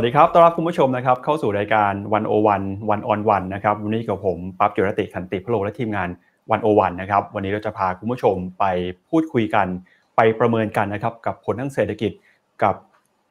[0.00, 6.08] วัสดีครับ ต้อนรับคุณผู้ชมนะครับ เข้าสู่รายการวันโอวันวันออนวันนะครับ วันนี้กับผมปั๊บจุรติขันติพโลและทีมงาน
[6.50, 8.64] วันโอวันนะครับ วันนี้เราจะพาคุณผู้ชมไป
[9.10, 9.66] พูดคุยกัน
[10.16, 12.12] ไปประเมินกันนะครับ กับผลทางเศรษฐกิจ
[12.62, 12.74] กับ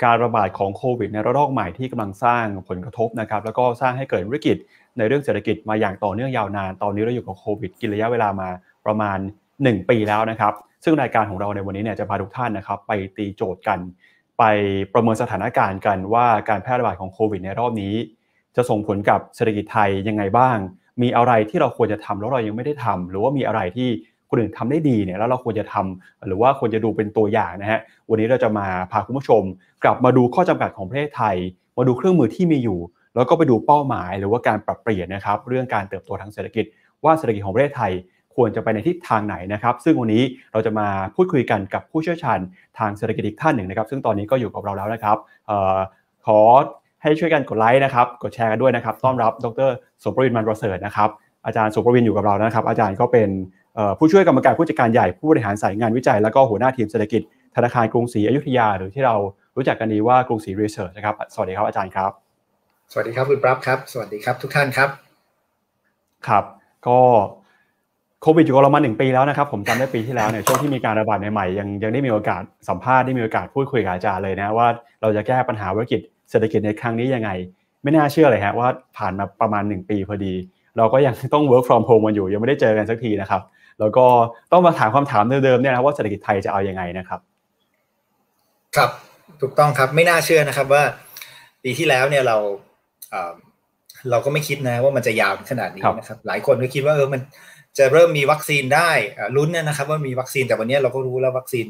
[0.04, 4.58] การระบาดของโควิดในระลอกใหม่ที่กำลังสร้างผลกระทบนะครับ แล้วก็สร้างให้เกิดวิกฤต
[4.98, 8.50] ในเรื่องเศรษฐกิจมาอย่างต่อเนื่องยาวนาน ตอนนี้เราอยู่กับโควิดกินระยะเวลามา
[8.86, 9.20] ประมาณ
[9.54, 13.80] 1 ปีแล้วนะครับ ซึ่งรายการของเราในวันนี้เนี่ยจะพาทุกท่านนะครับ ไปตีโจทย์กัน
[14.40, 14.44] ไป
[14.94, 17.94] ประเมินสถานการณ์กันว่าการแพร่ระบาดของโควิดในรอบนี้
[18.56, 20.58] จะส่งผลกับเศรษฐกิจไทยยังไงบ้าง
[21.02, 23.90] มีอะไรที่เราควรจะทำแล้วเรายังไม่ได้ทำหรือว่ามีอะไรที่
[24.30, 29.44] คนอื่นทำได้ดีเนี่ยแล้วเราควรจะทำหรือว่าควรจะดูเป็นตัวอย่างนะฮะวันนี้เราจะมาพาคุณผู้ชม
[29.84, 31.36] กลับมาดูข้อจำกัดของประเทศไทย
[31.78, 32.80] มาดูเครื่องมือที่มีอยู่
[33.16, 36.66] แล้วก็ไปดูเป้าหมาย หรือว่าการปรับเปลี่ยนนะครับเรื่องการเติบโตทางเศรษฐกิจ
[37.04, 37.92] ว่าเศรษฐกิจของประเทศไทย
[38.38, 40.24] ควรจะไปในทิศทางไหนนะครับ ซึ่งวันนี้
[40.54, 42.40] เราจะมาพูดคุยกันกับผู้เชี่ยวชาญ
[42.80, 45.18] ทางเศรษฐกิจอีกท่านหนึ่งนะครับ ซึ่งตอนนี้ก็อยู่กับเราแล้วนะครับ
[45.50, 45.78] ออ
[46.28, 46.40] ขอ
[47.02, 49.70] ให้ช่วยกันกดไลค์นะครับ กดแชร์กันด้วยนะครับ ต้อนรับดร
[50.04, 51.10] สมประวินมันประเสริฐนะครับ
[51.46, 53.30] อาจารย์สมประวินอยู่กับเรานะครับ อาจารย์ก็เป็น
[53.98, 57.22] ผู้ช่วยกรรมการผู้จัดการใหญ่ผู้บริหารสายงานวิจัย แล้วก็หัวหน้าทีมเศรษฐกิจ
[57.56, 59.16] ธนาคารกรุงศรีอยุธยา หรือที่เรา
[59.56, 62.12] รู้จักกันดีว่ากรุงศรีรีเสิร์ชนะครับ สวัสดีครับอาจารย์ครับ
[62.92, 64.90] สวัสดีครับคุณปรับครับ สวัสดีครับทุกท่านครับ
[66.28, 66.44] ครับ
[66.88, 67.00] ก็
[68.22, 74.68] โควิดอยู่กับเรามาหนึ่งปีแล้วนะครับผมจำได้ปีที่แล้วเนี่ยช่วงที่มีการระบาดใหม่ๆยังยังได้มีโอกาสสัมภาษณ์ได้มีโอกาสพูดคุยกับอาจารย์เลยนะว่า
[75.02, 77.30] เราจะแก้ปัญหาวิกฤตเศรษฐกิจในครั้งนี้ยังไง
[77.84, 80.34] ไม่น่าเชื่อเลยฮะว่าผ่านมาประมาณ 1 ปีพอดี
[80.78, 83.42] เราก็ยังต้อง work from home กันอยู่ ยังไม่ได้เจอกันสักทีนะครับ
[83.80, 84.06] แล้วก็
[84.52, 87.20] ต้องมาถามคำถามเดิมๆเนี่ยนะว่าเศรษฐกิจไทยจะเอาอยัางไงนะครับ
[88.76, 88.90] ครับ
[89.42, 90.84] ถูกต้องครับไม่น่าเชื่อนะครับว่า
[91.64, 92.38] ปีที่แล้วเนี่ยเรา
[94.12, 97.22] เราก็ไม่คิดนะว่ามันจะยาวขนาดนี้นะครับ หลายคนก็คิดว่าเออมัน
[97.78, 98.92] จะเริ่มมีวัคซีนได้
[99.36, 101.66] ลุ้นนะครับว่ามีวัคซีนแต่วันนี้เราก็รู้แล้ววัคซีน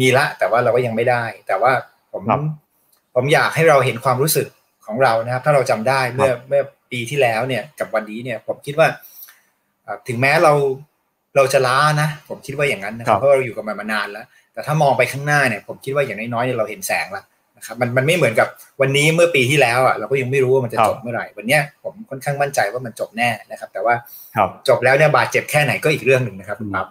[0.00, 1.72] มีละ แต่ว่าเราก็ยังไม่ได้ แต่ว่า
[2.12, 2.22] ผม
[3.14, 4.48] ผมอยากให้เราเห็นความรู้สึก
[4.86, 8.88] ของเรานะครับ ถ้าเราจำได้เมื่อเมื่อปีที่แล้วเนี่ยกับวันนี้เนี่ยผมคิดว่า
[10.08, 10.52] ถึงแม้เรา
[11.36, 17.24] เราจะล้านะ ผมคิดว่าอย่างนั้นนะครับเพราะเราอยู่กับมันมานานแล้ว แต่ถ้ามองไปข้างหน้าเนี่ยผมคิดว่าอย่างน้อยๆเนี่ยเราเห็นแสงแล้ว
[17.64, 18.48] นะครับมันมันไม่เหมือนกับ
[18.80, 23.94] วันนี้เมื่อปีที่แล้วอะเราก็ยังไม่รู้ว่ามันจะจบเมื่อไหร่ วันนี้ผมค่อนข้างมั่นใจว่ามันจบแน่นะครับ แต่ว่า
[24.68, 26.86] จบแล้วเนี่ยบาดเจ็บแค่ไหนก็อีกเรื่องหนึ่งนะครับคุณปั๊บ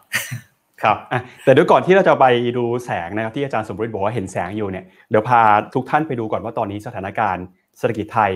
[0.84, 0.97] ครับ
[1.44, 5.41] แต่ด้วยก่อนที่เราจะไปดูแสงนะครับที่อาจารย์สมบูรณ์บอกว่าเห็นแสงอยู่เนี่ยเดี๋ยวพา
[5.73, 7.45] ทุกท่านไปดูก่อนว่าตอนนี้สถานการณ์
[7.78, 8.31] เศรษฐกิจไทย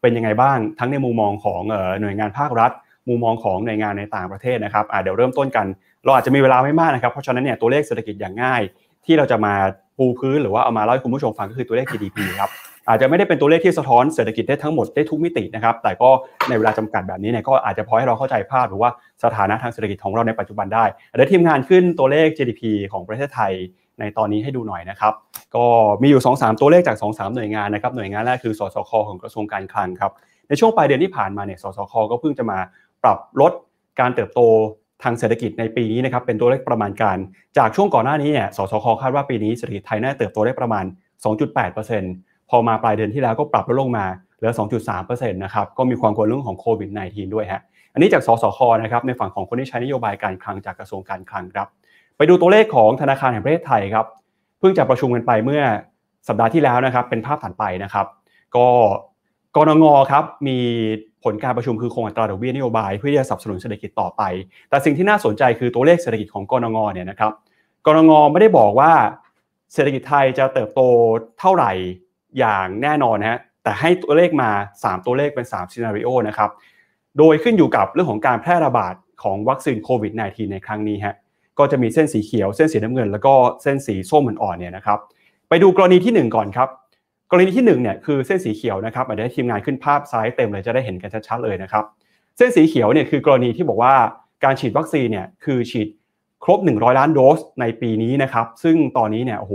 [0.00, 1.60] เป็นยังไงบ้างทั้งในมุมมองของ
[2.00, 2.72] หน่วยงานภาครัฐ
[3.08, 5.66] มุมมองของหน่วยงานในต่างประเทศนะครับเดี๋ยวเริ่มต้นกัน
[6.04, 8.62] เราอาจจะมีเวลาไม่มากนะครับเพราะฉะนั้นเนี่ยตัวเลขเศรษฐกิจอย่างง่าย
[9.06, 9.54] ที่เราจะมา
[9.98, 12.50] ปูพื้นหรือว่าเอามาเล่าให้คุณผู้ชมฟังก็คือตัวเลข GDP ครับ
[12.88, 16.10] อาจจะไม่ได้เป็นตัวเลขที่สะท้อนเศรษฐกิจได้ทั้งหมดได้ทุกมิตินะครับ แต่ก็
[16.48, 18.90] ในเวลาจำกัดแบบนี้เนี่ยก็อาจจะพอให้เราเข้าใจภาพหรือว่า
[19.24, 20.84] สถานะทางเศรษฐกิจของเราในปัจจุบันได้
[21.16, 23.52] เดี๋ยวทีมงานขึ้นตัวเลข GDP ของประเทศไทย
[24.00, 25.12] ในตอนนี้ให้ดูหน่อยนะครับ
[25.56, 25.64] ก็
[26.02, 30.12] มีอยู่ 2-3 ตัวเลขจาก 2-3 หน่วยงานนะครับ หน่วยงานแรกคือ สสค ของกระทรวงการคลังครับ
[30.48, 32.58] ในช่วงปลายเดือนที่ผ่านมาเนี่ย สสค ก็เพิ่งจะมา
[33.02, 33.52] ปรับลด
[34.00, 34.40] การเติบโต
[35.02, 37.18] ทางเศรษฐกิจในปีนี้นะครับเป็นตัวเลขประมาณการ
[37.58, 40.84] จากช่วงก่อนหน้านี้เนี่ยสสคคาดว่าปีนี้เศรษฐกิจไทยน่าเติบโตได้ประมาณ
[41.66, 44.52] 2.8%พอมาปลายเดือนที่แล้วก็ปรับลดลงมาเหลือ
[44.92, 51.66] 2.3%นะครับก็มีความกังวลเรื่องของโควิด -19 ด้วยฮะอันนี้จากสสคนะครับในฝั่งของคนที่ใช้นโยบายการคลังจากกระทรวงการคลังครับ
[52.16, 54.06] ไปดูตัวเลขของธนาคารแห่งประเทศไทยครับ
[54.58, 55.62] เพิ่งจะประชุมกันไปเมื่อ
[56.28, 58.06] สัปดาห์ที่แล้วนะครับเป็นภาพถัดไปนะครับ
[58.56, 58.66] ก็
[59.56, 60.58] กรงงครับมี
[61.24, 64.22] ผลการประชุมคือคงอัตราดอกเบี้ยนโยบายเพื่อที่จะสนับสนุนเศรษฐกิจต่อไป
[64.70, 67.32] แต่สิ่งที่น่าสนใจคือตัวเลขเศรษฐกิจของกรงงเนี่ยนะครับ
[67.86, 68.92] กรงงไม่ได้บอกว่า
[69.72, 70.80] เศรษฐกิจไทยจะเติบโต
[71.40, 71.72] เท่าไหร่
[72.38, 74.50] อย่างแน่นอนนะฮะแต่ให้ตัวเลขมา
[74.80, 76.50] 3 ตัวเลขเป็น3ซีนารีโอนะครับ
[77.18, 81.14] โดยขึ้นอยู่กับเรื่องของการแพร่ระบาดของวัคซีนโควิด -19 ในครั้งนี้ฮะ
[81.58, 84.98] ก็จะมีเส้นสีเขียวเส้นสีน้ำเงิน แล้วก็เส้นสีส้มอ่อนเนี่ยนะครับ
[85.48, 86.68] ไปดูกรณีที่ 1 ก่อนครับ
[87.34, 91.84] กรณีที่1เนี่ยคือเส้นสีเขียวนะครับอาจจะให้ทีมงานขึ้นภาพซ้ายเต็มเลยจะได้เห็นกันชัดๆเลยนะครับ
[92.36, 93.94] เส้นสีเขียวเนี่ยคือกรณีที่บอกว่า
[94.44, 95.88] การฉีดวัคซีนเนี่ยคือฉีด
[96.44, 99.54] ครบ 100 ล้านโดสในปีนี้นะครับซึ่งตอนนี้เนี่ยโอ้โห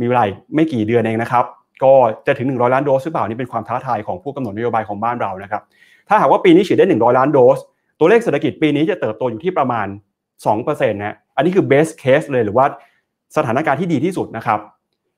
[0.00, 0.24] มีเวลา
[0.54, 1.44] ไม่กี่เดือนเองนะครับ
[1.84, 1.92] ก็
[2.26, 5.62] จะถึง 100 ล้านโดสหรือเปล่านี่เป็นความท้าทายของผู้กำหนดนโยบายของบ้านเรานะครับ
[6.08, 7.58] ถ้าหากว่าปีนี้ฉีดได้ 100 ล้านโดส
[7.98, 9.86] ตัวเลขเศรษฐกิจปีนี้จะเติบโตอยู่ที่ประมาณ
[10.40, 12.66] 2%นะอันนี้คือ best case เลยหรือว่า
[13.36, 14.60] สถานการณ์ที่ดีที่สุดนะครับ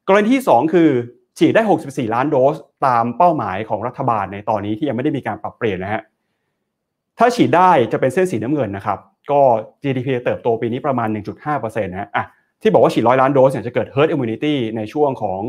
[0.08, 0.90] กรณีที่ 2 คือ
[1.38, 2.56] ฉีดได้ 64 ล้านโดส
[2.86, 6.02] ตามเป้าหมายของรัฐบาลในตอนนี้ที่ยังไม่ได้มีการปรับเปลี่ยนนะฮะ
[7.18, 8.98] ถ้าฉีดได้จะเป็นเส้นสีน้ำเงินนะครับ
[9.30, 9.40] ก็
[9.82, 11.08] GDP เติบโตปีนี้ประมาณ
[11.46, 12.24] 1.5%นะฮะอะ
[12.62, 15.40] ที่บอกว่าฉีดร้อยล้านโดสเนี่ยจะเกิด herd immunity ในช่วงของ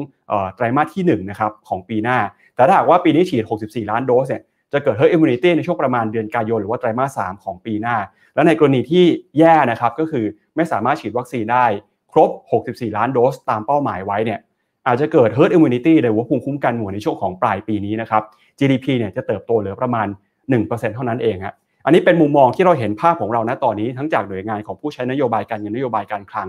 [0.56, 2.18] ไตรมาสที่1นะครับของปีหน้า
[2.56, 4.44] แต่ถ้าหากว่าปีนี้ฉีด 64 ล้านโดสเนี่ย
[4.74, 7.96] จะเกิด herd immunity ในช่วงประมาณเดือนกันยายนหรือว่าไตรมาส 3 ของปีหน้า
[8.34, 9.06] แล้วในกรณีที่
[9.38, 10.26] แย่นะครับก็คือ
[10.56, 11.66] ไม่สามารถฉีดวัคซีนได้
[12.12, 12.30] ครบ
[12.66, 14.40] 64 ล้านโดสตามเป้าหมายไว้เนี่ย
[14.88, 18.24] อาจจะเกิด herd immunity หรือว่าภูมิคุ้มกันหมู่ในช่วงของปลายปีนี้นะครับ
[18.60, 20.08] GDP เนี่ยจะเติบโตเหลือประมาณ
[20.52, 21.54] 1%เท่านั้นเองฮะ
[21.86, 26.48] อันนี้เป็นมุมมองที่เราเห็นภาพของเราณตอนนี้ทั้งจากหน่วยงานของผู้ใช้นโยบายการเงินนโยบายการคลัง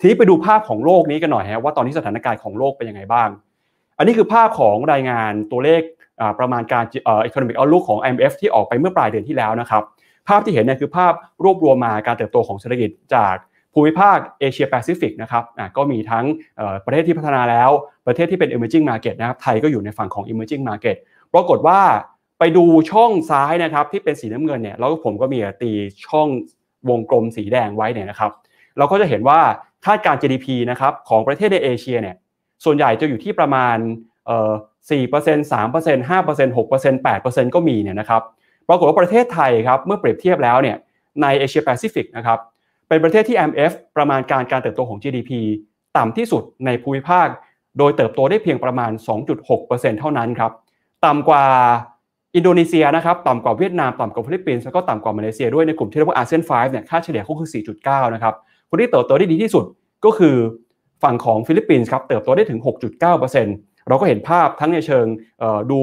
[0.00, 3.28] ทีนี้ไปดูภาพของโลกนี้กันหน่อยฮะว่าตอนนี้สถานการณ์ของโลกเป็นยังไงบ้าง
[3.98, 5.82] อันนี้คือภาพของรายงานตัวเลข
[6.38, 9.82] ประมาณการเอ่อ economic outlook ของ IMF ที่ออกไปเมื่อปลายเดือนที่แล้วนะครับ
[10.28, 11.12] ภาพที่เห็นเนี่ยคือภาพ
[11.44, 13.34] รวบรวมมาการเติบโตของเศรษฐกิจจาก
[13.78, 15.44] ภูมิภาคเอเชียแปซิฟิกนะครับ
[15.76, 16.24] ก็มีทั้ง
[16.84, 17.70] ประเทศที่พัฒนาแล้ว
[18.06, 20.96] ประเทศที่เป็น emerging market นะครับไทยก็อยู่ในฝั่งของ emerging market
[21.34, 21.80] ปรากฏว่า
[22.38, 25.70] ไปดูช่องซ้ายนะครับที่เป็นสีน้ำเงินเนี่ยแล้วผมก็มีตี
[26.06, 26.28] ช่อง
[26.88, 28.30] วงกลมสีแดงไว้เนี่ยนะครับ
[28.78, 29.40] เราก็จะเห็นว่า
[29.86, 32.16] คาดการ GDP นะครับของประเทศในเอเชียเนี่ย
[32.64, 33.76] ส่วนใหญ่จะอยู่ที่ประมาณ
[34.26, 34.52] เอ่อ
[34.88, 38.22] 4% 3% 5% 6% 8%ก็มีเนี่ยนะครับ
[38.68, 40.76] ปรากฏว่าประเทศไทยครับเมื่อเปรียบเทียบแล้วเนี่ย
[41.22, 42.38] ในเอเชียแปซิฟิกนะครับ
[42.88, 45.30] เป็นประเทศที่ IMF ประมาณการการเติบโตของ GDP
[45.96, 47.26] ต่ำที่สุดในภูมิภาค
[47.78, 48.92] โดยเติบโตได้เพียงประมาณ
[49.46, 50.52] 2.6%เท่านั้นครับ
[51.06, 51.44] ต่ำกว่า
[52.36, 57.48] อินโดนีเซียนะครับ ต่ำกว่าเวียดนาม ต่ำกว่าฟิลิปปินส์ แล้วก็ต่ำกว่ามาเลเซียด้วยในกลุ่มที่เรียกว่าอาเซียน5เนี่ย ค่าเฉลี่ยก็คือ
[57.82, 58.34] 4.9 นะครับ
[58.68, 59.64] คนที่เติบโตได้ดีที่สุด
[60.04, 60.36] ก็คือ
[61.02, 62.60] ฝั่งของฟิลิปปินส์ครับ เติบโตได้ถึง
[63.22, 65.06] 6.9%เราก็เห็นภาพทั้งในเชิง
[65.70, 65.80] ดู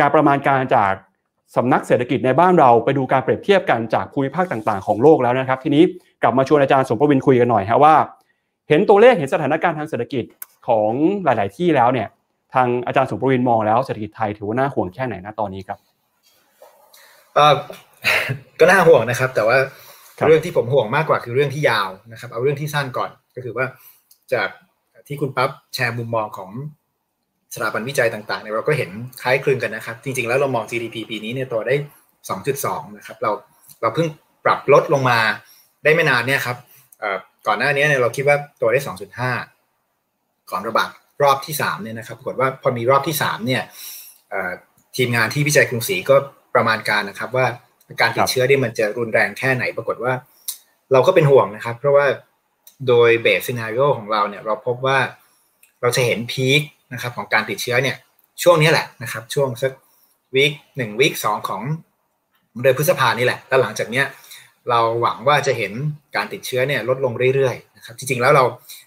[0.00, 0.92] การประมาณการจาก
[1.56, 5.84] สำนักเศรษฐกิจในบ้านเราไปดูการเปรียบเทียบกันจากภูมิภาคต่างๆ ของโลกแล้วนะครับ ทีนี้
[6.22, 7.94] กลับมาชวนอาจารย์สมประวินคุยกันหน่อยฮะว่า
[8.68, 10.24] เห็นตัวเลขเห็นสถานการณ์ทางเศรษฐกิจ
[10.68, 10.90] ของ
[11.24, 12.08] หลาย ๆ ที่แล้วเนี่ย
[12.54, 15.78] ทางอาจารย์สมประวินมองแล้วเศรษฐกิจไทยถือว่าน่าห่วงแค่ไหนนะตอนนี้ครับ
[18.60, 19.58] ก็น่าห่วงนะครับ แต่ว่า
[20.26, 23.66] เรื่องที่ผมห่วงมากกว่าคือเรื่องที่ยาวนะครับ เอาเรื่องที่สั้นก่อนก็คือว่า
[24.32, 24.48] จาก
[25.08, 26.50] ที่คุณปั๊บแชร์มุมมองของ
[27.54, 28.90] สถาบันวิจัยต่างๆเนี่ยเราก็เห็น
[29.22, 31.74] คล้ายคลึงกันนะครับ จริง ๆ แล้วเรามอง GDP ปีนี้เนี่ยตัวได้
[32.36, 33.30] 2.2 นะครับ เรา
[33.80, 34.08] เราเพิ่ง
[34.44, 35.18] ปรับลดลงมา
[35.86, 36.56] ได้ไม่นานเนี่ยครับ
[37.46, 38.80] ก่อนหน้านี้เนี่ยเราคิดว่าตัวได้
[39.64, 40.90] 2.5ก่อนระบาด
[41.22, 43.62] รอบที่3เนี่ยนะครับปรากฏว่าพอมีรอบที่3เนี่ย
[44.96, 46.16] ทีมงานที่วิจัยกรุงศรีก็
[46.54, 47.46] ประมาณการนะครับ ว่า
[48.00, 50.12] การติดเชื้อเนี่ยมันจะรุนแรงแค่ไหน ปรากฏว่า
[50.92, 52.06] เราก็เป็นห่วงนะครับ เพราะว่า
[52.88, 54.98] โดย base scenario ของเราเนี่ยเราพบว่า
[55.80, 56.60] เราจะเห็น peak
[56.92, 57.96] นะครับของการติดเชื้อเนี่ย
[58.42, 59.72] ช่วงนี้แหละนะครับ ช่วงสัก
[60.34, 61.62] week หนึ่ง week สองของ
[62.62, 64.06] เดือนพฤษภานี่แหละแล้วหลังจากเนี้ย
[64.70, 65.72] เราหวังว่าจะเห็น
[66.16, 68.44] การติดเชื้อเนี่ยลดลงเรื่อยๆนะครับจริงๆแล้วเรา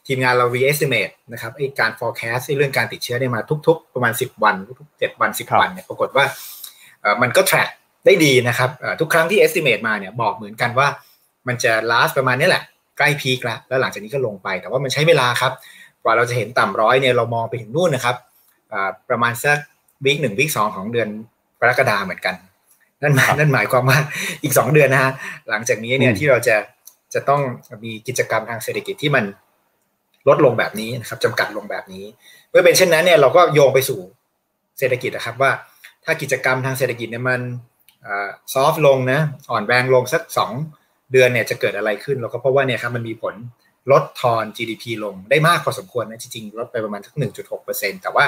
[0.07, 6.25] ทีมงานเรา re-estimate นะครับไอ้การ forecast เรื่องการติดเชื้อเนี่ยมาทุก ๆ ประมาณ 10 วันทุกๆ7วัน 10 วันเนี่ยปรากฏว่า
[7.21, 7.69] มันก็ track
[8.05, 10.87] ได้ดีนะครับทุกครั้งที่ estimate มาเนี่ยบอกเหมือนกันว่า
[11.47, 12.63] มันจะ last ประมาณนี้แหละ
[12.97, 15.53] ใกล้พีคแล้วแล้วหลังจากนี้ก็ลงไป แต่ว่ามันใช้เวลาครับ
[16.03, 18.15] กว่าเราจะเห็นต่ำร้อยเนี่ยเรามองไปถึงนู่นนะครับ
[19.09, 19.57] ประมาณสัก
[20.05, 21.09] วิกหนึ่งวิกสองของเดือน
[21.59, 22.35] กรกฎาเหมือนกัน
[23.01, 23.99] นั่นหมายนั่นหมายความว่า
[24.43, 25.11] อีกสองเดือนนะฮะ
[25.49, 26.55] หลังจากนี้เนี่ยที่เราจะ
[27.13, 27.41] จะต้อง
[27.83, 29.25] มีกิจกรรมทางเศรษฐกิจที่มัน
[30.27, 32.05] ลดลงแบบนี้นะครับจำกัดลงแบบนี้
[32.49, 33.99] เมื่อเป็นเช่นนั้นเนี่ยเราก็โยงไปสู่
[34.79, 35.51] เศรษฐกิจนะครับว่า
[36.05, 37.41] ถ้ากิจกรรมทางเศรษฐกิจเนี่ยมัน
[38.53, 39.19] ซอฟลงนะ
[39.51, 40.51] อ่อนแรงลงสักสอง
[41.11, 43.35] เดือนเนี่ยจะเกิดอะไรขึ้น เราก็เพราะว่าเนี่ยครับมันมีผล
[43.91, 47.15] ลดทอน GDP ลงได้มากพอสมควรนะจริงๆลดไปประมาณทัก
[47.59, 48.25] 1.6%แต่ว่า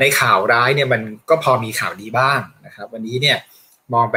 [0.00, 3.36] ในข่าวร้ายเนี่ยมันก็พอมีข่าวดีบ้างนะครับ วันนี้เนี่ย
[3.94, 4.16] มองไป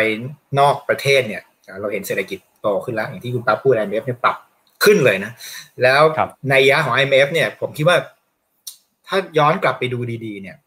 [0.60, 1.42] นอกประเทศเนี่ย
[1.82, 4.38] เราเห็นเศรษฐกิจโตขึ้นแล้ว อย่างที่คุณปั๊บพูด IMF เนี่ยปรับ
[4.84, 5.32] ขึ้นเลยนะ
[5.84, 6.02] แล้ว
[6.50, 7.98] ในยะของ IMF เนี่ย ผมคิดว่า
[9.08, 10.58] ถ้าย้อนกลับไปดูดีๆ เนี่ย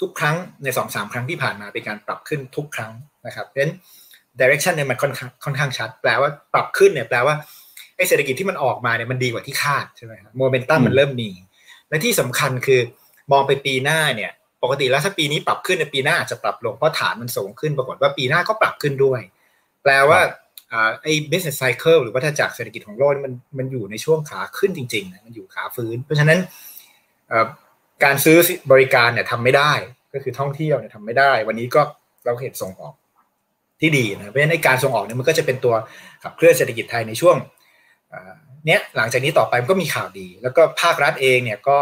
[0.00, 2.92] ทุกครั้งในสองสามครั้งที่ผ่านมาเป็นการปรับขึ้นทุกครั้ง
[3.26, 3.74] นะครับเพราะฉะนั้น
[4.38, 7.34] direction เนี่ยมันค่อนข้างค่อนข้างชัด แปลว่าปรับขึ้นเนี่ยแปลว่า
[7.96, 11.30] ไอ้เศรษฐกิจที่มันออกมาเนี่ยมันดีกว่าที่คาดใช่ไหมครับโมเมนตัมมันเริ่มมี
[11.88, 12.80] และที่สำคัญคือ
[13.32, 14.32] มองไปปีหน้าเนี่ย
[14.64, 19.20] ปกติแล้วถ้าปีนี้ปรับขึ้นในปีหน้าอาจจะปรับลงเพราะฐานมันสูงขึ้นปรากฏว่าปีหน้าก็ปรับขึ้นด้วย
[19.82, 20.20] แปลว่า
[21.02, 26.38] ไอ้ business cycle หรือว่าถ้าจากเศรษฐกิจของโลกมันมันอยู่ในช่วงขาขึ้นจริงๆนะมันอยู่ขาฟื้น เพราะฉะนั้น
[28.04, 28.38] การซื้อ
[28.72, 29.72] บริการเนี่ยทำไม่ได้
[30.14, 31.82] ก็คือท่องเที่ยวเนี่ยทำไม่ได้ วันนี้ก็
[32.24, 32.94] เราเห็นส่งออก
[33.80, 35.74] ที่ดีนะเพราะฉะนั้นการส่งออกเนี่ยมันก็จะเป็นตัว
[36.22, 37.36] ขับเคลื่อนเศรษฐกิจไทยในช่วง
[38.66, 41.78] เนี้ยหลังจากนี้ต่อไปมันก็มีข่าวดี แล้วก็ภาครัฐเองเนี่ยก็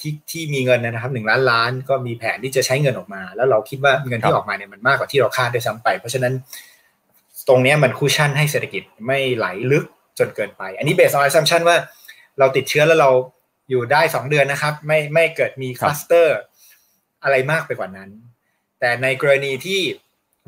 [0.00, 6.34] ที่ที่มีเงินนะครับหนึ่งล้านล้านก็มีแผนที่จะใช้เงินออกมา แล้วเราคิดว่าเงินที่ออกมาเนี่ยมันมากกว่าที่เราคาดด้วยซ้ำไป เพราะฉะนั้น
[7.48, 9.84] ตรงนี้มัน cushion ให้เศรษฐกิจไม่ไหลลึก
[10.18, 11.76] จนเกินไป อันนี้ based on assumption ว่า
[12.38, 13.10] เราติดเชื้อแล้วเรา
[13.70, 16.38] อยู่ได้สองเดือนนะครับ ไม่ไม่เกิดมีคลัสเตอร์
[17.22, 18.10] อะไรมากไปกว่านั้น
[18.80, 19.80] แต่ในกรณีที่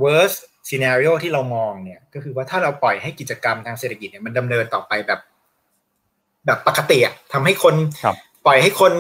[0.05, 5.21] worst ซีนารีโอที่เรามองเนี่ยก็คือว่าถ้าเราปล่อยให้กิจกรรมทางเศรษฐกิจเนี่ยมันดำเนินต่อไปแบบ
[6.47, 7.75] แบบปกติอะทำให้คน
[8.49, 8.93] ปล่อยให้คน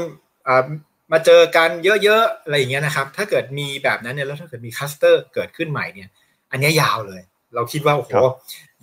[1.12, 6.08] มาเจอกันเยอะๆอะไรอย่างเงี้ยนะครับ ถ้าเกิดมีแบบนั้นเนี่ยแล้วถ้าเกิดมีคลัสเตอร์เกิดขึ้นใหม่เนี่ย
[6.50, 7.22] อันนี้ยาวเลย
[7.54, 8.10] เราคิดว่าโอ้โห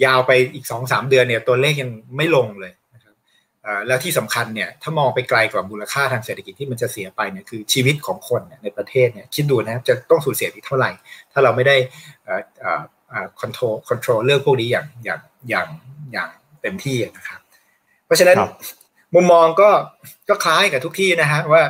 [0.06, 3.16] ยาวไปอีกสองสามเดือนเนี่ย ตัวเลขยังไม่ลงเลยนะครับ
[3.88, 10.92] แล้วที่สำคัญเนี่ย ถ้ามองไปไกลกว่ามูลค่าทางเศรษฐกิจที่มันจะเสียไปเนี่ยคือชีวิตของคนในประเทศเนี่ยคิดดูนะครับจะต้องสูญเสียอีกเท่าไหร่
[11.32, 11.76] ถ้าเราไม่ได้
[13.40, 15.20] control control เรื่องพวกนี้อย่างอย่าง
[15.50, 15.68] อย่าง
[16.14, 16.30] อย่าง
[16.62, 17.40] เต็มที่นะครับ
[18.06, 18.38] เพราะฉะนั้น
[19.16, 19.70] มุมมองก็
[20.30, 21.64] ก็คล้ายกับทุกที่นะฮะว่า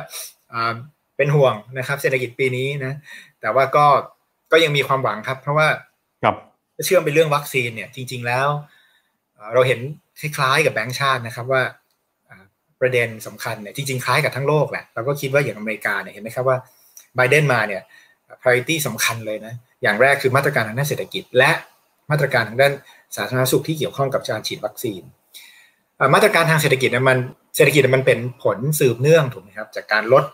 [1.16, 2.94] เป็นห่วงนะครับเศรษฐกิจปีนี้นะ
[3.40, 3.86] แต่ว่าก็
[4.52, 5.68] ก็ยังมีความหวังครับ เพราะว่า
[6.22, 6.36] ครับ
[6.84, 8.48] เชื่อมไปเรื่องวัคซีนเนี่ย จริง ๆแล้ว
[9.54, 9.80] เราเห็น
[10.20, 11.62] คล้ายๆกับแบงก์ชาตินะครับว่า
[12.80, 16.58] ประเด็นสำคัญเนี่ยจริงๆคล้ายกับทั้งโลกแหละเราก็คิดว่าอย่างอเมริกาเนี่ยเห็นไหมครับว่า
[17.16, 17.82] ไบเดนมาเนี่ย
[18.40, 21.52] priority สำคัญเลยนะ อย่างแรกคือมาตรการทางด้านเศรษฐกิจ และ
[22.10, 22.72] มาตรการทางด้าน
[23.16, 25.02] สาธารณสุขที่เกี่ยวข้องกับการฉีดวัคซีน
[26.14, 27.18] มาตรการทางเศรษฐกิจมัน
[27.56, 30.24] เศรษฐกิจมันเป็นผลสืบเนื่องถูกไหมครับ จากการลด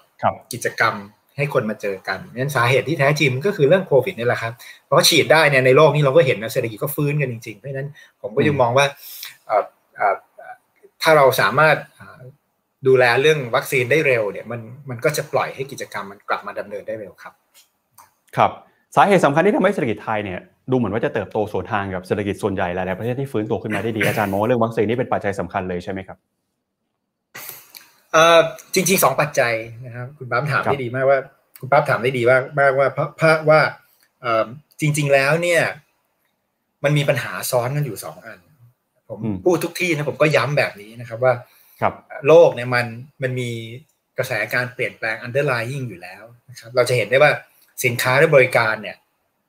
[0.53, 0.95] กิจกรรม
[1.37, 4.53] ให้คนมาเจอกันนั้นสาเหตุที่แท้จริงก็คือเรื่องโควิดนี่แหละครับ
[4.85, 7.89] เพราะฉีดได้เนี่ยในโลกนี้เราก็เห็นนะเศรษฐกิจก็ฟื้นกันจริงๆ เพราะฉะนั้น
[8.23, 8.87] ผมก็ยังมองว่า
[11.03, 11.77] ถ้าเราสามารถ
[12.87, 17.33] ดูแลเรื่องวัคซีนได้เร็วเนี่ยมันมันก็จะปล่อยให้กิจกรรมมันกลับมาดำเนินได้เร็วครับ
[18.37, 18.51] ครับ
[18.97, 20.41] สาเหตุสำคัญที่ทำให้เศรษฐกิจไทยเนี่ย
[20.71, 26.19] ดูเหมือนว่าจะเติบโตสวนทางกับเศรษฐกิจส่วนใหญ่หลายๆประเทศที่ฟื้นตัวขึ้นมาได้ดีอาจารย์มองว่าเรื่องวัคซีนนี่เป็นปัจจัยสำคัญเลยใช่ไหมครับ
[28.13, 28.41] เอ่อ
[28.75, 29.55] จริงๆสองปัจจัย
[29.87, 31.19] นะครับคุณปั๊มถามได้ดีมากว่า
[31.61, 33.61] คุณปั๊มถามได้ดีมากมากว่าเพราะเพราะว่า
[34.23, 34.47] เอ่อ
[34.81, 35.63] จริง ๆแล้วเนี่ย
[36.85, 38.39] มันมีปัญหาซ้อนกันอยู่สองอัน
[39.09, 41.35] ผมพูดทุกที่นะผมก็ย้ำแบบนี้นะครับว่า
[41.81, 41.95] ครับ
[42.27, 42.87] โลกเนี่ยมัน
[43.23, 43.51] มันมี
[44.19, 47.33] กระแสการเปลี่ยนแปลง underlying อยู่แล้วนะครับ เราจะเห็นได้ว่า
[47.85, 48.97] สินค้าและบริการเนี่ย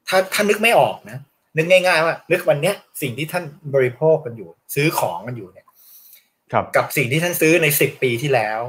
[0.08, 1.20] ถ้าท่านนึกไม่ออกนะ
[1.58, 3.44] นึกง่าย ๆ ว่า นึกวันเนี้ย สิ่งที่ท่าน
[3.76, 5.68] บริโภคกันอยู่ ซื้อของกันอยู่เนี่ย
[6.76, 8.60] กับสิ่งที่ท่านซื้อในสิบปีที่แล้ว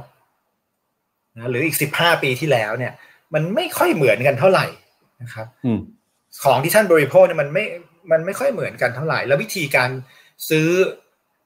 [1.36, 2.92] นะหรืออีกสิบห้าปีที่แล้วเนี่ย
[3.34, 4.66] มันไม่ค่อยเหมือนกันเท่าไหร่
[5.22, 5.46] นะครับ
[6.44, 7.64] ของที่ท่านบริโภคเนี่ยมันไม่
[8.12, 9.90] มันไม่ค่อยเหมือนกันเท่าไหร่ แล้ววิธีการ
[10.50, 10.68] ซื้อ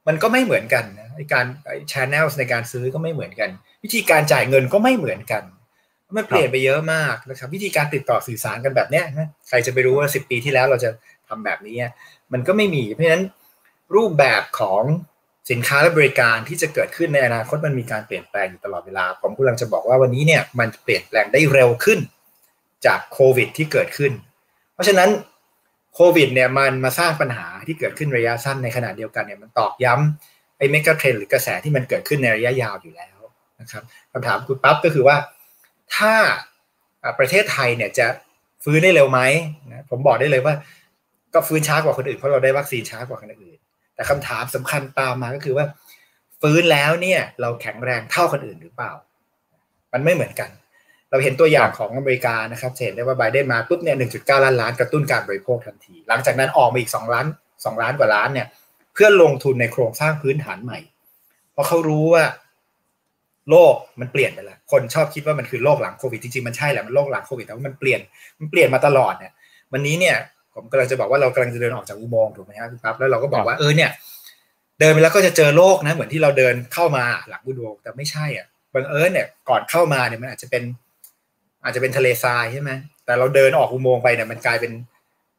[0.08, 1.46] มันก็ไม่เหมือนกันนะการ
[1.92, 3.50] ชแนลในการซื้อก็ไม่เหมือนกัน
[3.84, 5.42] วิธีการจ่ายเงินก็ไม่เหมือนกัน
[6.16, 9.04] มันเปลี่ยนไปเยอะมากนะครับวิธีการติดต่อสื่อสารกันแบบเนี้ย
[9.48, 10.90] ใครจะไปรู้ว่าสิบปีที่แล้วเราจะ
[11.28, 11.76] ทำแบบนี้
[12.32, 13.24] มันก็ไม่มี เพราะฉะนั้น
[13.94, 14.82] รูปแบบของ
[15.50, 21.98] สินค้าและบริการที่จะเกิดขึ้นในอนาคตมันมีการเปลี่ยนแปลงอยู่ตลอดเวลา ผมกำลังจะบอกว่าวันนี้เนี่ยมันเปลี่ยนแปลงได้เร็วขึ้น
[22.86, 24.12] จากโควิดที่เกิดขึ้น
[24.74, 25.10] เพราะฉะนั้น
[25.94, 33.18] โควิดเนี่ยมันมาสร้างปัญหาที่เกิดขึ้นระยะสั้นในขณะเดียวกันเนี่ยมันตอกย้ำไอ้เมกะเทรนหรือกระแสที่มันเกิดขึ้นในระยะยาวอยู่แล้ว
[33.60, 35.16] นะครับคำถามคุณปั๊บก็คือว่า
[35.96, 36.14] ถ้า
[37.18, 38.06] ประเทศไทยเนี่ยจะ
[38.64, 39.20] ฟื้นได้เร็วไหม
[39.72, 40.54] นะผมบอกได้เลยว่า
[41.34, 43.58] ก็ฟื้นช้ากว่าคนอื่นเพราะเราได้วัคซีนช้ากว่าคนอื่น
[43.94, 45.66] แต่คำถามสำคัญตามมาก็คือว่า
[46.40, 48.92] ฟื้นแล้วเนี่ย เราแข็งแรงเท่าคนอื่นหรือเปล่า
[49.92, 50.50] มันไม่เหมือนกัน
[51.10, 57.26] เราเห็นตัวอย่างของอเมริกานะครับเห็นได้ว่าไบเดนมาปุ๊บเนี่ยหนึ่งจุดเก้าล้านล้านกระตุ้นการบริโภคทันที หลังจากนั้นออกมาอีกสองล้าน
[57.64, 58.46] สองล้านกว่าล้านเนี่ย
[58.94, 60.78] เพื่อลงทุนในโครงสร้างพื้นฐานใหม่
[61.52, 62.24] เพราะเขารู้ว่า
[63.50, 68.00] โลกมันเปลี่ยนไปแล้วคนชอบคิดว่ามันคือโลกหลังโควิดจริงๆมันใช่แหละมันโลกหลังโควิดแต่ว่ามันเปลี่ยน
[68.38, 69.32] มันเปลี่ยนมาตลอดเนี่ย
[69.72, 70.16] วันนี้เนี่ย
[70.54, 73.90] ผมกำลังจะบอกว่าเรากำลังจะเดินออกจากอุโมงค์ถูกไหมครับครับ แล้วเราก็บอกว่าเออเนี่ย
[74.80, 80.62] เดินไปแล้วก็จะเจอโลกนะ เหมือนที่เราเดินเข้ามาหลังอุโมงค์แต่ไม่ใช่อะบังเอิญเนี่ยก่อนเข้ามาเนี่ยมันอาจจะเป็น
[81.64, 82.70] อาจจะเป็นทะเลทรายใช่ไหม
[83.04, 84.72] แต่เราเดินออกอุโมงค์ไปเนี่ยมันกลายเป็น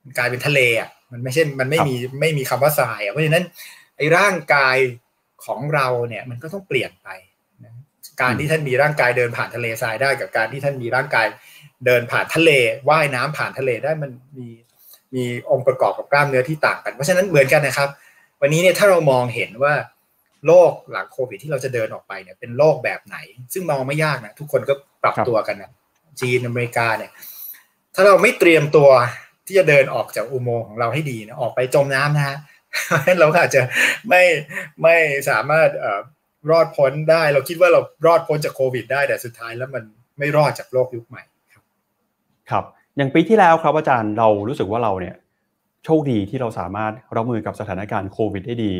[0.03, 3.45] มันกลายเป็นทะเลอะมันไม่ใช่ มันไม่มีไม่มีคำว่าทรายอะเพราะฉะนั้น
[3.97, 4.77] ไอ้ร่างกาย
[5.45, 7.09] ของเราเนี่ย มันก็ต้องเปลี่ยนไป
[8.21, 11.27] การที่ท่านมีร่างกายเดินผ่านทะเลทรายได้ กับการที่ท่านมีร่างกาย
[11.85, 12.51] เดินผ่านทะเล
[12.89, 14.47] ว่ายน้ำผ่านทะเลได้มันมี
[15.15, 17.89] มีองค์ประกอบกับกล้ามเนื้อที่ต่างกัน เพราะฉะนั้นเหมือนกันนะครับ
[18.41, 19.73] วันนี้เนี่ยถ้าเรามองเห็นว่า
[20.47, 23.17] โลกหลังโควิดที่เราจะเดินออกไปเนี่ยเป็นโลกแบบไหน
[23.53, 24.73] ซึ่งมองไม่ยากนะทุกคนก็
[25.03, 25.71] ปรับตัวกันนะ
[26.21, 27.11] จีนอเมริกาเนี่ย
[27.95, 28.89] ถ้าเราไม่เตรียมตัว
[29.45, 32.38] ที่จะเดินออกจากอุโมงค์ของเราให้ดีนะออกไปจมน้ำนะฮะ
[33.19, 33.61] เราอาจจะ
[34.09, 34.23] ไม่
[34.81, 34.95] ไม่
[35.29, 35.69] สามารถ
[36.51, 39.84] รอดพ้นได้ เราคิดว่าเรารอดพ้นจากโควิด ได้แต่สุดท้ายแล้วมัน
[40.19, 41.22] ไม่รอดจากโลกยุคใหม่
[41.53, 41.63] ครับ
[42.50, 42.63] ครับ
[42.98, 45.15] อย่างปีที่แล้วครับอาจารย์เรารู้สึกว่าเราเนี่ย
[45.86, 48.74] โชคดีที่เราสามารถรับมือกับสถานการณ์โควิด ได้ดี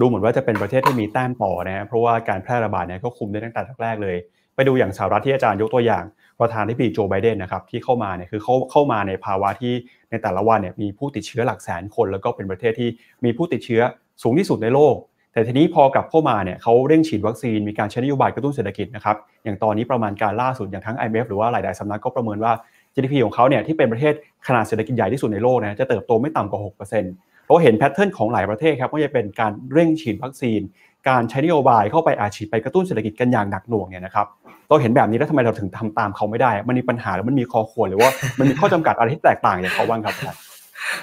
[0.00, 4.16] ดูเหมือนว่าจะเป็นประเทศที่มีแต้มต่อนะเพราะว่าการแพร่ระบาดเนี่ยก็คุมได้ตั้งแต่แรกเลย
[4.54, 6.04] ไปดูอย่างสหรัฐที่อาจารย์ยกตัวอย่าง
[6.40, 9.74] ประธานที่ปีโจไบเดนนะครับที่เข้ามาเนี่ยคือเข้าเข้ามาในภาวะที่
[10.10, 12.88] ในแต่ละวันเนี่ยมีผู้ติดเชื้อหลักแสนคน แล้วก็เป็นประเทศที่
[13.24, 13.82] มีผู้ติดเชื้อ
[14.22, 14.94] สูงที่สุดในโลก
[15.36, 22.52] แต่ทีนี้พอกลับเข้ามาเนี่ยเขาเร่งฉีดวัคซีนมีการใช้นโยบายกระตุ้นเศรษฐกิจนะครับอย่างตอนนี้ประมาณการล่าสุดอย่างทั้ง IMF หรือว่าหลายๆสำนักก็ประเมินว่า
[22.94, 24.14] GDP ของเขาเนี่ยที่เป็นประเทศ
[24.46, 30.60] ขนาดเศรษฐกิจใหญ่ที่สุดในโลกนะจะเติบโตไม่ต่ำกว่า 6%เราเห็นแพทเทิร์นของหลายประเทศครับก็จะเป็นการเร่งฉีดวัคซีน
[31.08, 34.26] การใช้นโยบายเข้าไปอาฉีดไปกระตุ้นเศรษฐกิจกันอย่างหนักหน่วงเนี่ยนะครับ
[34.68, 40.14] เราเห็นแบบนี้แล้วทำไมเราถึงทำตามเขาไม่ได้ มันมีปัญหาหรือมันมีคอขวดหรือว่ามันมีข้อจำกัดอะไรที่แตกต่างจากเขาบ้างครับ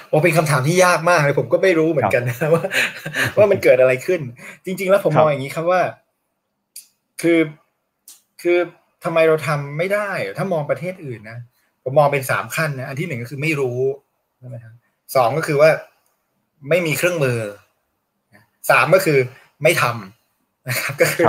[0.08, 2.64] โอ้เป็นคำถามที่ยากมากเลยผมก็ไม่รู้เหมือนกันนะว่า
[3.36, 4.20] ว่ามันเกิดอะไรขึ้น
[4.64, 5.82] จริง ๆ แล้วผมมองอย่างนี้ครับว่า
[7.22, 7.40] คือ
[8.42, 8.58] คือ
[9.04, 11.38] ทำไมเราทำไม่ได้ ถ้ามองประเทศอื่นนะ
[11.82, 13.80] ผมมองเป็นสามขั้นนะอันที่หนึ่งก็คือไม่รู้
[14.38, 14.74] ใช่ไหมครับ
[15.16, 15.70] สองก็คือว่า
[16.68, 17.38] ไม่มีเครื่องมือ
[18.70, 19.18] สามก็คือ
[19.62, 21.26] ไม่ทำนะครับก็คือ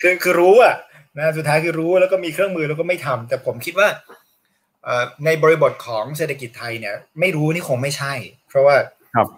[0.00, 0.74] คือคือรู้อะ
[1.16, 3.88] นะสุดท้ายคือรู้แล้วก็มีเครื่องมือแล้วก็ไม่ทำแต่ผมคิดว่า
[5.24, 8.14] ในบริบทของเศรษฐกิจไทยเนี่ย ไม่รู้นี่คงไม่ใช่
[8.48, 8.76] เพราะว่า
[9.14, 9.28] ครับ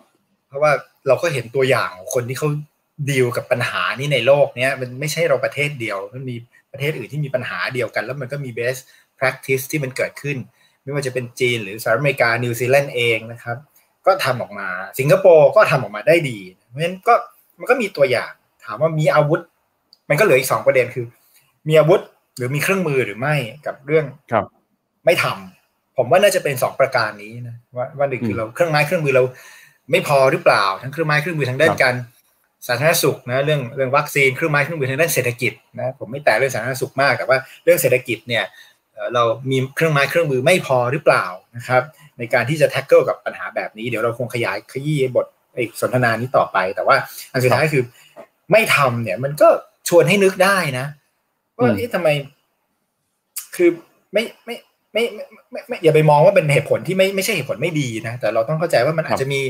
[0.48, 0.72] เพราะว่า
[1.06, 2.48] เราก็เห็นตัวอย่างคนที่เขา
[3.10, 6.36] ดีลกับปัญหานี้ในโลกเนี้ยมันไม่ใช่เราประเทศเดียวมันมี
[6.72, 8.80] ประเทศอื่นที่มีปัญหาเดียวกัน แล้วมันก็มี best
[9.18, 10.36] practice ที่มันเกิดขึ้น
[10.82, 13.56] ไม่ว่าจะเป็นจีนหรือสหรัฐอเมริกานิวซีแลนด์เองนะครับ
[14.06, 16.38] ก็ทำออกมาสิงคโปร์ก็ทำออกมาได้ดี
[16.68, 17.14] เพราะฉะนั้นก็
[17.58, 18.30] มันก็มีตัวอย่าง
[18.64, 19.40] ถามว่ามีอาวุธ
[20.08, 21.06] มันก็เหลืออีกสองประเด็นคือ
[21.68, 22.00] มีอาวุธ
[22.36, 23.34] หรือมีเครื่องมือหรือไม่
[23.66, 24.44] กับเรื่องครับ
[25.08, 29.24] ไม่ทำผมว่าน่าจะเป็นสองประการนี้นะว่าว่าหนึ่งคือเราเครื่องไม้เครื่องมือเรา
[29.90, 31.94] ไม่พอหรือเปล่า ทั้งเครื่องไม้เครื่องมือทางด้านการ
[32.66, 38.44] สาธารณสุขนะเรื่องเรื่องวัคซีนเครื่องไม้เครื่องมือทางด้านเศรษฐกิจนะผมไม่แต่เรื่องสาธารณสุขมากแต่ว่าเรื่องเศรษฐกิจเนี่ย
[39.14, 41.24] เรามีเครื่องไม้เครื่องมือไม่พอหรือเปล่า
[41.56, 41.82] นะครับ
[42.18, 45.26] ในการที่จะแท็กเกิลกับปัญหาแบบนี้เดี๋ยวเราคงขยายขยี้บท
[45.80, 46.96] สนทนานี้ต่อไป แต่ว่า
[47.32, 47.82] อันสุดท้ายคือ
[48.52, 49.48] ไม่ทำเนี่ย มันก็
[49.88, 50.86] ชวนให้นึกได้นะ
[51.56, 52.08] ว่าเอ๊ะทำไม
[53.56, 53.70] คือ
[54.12, 54.56] ไม่ไม่
[54.98, 59.40] ไม่ไม่ไม่อย่าไปมองว่าเป็นเหตุผลที่ไม่ไม่ใช่เหตุผลไม่ดีนะ แต่เราต้องเข้าใจว่ามันอาจจะมี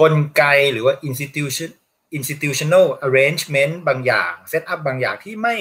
[0.00, 1.70] กลไกหรือว่า institution
[2.18, 5.54] institutional arrangement บางอย่าง set up บางอย่างที่ไม่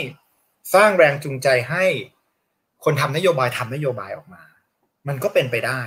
[0.75, 1.85] สร้างแรงจูงใจให้
[2.83, 4.43] คนทำนโยบายทำนโยบายออกมา
[5.07, 5.81] มันก็เป็นไปได้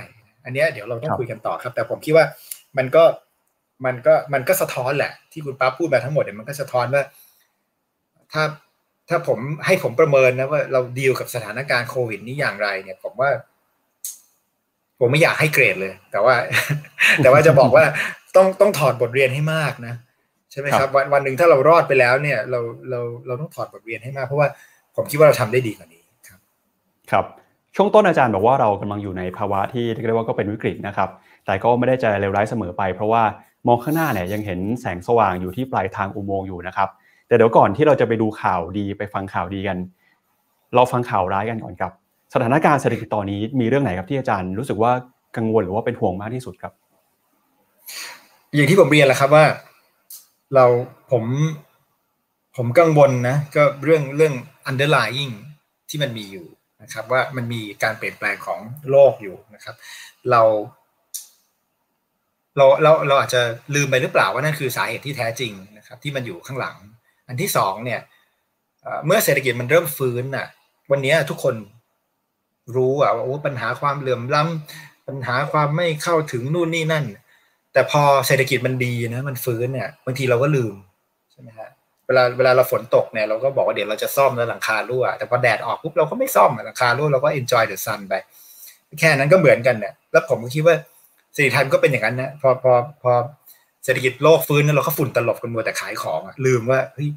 [0.45, 2.25] อันนี้เดี๋ยวเราต้องคุยกันต่อครับ แต่ผมคิดว่า
[2.77, 3.03] มันก็
[3.85, 7.03] มันก็มันก็สะท้อนแหละ ที่คุณป้าพูดมาทั้งหมดเนี่ยมันก็สะท้อนว่า
[8.33, 8.43] ถ้า
[9.09, 13.29] ถ้าผมให้ผมประเมินนะว่าเราดีลกับสถานการณ์โควิดนี้อย่างไร เนี่ย ผมว่า
[14.99, 16.35] ผมไม่อยากให้เกรดเลย แต่ว่า
[17.23, 17.83] แต่ว่าจะบอกว่า
[18.35, 19.93] ต้องต้องถอดบทเรียนให้มากนะ
[20.51, 24.47] ใช่ไหมครับ วันวันหนึ่งถ้าเรารอดไปแล้วเนี่ย เราเราเราต้องถอดบทเรียนให้มาก เพราะว่า
[24.95, 26.39] ผมคิดว่าเราทำได้ดีกว่านี้ครับ
[27.11, 27.25] ครับ
[27.75, 31.09] ช่วงต้นอาจารย์บอกว่าเรากำลังอยู่ในภาวะที่เรียกว่าก็เป็นวิกฤตนะครับ
[31.45, 33.23] แต่ก็ไม่ได้จะเลวร้ายเสมอไป เพราะว่า
[33.67, 36.89] มองข้างหน้าเนี่ยยังเห็นแสงสว่างอยู่ที่ปลายทางอุโมงค์อยู่นะครับ
[37.29, 39.77] แต่เดี๋ยวก่อนที่เราจะไปดูข่าวดีไปฟังข่าวดีกัน
[40.75, 41.91] เราฟังข่าวร้ายกันก่อนครับ
[42.33, 44.91] สถานการณ์เศรษฐกิจตอนนี้มีเรื่องไหนครับที่อาจารย์รู้สึกว่า
[45.37, 46.73] กังวลหรือว่าเป็นห่วงมากที่สุดครับ
[48.55, 49.45] อย่างที่ผมเรียนแหละครับว่า
[50.55, 50.65] เรา
[51.11, 51.23] ผม
[52.57, 54.33] ผมกังวลนะก็เรื่องเรื่อง
[54.69, 55.33] underlying
[55.89, 56.47] ที่มันมีอยู่
[56.81, 59.75] นะครับ ว่ามันมีการเปลี่ยนแปลงของโลกอยู่นะครับ
[60.31, 60.41] เรา
[62.57, 63.41] เราเราเราอาจจะ
[63.75, 66.77] ลืมไปหรือเปล่าว่านั่นคือสาเหตุที่แท้จริงนะครับ ที่มันอยู่ข้างหลัง
[67.29, 67.99] อันที่สองเนี่ย
[69.05, 70.47] เมื่อเศรษฐกิจมันเริ่มฟื้นน่ะ
[70.91, 71.55] วันนี้ทุกคน
[72.75, 77.05] รู้อะว่าปัญหาความเหลื่อมล้ำปัญหาความไม่เข้าถึงนู่นนี่นั่น
[77.73, 80.75] แต่พอเศรษฐกิจมันดีนะมันฟื้นเนี่ยบางทีเราก็ลืม
[81.31, 81.69] ใช่ไหมฮะ
[82.05, 88.13] เวลาเวลาเราฝนตกเนี่ยเราก็บอกว่าเดี๋ยวเราจะซ่อมแล้วหลังคารั่วแต่พอแดดออกปุ๊บเราก็ไม่ซ่อมหลังคารั่วเราก็ enjoy the sun ไป
[88.99, 90.75] แค่นั้นก็เหมือนกันเนี่ยแล้วผมก็คิดว่า
[91.33, 93.11] เศรษฐกิจไทยก็เป็นอย่างนั้นนะพอพอพอ
[93.83, 97.09] เศรษฐกิจโลกฟื้นแล้วเราก็ฝุ่นตลบกันมัวแต่ขายของลืมว่าเฮ้ย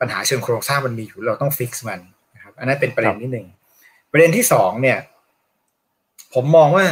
[0.00, 2.00] ปัญหาเชิงโครงสร้างมันมีอยู่เราต้องฟิกซ์มัน
[2.34, 3.46] นะครับอันนั้นเป็นประเด็นที่หนึ่ง
[4.12, 4.98] ประเด็นที่สองเนี่ย
[6.34, 6.84] ผมมองว่า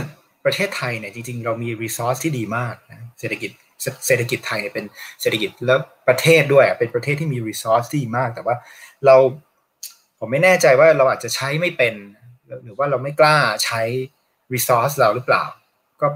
[0.45, 3.51] ประเทศไทยเนี่ยจริงๆ เรามี resource ที่ดีมากนะเศรษฐกิจ
[4.07, 4.85] เศรษฐกิจไทยเนี่ยเป็น
[5.21, 8.57] เศรษฐกิจแล้วประเทศด้วยเป็นประเทศที่มี resource ที่ดีมาก แต่ว่า
[9.07, 9.17] เรา
[10.19, 11.95] ผมไม่แน่ใจว่าเราอาจจะใช้ไม่เป็น
[12.65, 13.83] หรือว่าเราไม่กล้าใช้
[14.55, 15.45] resource เราหรือเปล่า
[16.01, 16.07] ก็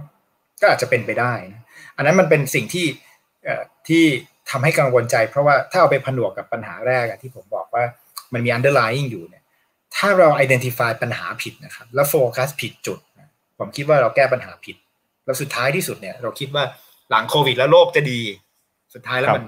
[0.60, 1.62] ก็อาจจะเป็นไปได้นะ
[1.98, 2.86] อันนั้นมันเป็นสิ่งที่
[3.88, 4.04] ที่
[4.50, 7.84] ทำให้กังวลใจ เพราะว่าถ้าเอาไปผนวกกับปัญหาแรกที่ผมบอกว่า
[8.32, 9.44] มันมี underlying อยู่เนี่ย
[9.96, 12.98] ถ้าเรา identify ปัญหาผิดนะครับ แล้วโฟกัสผิดจุด
[13.58, 14.76] ผมคิดว่าเราแก้ปัญหาผิด
[15.24, 16.64] แล้วสุดท้ายที่สุดเนี่ย เราคิดว่า
[17.10, 18.20] หลังโควิดแล้วโลกจะดี
[18.94, 19.44] สุดท้ายแล้วมัน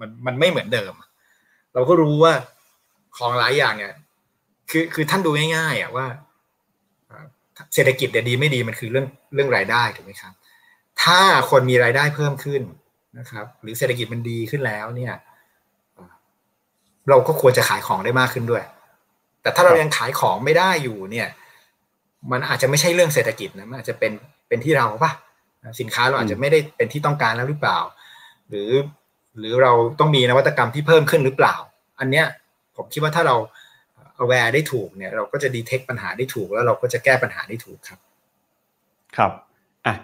[0.00, 0.92] มันมันไม่เหมือนเดิม
[1.74, 2.34] เราก็รู้ว่า
[3.16, 3.94] ของหลายอย่างเนี่ย
[4.70, 6.06] คือคือท่านดูง่ายๆอะว่า
[7.74, 10.32] เศรษฐกิจเนี่ยดีไม่ดีมันคือเรื่องเรื่องรายได้ถูกไหมครับ
[11.02, 11.18] ถ้า
[11.50, 12.62] คนมีรายได้เพิ่มขึ้น
[13.18, 15.14] นะครับ หรือเศรษฐกิจมันดีขึ้นแล้วเนี่ย
[17.08, 18.64] เราก็ควรจะขายของได้มากขึ้นด้วย
[19.42, 21.28] แต่ถ้าเรายังขายของไม่ได้อยู่เนี่ย
[22.32, 24.12] มันอาจจะไม่ใช่เรื่องเศรษฐกิจนะมันอาจจะเป็น
[24.48, 25.12] เป็นที่เราปะ
[25.80, 27.78] สินค้าเราอาจจะไม่ได้เป็นที่ต้องการแล้วหรือเปล่า
[28.48, 28.70] หรือ
[29.38, 31.54] หรือเราต้องมีนวัตกรรมที่เพิ่มขึ้นหรือเปล่า
[32.00, 32.26] อันเนี้ย
[32.76, 33.36] ผมคิดว่าถ้าเรา
[34.22, 37.98] aware ได้ถูกเนี่ย เราก็จะ detect ปัญหาได้ถูก แล้วเราก็จะแก้ปัญหาได้ถูกครับ
[39.16, 39.32] ครับ
[39.86, 39.94] อะ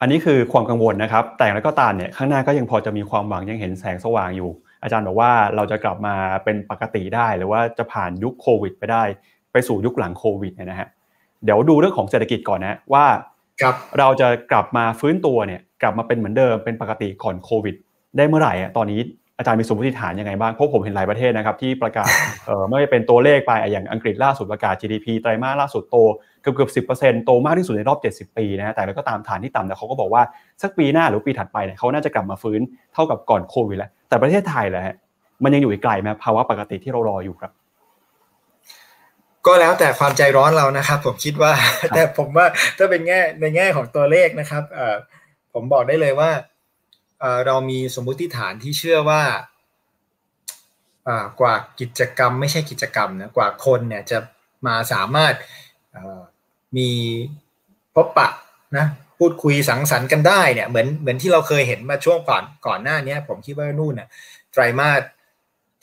[0.00, 4.50] อันนี้คือความกังวลนะครับ แต่แล้วก็ตามเนี่ยข้างหน้าก็ยังพอจะมีความหวังยังเห็นแสงสว่างอยู่
[4.82, 9.02] อาจารย์บอกว่าเราจะกลับมาเป็นปกติได้ หรือว่าจะผ่านยุคโควิด ไปได้
[9.52, 10.88] ไปสู่ยุคหลังโควิดเนี่ยนะฮะ
[11.44, 13.06] เดี๋ยวดูเรื่องของเศรษฐกิจก่อนนะว่า
[13.98, 17.74] เราจะกลับมาฟื้นตัวเนี่ยกลับมาเป็นเหมือนเดิมเป็นปกติก่อนโควิด
[18.16, 19.00] ได้เมื่อไหร่อะตอนนี้
[19.38, 22.08] อาจารย์มีสมมติฐานยังไงบ้างเพราะผมเห็นหลายประเทศนะครับที่ประกาศ
[22.46, 25.96] เอ่อไม่เป็นตัวเลขไปอย่างอังกฤษล่าสุดประกาศ GDP ไตรมาสล่าสุดโต
[26.42, 26.80] เกือบเกือบสิ
[27.24, 27.98] โตมากที่สุดในรอบ
[28.30, 30.22] 70 ปีนะฮะแต่แล้วก็ตามฐานที่ต่ำแต่เขาก็บอกว่า
[30.62, 32.60] สักปีหน้าหรือปีถัดไปเนี่ยเขาน่าจะกลับมาฟื้น
[32.94, 34.96] เท่ากับก่อนโควิดแล้ว แต่ประเทศไทยแหละฮะ
[35.42, 37.52] มันยังอยู่อีกไกลไหมภาวะปกติที่เรารออยู่ครับ
[39.46, 41.52] ก็แล้วแต่ความใจร้อนเรานะครับ ผมคิดว่า
[41.94, 42.46] แต่ผมว่า
[42.78, 44.96] ถ้าเป็นแง่ในแง่ของตัวเลขนะครับเอ่อ
[45.54, 46.30] ผมบอกได้เลยว่า
[47.20, 49.22] เอ่อเรามีสมมุติฐานที่เชื่อว่า
[51.40, 54.18] กว่ากิจกรรมไม่ใช่กิจกรรมนะกว่าคนเนี่ยจะ
[54.66, 55.34] มาสามารถ
[56.76, 56.88] มี
[57.94, 58.28] พบปะ
[58.76, 58.86] นะ
[59.18, 64.08] พูดคุยสังสรรค์กันได้เนี่ยเหมือนเหมือนที่เราเคยเห็นมาช่วงก่อนก่อนหน้านี้ผมคิดว่านู่นน่ะ
[64.52, 65.02] ไตรมาส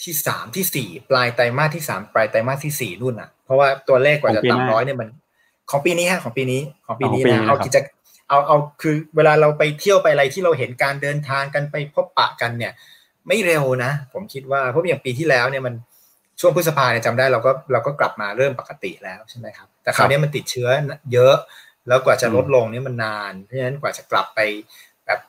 [0.03, 5.09] ที่สามที่สี่ปลายไตรมาสที่สามปลายไตรมาสที่สี่นู่นน่ะ เพราะว่าตัวเลขกว่าจะต่ำร้อยเนี่ยมัน
[5.71, 7.77] ของปีนี้ฮะของปีนี้ของปีนี้นะเอากิจ
[8.29, 12.73] เอาเอาคือเวลาเราไปเที่ยวไปอะไรที่เราเห็นการเดินทางกันไปพบปะกันเนี่ย
[13.27, 15.73] ไม่เร็วนะ ผมคิดว่าเพราะอย่างปีที่แล้วเนี่ยมัน
[16.39, 20.69] ช่วงพฤษภาเนี่ยจำได้เราก็เราก็กลับมาเริ่มปกติแล้วใช่ไหมครับ แต่คราวนี้มันติดเชื้อ
[21.13, 21.35] เยอะ
[21.87, 24.39] แล้วกว่าจะลดลงนี่มันนาน เพราะฉะนั้นกว่าจะกลับไป
[25.05, 25.19] แบบ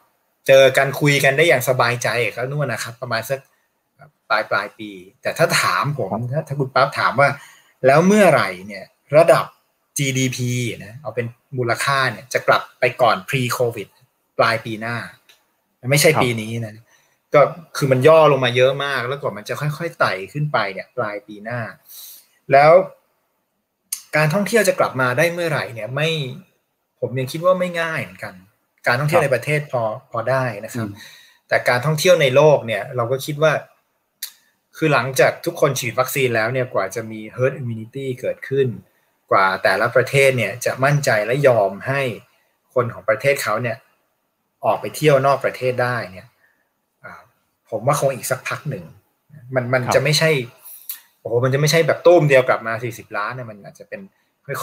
[0.46, 3.40] เจอกันคุยกันได้อย่างสบายใจก็นู่นนะครับ ประมาณสัก
[4.30, 4.90] ปลายปลายปี
[5.22, 7.28] แต่ถ้าถามผมถ้าถ้าคุณปั๊บถามว่า
[7.86, 8.84] แล้วเมื่อไหร่เนี่ย
[9.16, 9.44] ระดับ
[9.98, 10.38] GDP
[10.84, 11.26] นะเอาเป็น
[11.58, 13.88] มูลค่าเนี่ยจะกลับไปก่อน pre covid
[14.38, 14.96] ปลายปีหน้า
[15.90, 16.84] ไม่ใช่ปีนี้นะ
[17.34, 17.40] ก็
[17.76, 21.60] คือมันย่อลงมาเยอะมาก แล้วก็มันจะค่อยๆไต่ขึ้นไปเนี่ยปลายปีหน้า
[22.52, 22.72] แล้ว
[24.16, 26.08] การท่องเที่ยวจะกลับมาได้เมื่อไหร่เนี่ยไม่
[27.00, 28.34] ผมยังคิดว่าไม่ง่ายเหมือนกัน
[28.86, 30.88] การท่องเที่ยวในประเทศพอพอได้นะครับ
[31.48, 33.52] แต่การท่องเที่ยวในโลกเนี่ย เราก็คิดว่า
[34.76, 38.68] คือหลังจากทุกคนฉีดวัคซีนแล้วเนี่ยกว่าจะมี herd immunity เกิดขึ้น
[39.30, 42.02] กว่าแต่ละประเทศเนี่ยจะมั่นใจและยอมให้
[42.74, 43.76] คนของประเทศเขาเนี่ย
[44.64, 46.26] ออกไปเที่ยวนอกประเทศได้เนี่ย
[47.70, 48.84] ผมว่าคงอีกสักพักหนึ่ง
[49.54, 50.30] มันมันจะไม่ใช่
[51.20, 54.00] โอ้โหมันจะไม่ใช่แบบตุ้มเดียวกลับมาสี่สิบล้านเนี่ยมันอาจจะเป็น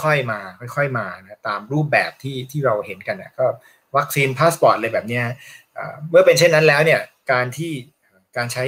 [0.02, 0.38] ค่อยๆมา
[0.76, 3.46] ค่อย ๆ มานะตามรูปแบบที่ที่เราเห็นกันนะก็
[3.96, 5.24] วัคซีนพาสปอร์ตอะไรแบบเนี้ย
[6.10, 7.00] เมื่อเป็นเช่นนั้นแล้วเนี่ย
[7.32, 7.72] การที่
[8.36, 8.64] การใช้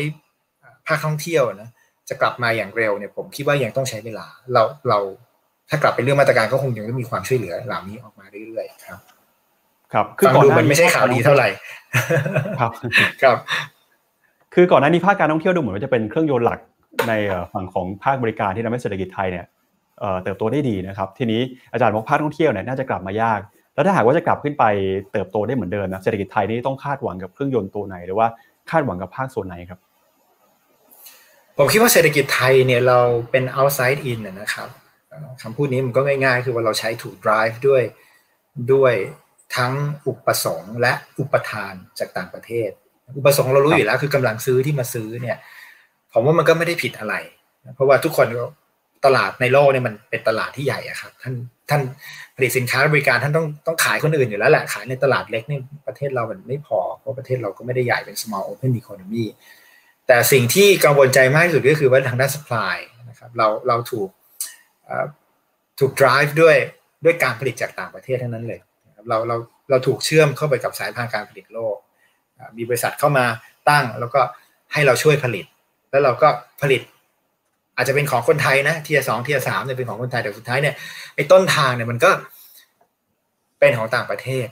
[0.86, 1.70] ภาคท่องเที่ยวนะ
[2.08, 4.98] จะกลับมาอย่างเร็วเนี่ยผมคิดว่ายังต้องใช้เวลา เราเรา
[5.68, 9.00] ถ้ากลับไปเรื่องมาตรการก็คงยังต้องมีความช่วยเหลือเหล่านี้ออกมาเรื่อยๆครับ
[9.92, 11.48] ครับ คือก่อนมันไม่ใช่ข่าวดีเท่าไหร่
[12.60, 12.72] ครับ
[13.22, 13.36] ครับ
[14.58, 16.58] คือก่อนหน้านี้ภาคการท่องเที่ยวดูเหมือนว่าจะเป็นเครื่องยนต์หลัก
[17.08, 17.12] ใน
[17.52, 19.46] ฝั่งของภาคบริการที่ทำให้เศรษฐกิจไทยเนี่ย
[20.22, 21.40] เติบโตได้ดีนะครับทีนี้
[21.72, 23.40] อาจารย์บอกภาคท่องเที่ยวเนี่ยน่าจะกลับมายาก
[23.74, 24.64] แล้วถ้าหากว่าจะกลับขึ้นไป
[25.12, 28.26] เติบโตได้เหมือนเดิมนะเศรษฐกิจไทยนี่ต้องคาดหวังกับเครื่องยนต์ตัวไหนหรือว่า
[28.70, 29.78] คาดหวังกับภาคส่วนไหนครับ
[31.56, 34.68] ผมคิดว่าเศรษฐกิจไทยเนี่ยเราเป็น outside in นะครับ
[35.42, 37.82] คำพูดนี้มันก็ง่ายๆ คือว่าเราใช้ถูก drive ด้วย
[38.72, 38.94] ด้วย
[39.56, 39.72] ทั้ง
[40.06, 42.70] อุปสงค์และอุปทานจากต่างประเทศ
[43.16, 45.36] อุปสงค์เรารู้อยู่แล้ว คือกำลังซื้อที่มาซื้อเนี่ย
[46.12, 47.14] ผมว่ามันก็ไม่ได้ผิดอะไร
[47.74, 48.26] เพราะว่าทุกคน
[49.04, 51.34] ตลาดในโลกเนี่ยมันเป็นตลาดที่ใหญ่อะครับ ท่าน
[51.70, 51.80] ท่าน
[52.36, 59.24] ผลิตสินค้าบริการท่านต้องต้องขายคนอื่นอยู่แล้วแหละขายในตลาดเล็กนี่ประเทศเรามันไม่พอ เพราะประเทศเราก็ไม่ได้ใหญ่เป็น small open economy
[60.06, 62.76] แต่สิ่งที่กังวลใจมากที่สุดก็คือว่าทางด้าน supply
[63.08, 64.08] นะครับเราเราถูก
[65.78, 66.56] ถูก drive ด้วย
[67.04, 68.60] ด้วยการผลิตจากต่างประเทศทั้งนั้นเลย
[69.08, 69.36] เราเรา
[69.70, 71.76] เราถูกเชื่อมเข้าไปกับสายพานการผลิตโลก
[72.56, 73.26] มีบริษัทเข้ามา
[73.68, 74.20] ตั้ง แล้วก็
[74.72, 75.44] ให้เราช่วยผลิต
[75.90, 76.28] แล้วเราก็
[76.62, 76.82] ผลิต
[77.76, 80.74] อาจจะเป็นของคนไทยนะเทียสองเทียสามเนี่ยเป็นของคนไทยแต่สุดท้ายเนี่ย
[81.14, 82.10] ไอ้ต้นทางเนี่ยมันก็
[83.60, 84.46] เป็นของต่างประเทศ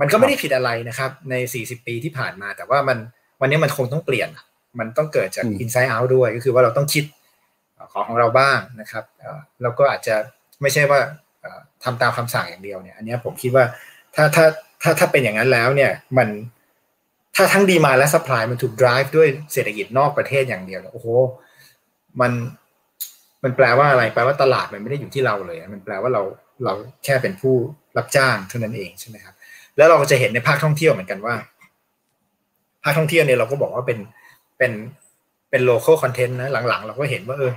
[0.00, 2.98] มันก็ไม่ได้ผิดอะไรนะครับ ในสี่สิบปีที่ผ่านมา แต่ว่ามัน
[3.40, 4.28] วันนี้มันคงต้องเปลี่ยน
[4.78, 7.04] มันต้องเกิดจากอินไซต์เอาท์ด้วย ก็คือว่าเราต้องคิด
[7.92, 9.04] ของของเราบ้างนะครับ
[9.62, 10.14] แล้วก็อาจจะ
[10.62, 11.00] ไม่ใช่ว่า
[11.84, 13.64] ทำตามคำสั่งอย่างเดียวเนี่ย อันนี้ผมคิดว่า
[14.14, 14.44] ถ้าถ้า
[14.82, 16.28] ถ้าถ้าเป็นอย่างนั้นแล้วเนี่ยมัน
[17.36, 21.06] ถ้าทั้งดีมาและสป라이มันถูก drive ด้วยเศรษฐกิจนอกประเทศอย่างเดียวโอ้โห
[22.20, 22.32] มัน
[23.42, 26.22] มันแปลว่าอะไรแปลว่าตลาดมันไม่ได้อยู่ที่เราเลย มันแปลว่าเรา
[26.64, 26.72] เรา
[27.04, 27.54] แค่เป็นผู้
[27.96, 29.34] รับจ้างเท่านั้นเองใช่ไหมครับ
[29.76, 31.34] แล้วเราก็จะเห็นในภาคท่องเที่ยวเหมือนกันว่า
[32.84, 33.98] ภาคท่องเที่ยวเนี่ยเราก็บอกว่าเป็น
[34.58, 34.72] เป็น
[35.50, 37.52] เป็น local content นะหลังๆ เราก็เห็นว่าเออ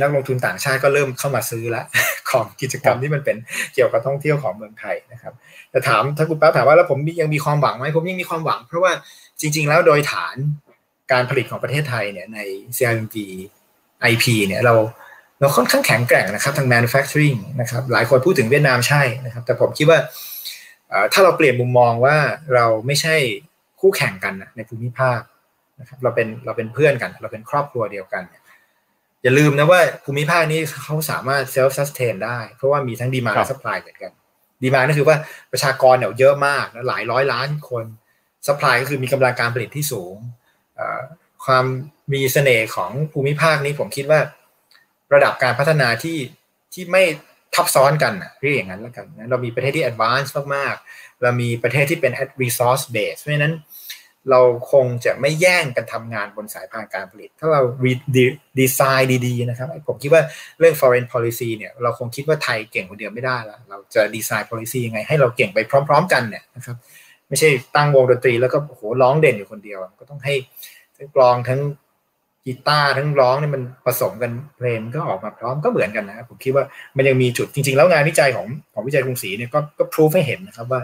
[0.00, 1.84] นักลงทุนต่างชาติก็เริ่มเข้ามาซื้อแล้ว
[2.30, 3.36] ของกิจกรรมที่มันเป็น
[3.74, 5.32] เกี่ยวกับท่องเที่ยวของเมืองไทยนะครับ
[5.70, 8.92] แต่ถามถ้าคุณป้าถามว่าแล้วผมยังมีความหวังไหมผมยังมีความหวัง เพราะว่า
[9.40, 10.36] จริง ๆ แล้วโดยฐาน
[11.12, 12.38] การผลิตของประเทศไทยเนี่ยใน
[12.76, 13.16] CRMV
[14.12, 14.74] IP เนี่ยเรา
[15.40, 19.98] เราค่อนข้างแข็งแกร่งนะครับทาง manufacturing นะครับหลายคนพูดถึงเวียดนามใช่นะครับแต่ผมคิดว่า
[21.12, 22.16] ถ้าเราเปลี่ยนมุมมองว่า
[22.54, 23.16] เราไม่ใช่
[23.80, 25.20] คู่แข่งกันในภูมิภาค
[25.80, 28.22] นะครับเราเป็นเราเป็นเพื่อนกัน เราเป็นครอบครัวเดียวกัน
[29.23, 34.11] อย่าลืมนะว่าภูมิภาคนี้เขาสามารถ self sustain ได้ เพราะว่ามีทั้งดีมาและสป라이เหมือนกัน
[34.63, 35.17] ดีมาก็คือว่า
[35.51, 37.85] ประชากรเนี่ยเยอะมากนะหลายร้อยล้านคน
[38.47, 40.15] สป라이ก็คือมีกำลังการผลิตที่สูง
[41.45, 41.65] ความ
[42.13, 44.19] มีเสน่ห์ของภูมิภาคนี้ผมคิดว่า
[45.13, 46.17] ระดับการพัฒนาที่
[46.73, 47.03] ที่ไม่
[47.55, 52.11] ทับซ้อนกันเรียกอย่างนั้นแล้วกันเรามีประเทศที่ advance มากๆ เรามีประเทศที่เป็น
[52.43, 53.53] resource base เพราะฉะนั้น
[54.30, 54.40] เรา
[54.72, 57.62] คงจะไม่แย่งกันทำงานบนสายพานการผลิต ถ้าเรา
[58.58, 60.22] ดีไซน์ดีๆนะครับ ผมคิดว่า
[60.58, 65.58] เรื่อง foreign policy เนี่ยเราคงคิดว่าไทยเก่งคนเดียวไม่ได้ล้วเราจะดีไซน์ policy ยังไง ให้เราเก่งไป
[65.88, 66.76] พร้อม ๆ กันเนี่ยนะครับ
[67.28, 70.34] ไม่ใช่ตั้งวงดนตรีแล้วก็โหร้องเด่นอยู่คนเดียว ก็ต้องให้
[70.96, 71.60] ทั้งกลองทั้ง
[72.46, 76.64] กีตาร์ทั้งร้องเนี่ยมันผสมกันเพลงก็ออกมาพร้อมก็เหมือนกันนะผมคิดว่า
[76.96, 80.80] มันยังมีจุดจริง ๆ แล้วงานวิจัยของของวิจัยกรุงศรีเนี่ยก็ก็พิสูจให้เห็นนะครับว่า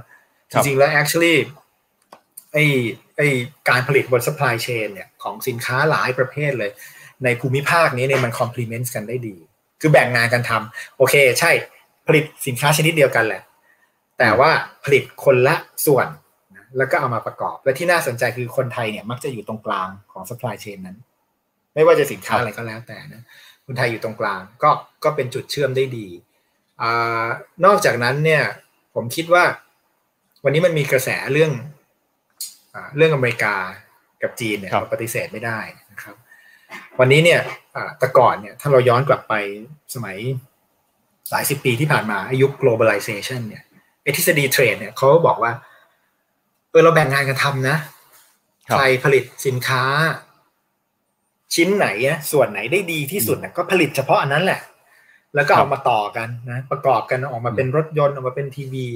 [0.51, 1.35] จริงๆแล้ว actually
[2.53, 2.59] ไอ
[3.19, 3.23] ไอ
[3.69, 6.71] การผลิตบน supply chain เนี่ยของสินค้าหลายประเภทเลย
[7.25, 9.37] ในภูมิภาคนี้เนี่ยมัน complement กันได้ดี
[9.81, 11.51] คือแบ่งงานกันทำโอเคใช่
[12.07, 13.43] ผลิตสินค้าชนิดเดียวกันแหละ
[14.19, 14.51] แต่ว่า
[14.85, 16.09] ผลิตคนละส่วน
[16.79, 20.97] แล้วก็เอามาประกอบ และที่น่าสนใจคือคนไทยเนี่ยมักจะอยู่ตรงกลางของ supply chain นั้น
[21.75, 23.23] ไม่ว่าจะสินค้าอะไรก็แล้วแต่นะ
[23.67, 24.71] คนไทยอยู่ตรงกลางก็
[25.05, 26.07] ก็เป็นจุดเชื่อมได้ดี
[26.83, 26.85] อ
[27.65, 28.43] นอกจากนั้นเนี่ย
[28.95, 29.45] ผมคิดว่า
[30.45, 31.53] วันนี้มันมีกระแสเรื่อง
[32.97, 33.55] เรื่องอเมริกา
[34.23, 35.59] กับจีนเนี่ยเราปฏิเสธไม่ได้
[35.91, 36.17] นะครับ
[36.99, 37.41] วันนี้เนี่ย
[37.99, 39.35] แต่ก่อนเนี่ยถ้าเราย้อนกลับไป
[39.95, 40.17] สมัย
[41.31, 43.63] หลายสิบปีที่ผ่านมาอายุ globalization เนี่ย
[44.03, 45.53] ไอทฤษฎีเทรดเนี่ยเขาบอกว่า
[46.71, 47.77] เออเราแบ่งงานกันทำนะ
[48.73, 49.85] ใครผลิตสินค้า
[51.55, 51.87] ชิ้นไหน
[52.33, 54.61] ส่วนไหนได้ดีที่สุดก็ผลิตเฉพาะอันนั้นแหละ
[55.35, 58.87] แล้วก็เอามาต่อกันนะ ประกอบกันออกมาเป็นรถยนต์ออกมาเป็นทีวี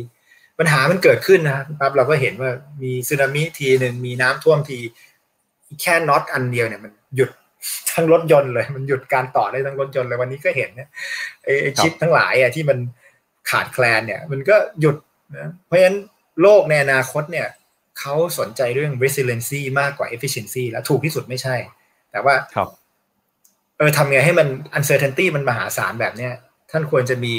[0.59, 2.51] ปัญหามันเกิดขึ้นนะครับเราก็เห็นว่า
[2.83, 4.79] มีสึนามิทีหนึ่งมีน้ำท่วมที
[5.81, 7.31] แค่น็อตอันเดียวเนี่ยมันหยุด
[7.91, 10.89] ทั้งรถยนต์เลย มันหยุดการต่อได้ทั้งรถยนต์เลยวันนี้ก็เห็นเนี่ย
[11.45, 12.79] ไอ้ชิปทั้งหลายอะที่มัน
[13.51, 14.97] ขาดแคลนเนี่ย มันก็หยุด
[15.39, 15.99] นะเพราะฉะนั้น
[16.43, 17.49] โลกในอนาคตเนี่ย
[17.99, 21.57] เขาสนใจเรื่อง resiliency มากกว่า efficiency แล้วถูกที่สุดไม่ใช่
[22.11, 22.69] แต่ว่าครับ
[23.79, 26.33] เออทำไงให้มัน uncertainty มันมหาศาลแบบเนี้ย
[26.71, 27.35] ท่านควรจะมี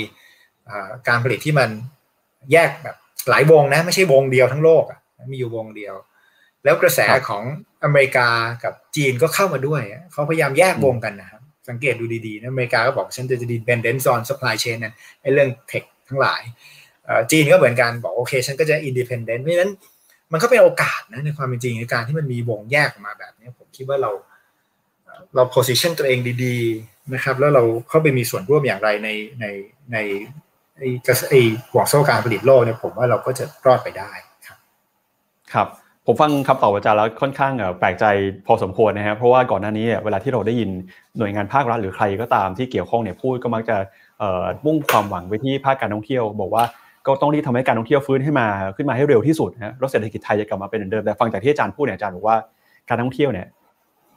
[1.08, 1.70] การผลิตที่มัน
[2.52, 2.98] แยกแบบ
[3.30, 5.00] หลายวงนะ ไม่ใช่วงเดียวทั้งโลกอะ
[5.32, 5.96] มีอยู่วงเดียว
[6.64, 7.44] แล้วกระแสของ
[7.84, 8.28] อเมริกา
[8.64, 9.82] กับจีนก็เข้ามาด้วย
[10.12, 16.42] เขาพยายามแยกวงกันนะครับ สังเกตดูดีๆนะอเมริกาก็บอกฉันจะจะ dependent on supply chain นั่นไอ้เรื่องเทคทั้งหลาย
[17.32, 19.72] จีนก็เหมือนกันบอกโอเค ฉันก็จะ independent เพราะฉะนั้น
[20.32, 24.12] มันก็เป็นโอกาสนะในความเป็นจริงในการที่มันมีวงแยกออกมาแบบนี้ผมคิดว่าเรา
[25.36, 29.10] เรา position ตัวเองดี ๆ นะครับ แล้วเราเข้าไปมีส่วนร่วมอย่างไรใน
[29.42, 29.46] ใน
[29.94, 29.98] ใน
[30.78, 34.12] ไอ้กระไอ้ห่วงโซ่การผลิตโลกเนี่ยผมว่าเราก็จะรอดไปได้
[34.48, 34.58] ครับ
[35.54, 35.68] ครับ
[36.06, 38.06] ผมฟังคำตอบอาจารย์แล้วค่อนข้างแปลกใจ
[38.48, 40.70] พอสมควรนะครับเพราะว่าก่อนหน้านี้เวลาที่เราได้ยิน
[41.18, 43.78] หน่วยงานภาครัฐหรือใครก็ตามที่เกี่ยวข้องเนี่ยพูดก็มักจะ
[44.66, 46.64] มุ่งความหวังไปที่ภาคการท่องเที่ยว บอกว่า
[47.08, 52.38] ก็ต้องรีบทำให้การท่องเที่ยวฟื้นให้มาขึ้นมาให้เร็วที่สุดนะรถเศรษฐกิจไทยจะกลับมาเป็นเหมือนเดิมแต่ฟังจากที่อาจารย์พูดเนี่ยอาจารย์บอกว่า
[52.90, 53.48] การท่องเที่ยวเนี่ย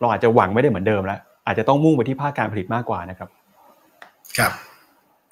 [0.00, 3.28] เราอาจจะหวังไม่ได้เหมือนเดิมแล้วอาจจะต้องมุ่งไปที่ภาคการผลิตมากกว่านะครับ
[4.38, 4.52] ครับ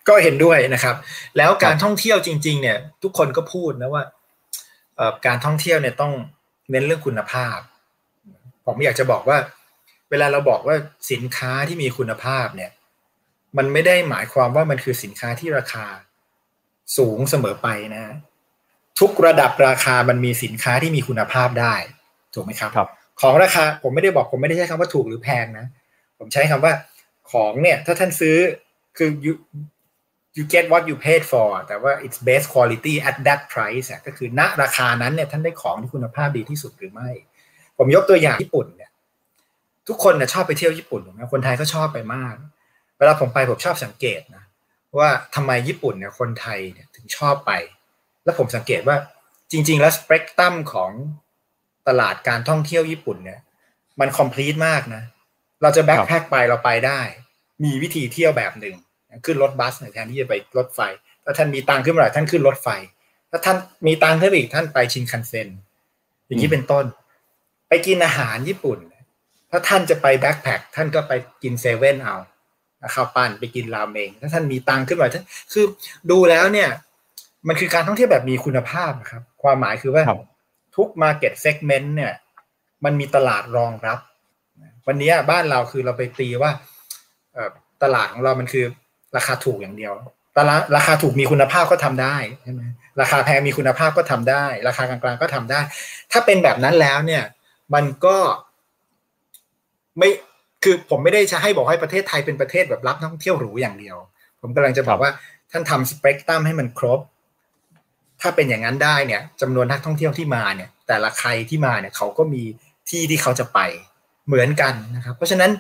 [0.09, 0.97] ก็เห็นด้วยนะครับ
[1.37, 4.05] แล้วการท่องเที่ยวจริง ๆ เนี่ย ทุกคนก็พูดนะว่า
[5.27, 6.13] การท่องเที่ยวเนี่ยต้อง
[6.71, 7.59] เน้นเรื่องคุณภาพ
[8.67, 9.39] ผมอยากจะบอกว่า
[10.11, 10.77] เวลาเราบอกว่า
[11.13, 12.71] สินค้าที่มีคุณภาพเนี่ย
[13.57, 15.87] มันไม่ได้หมายความว่ามันคือสินค้าที่ราคา
[16.97, 18.15] สูงเสมอไปนะ
[19.01, 21.75] ทุกระดับราคามันมีสินค้าที่มีคุณภาพได้
[22.35, 22.89] ถูกไหมครับครับ
[23.21, 25.67] ของราคาผมไม่ได้บอกผมไม่ได้ใช้คำว่าถูกหรือแพงนะ
[26.19, 26.73] ผมใช้คำว่า
[27.33, 28.37] ของเนี่ย ถ้าท่านซื้อ
[28.97, 29.11] คือ
[30.37, 37.11] you get what you paid for แต่ว่า it's best quality at that price ก็คือณราคานั้นเนี่ยท่านได้ของที่คุณภาพดีที่สุดหรือไม่
[37.79, 38.91] ผมยกตัวอย่างญี่ปุ่นเนี่ย
[39.89, 42.35] ทุกคนเนี่ยชอบไปเที่ยวญี่ปุ่นนะคนไทยก็ชอบไปมาก
[42.99, 44.45] เวลาผมไปผมชอบสังเกตนะ
[44.99, 47.53] ว่าทำไมญี่ปุ่นเนี่ยคนไทยเนี่ยถึงชอบไป
[48.25, 48.97] แล้วผมสังเกตว่า
[49.53, 50.91] จริง ๆ แล้วสเปกตรัมของ
[51.89, 53.41] ตลาดการท่องเที่ยวญี่ปุ่นเนี่ย
[54.01, 55.03] มัน complete มากนะ
[55.63, 57.01] เราจะ backpack ไปเราไปได้
[57.65, 58.75] มีวิธีเที่ยวแบบหนึ่ง
[59.25, 60.81] ขึ้นรถบัสแทนที่จะไปรถไฟ
[61.25, 62.69] ถ้าท่านมีตังค์ขึ้นมาหน่อยท่านขึ้นรถไฟ
[63.31, 65.49] ถ้าท่านมีตังค์ขึ้นอีกท่านไปชินคันเซ็น
[66.27, 66.85] อย่างนี้เป็นต้น
[67.69, 68.79] ไปกินอาหารญี่ปุ่น
[69.51, 72.17] ถ้าท่านจะไป backpack ท่านก็ไปกินเซเว่นเอา
[72.95, 75.65] ข้าวปั้นไปกินราเมงถ้าท่านมีตังค์ขึ้นมาท่านคือ
[76.11, 76.69] ดูแล้วเนี่ย
[77.49, 80.05] มันคือการท่องเที่ยวแบบมีคุณภาพครับ ความหมายคือว่า
[80.77, 82.13] ทุก market segment เนี่ย
[82.85, 83.99] มันมีตลาดรองรับ
[84.87, 86.51] วันนี้บ้านเราคือเราไปตีว่า
[87.83, 88.67] ตลาดของเรามันคือ
[89.17, 89.93] ราคาถูกอย่างเดียว
[90.33, 90.43] แต่
[90.77, 92.63] ราคาถูกมีคุณภาพก็ทำได้ใช่ไหม
[93.01, 95.61] ราคาแพงมีคุณภาพก็ทำได้ ราคากลางๆก็ทำได้
[96.13, 97.25] ถ้าเป็นแบบนั้นแล้วเนี่ย
[97.75, 98.17] มันก็
[99.99, 100.09] ไม่
[100.63, 103.97] คือผมไม่ได้จะให้บอกให้ประเทศไทยเป็นประเทศแบบรับนักท่องเที่ยวหรูอย่างเดียว
[104.41, 105.11] ผมกำลังจะบอกว่า
[105.53, 107.01] ท่านทำสเปกตรัมให้มันครบ
[108.21, 112.43] ถ้าเป็นอย่างนั้นได้เนี่ยจำนวนนักท่องเที่ยวที่มาเนี่ย แต่ละใครที่มาเนี่ยเขาก็มี
[112.89, 113.59] ที่ที่เขาจะไป
[114.27, 115.51] เหมือนกันนะครับ เพราะฉะนั้น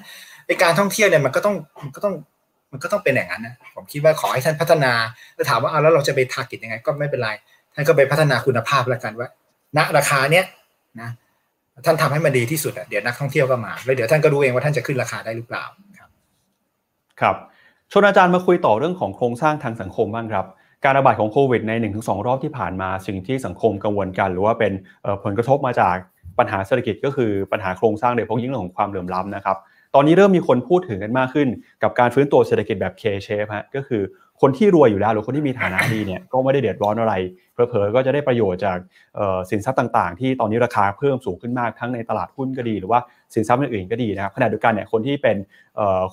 [0.46, 2.14] ในการท่องเที่ยวเนี่ยมันก็ต้องมันก็ต้อง
[2.74, 4.92] มันก็ต้องเป็นอย่างนั้นนะผมคิดว่าขอให้ท่านพัฒนา
[5.34, 7.30] แล้วถามว่าเอาแล้วเราจะไปทาร์กิตยังไง ก็ไม่เป็นไร
[7.74, 9.28] ท่านก็ไปพัฒนาคุณภาพแล้วกันว่า
[9.76, 10.44] ณราคาเนี้ย
[11.00, 11.10] นะ
[11.86, 15.64] ท่านทำให้มันดีที่สุดอะเดี๋ยวนักท่องเที่ยวก็มาแล้วเดี๋ยวท่านก็รู้เองว่าท่านจะขึ้นราคาได้หรือเปล่า
[15.98, 16.10] ครับ
[17.20, 17.36] ครับ
[17.92, 20.46] ชวนอาจารย์มาคุยต่อเรื่องของโครงสร้างทางสังคมบ้างครับ
[20.84, 24.72] การระบาดของโควิดใน 1-2 รอบที่ผ่านมา สิ่งที่สังคมกังวลกัน หรือว่าเป็น
[25.24, 25.96] ผลกระทบมาจาก
[26.38, 29.56] ปัญหาเศรษฐกิจก็คือปัญหาโครงสร้างโดยเฉพาะยิ่งเรื่องของความเหลื่อมล้ำนะครับ
[29.94, 31.48] ตอนนี้เริ่มมีคนพูดถึงกันมากขึ้น
[31.82, 34.02] กับการฟื้นตัวเศรษฐกิจแบบ K-shape ฮะก็คือ
[34.40, 37.14] คนที่รวยอยู่แล้วหรือคนที่มีฐานะดีเนี่ยก็ไม่ได้เดือดร้อนอะไร
[37.54, 38.78] เพอเพอก็จะได้ประโยชน์จาก
[39.50, 43.00] สินทรัพย์ต่างๆ ที่ตอนนี้ราคาเพิ่มสูงขึ้นมากทั้งในตลาดหุ้นก็ดี หรือว่า
[43.34, 45.36] สินทรัพย์อื่นๆก็ดีนะครับขณะเดียวกันเนี่ยคนที่เป็น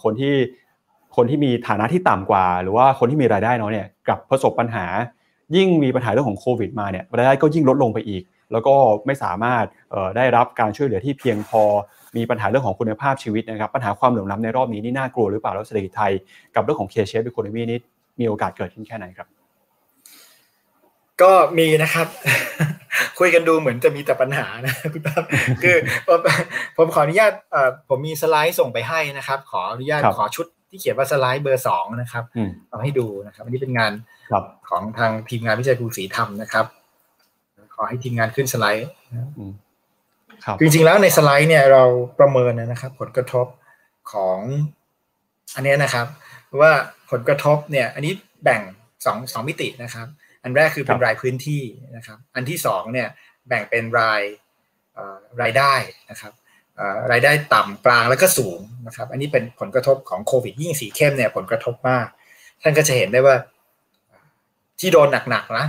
[0.04, 0.34] คนที่
[1.16, 4.86] คนที่มีฐานะที่ต่ำกว่า หรือว่าคนที่มีรายได้น้อยเนี่ยกับประสบปัญหา
[5.56, 9.66] ยิ่งมีปัญหาเรื่องของโควิดมาเนี่ยรายได้ก็ยิ่งลดลงไปอีก แล้วก็ไม่สามารถ
[10.18, 11.64] ได้รับการช่วยเหลือที่เพียงพอ
[12.18, 16.12] มีปัญหาเรื่องของคุณภาพชีวิตนะครับปัญหาความเหลื่อมล้ำในรอบนี้นี่น่ากลัวหรือเปล่าแล้วเศรษฐกิจไทย
[16.56, 17.80] กับเรื่องของเคเชฟอีโคโนมีนี่
[18.20, 19.28] มีโอกาสเกิดขึ้นแค่ไหนครับ
[21.22, 22.08] ก็มีนะครับ
[23.20, 25.24] คุยกันดูเหมือนจะมีแต่ปัญหานะคุณตั้ม
[25.64, 25.76] คือ
[26.78, 27.32] ผมขออนุญาต
[27.90, 32.24] ผมมีสไลด์ส่งไปให้นะครับ ขออนุญาตขอชุดที่เขียนว่าสไลด์เบอร์สองนะครับ
[32.70, 33.92] เอาให้ดูนะครับอันนี้เป็นงาน
[34.70, 36.66] ของทางทีมงานวิจัยภูสีธรรมนะครับ
[37.76, 38.88] ขอให้ทีมงานขึ้นสไลด์
[40.60, 41.84] จริงๆแล้วในสไลด์เนี่ยเรา
[42.20, 43.48] ประเมินนะครับ ผลกระทบ
[44.12, 44.40] ของ
[45.56, 46.08] อันนี้นะครับ
[46.62, 46.72] ว่า
[47.12, 48.62] ผลกระทบเนี่ย อันนี้แบ่ง
[49.06, 50.08] สองสองมิตินะครับ
[50.44, 51.62] อันแรกคือเป็นรายพื้นที่
[51.96, 53.08] นะครับ อันที่สองเนี่ย
[53.48, 54.22] แบ่งเป็นราย
[55.42, 55.74] รายได้
[56.12, 56.34] นะครับ
[57.12, 62.08] รายได้ต่ำกลางแล้วก็สูงนะครับ อันนี้เป็นผลกระทบของโควิดยิ่งสีเข้มเนี่ยผลกระทบมาก
[62.62, 63.36] ท่านก็จะเห็นได้ว่า
[64.80, 65.66] ที่โดนหนักๆนะ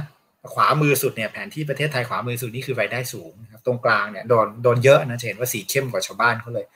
[0.54, 6.66] ขวามือสุดเนี่ยแผนที่ประเทศไทยขวามือสุดนี่คือรายได้สูงนะครับตรงกลางเนี่ยโดนโดนเยอะนะจะเห็นว่าสีเข้มกว่าชาวบ้านเขาเลย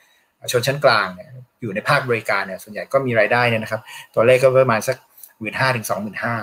[0.51, 1.29] ชนชั้นกลางเนี่ย
[1.61, 3.81] อยู่ในภาคบริการเนี่ยส่วนใหญ่ก็มีรายได้เนี่ยนะครับ
[4.15, 4.97] ตัวเลขก็ประมาณสัก
[5.39, 6.35] หมื่นห้าถึงสองหมื่นห้า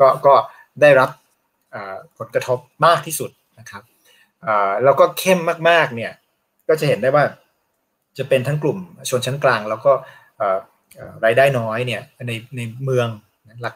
[0.00, 0.34] ก็ก็
[0.80, 1.10] ได้รับ
[2.18, 3.82] ผลกระทบมากที่สุดนะครับ
[4.84, 6.12] แล้วก็เข้มมากๆเนี่ย
[6.68, 7.24] ก็จะเห็นได้ว่า
[8.18, 8.78] จะเป็นทั้งกลุ่ม
[9.10, 9.92] ชนชั้นกลาง แล้วก็
[11.24, 13.08] รายได้น้อยเนี่ยในในเมือง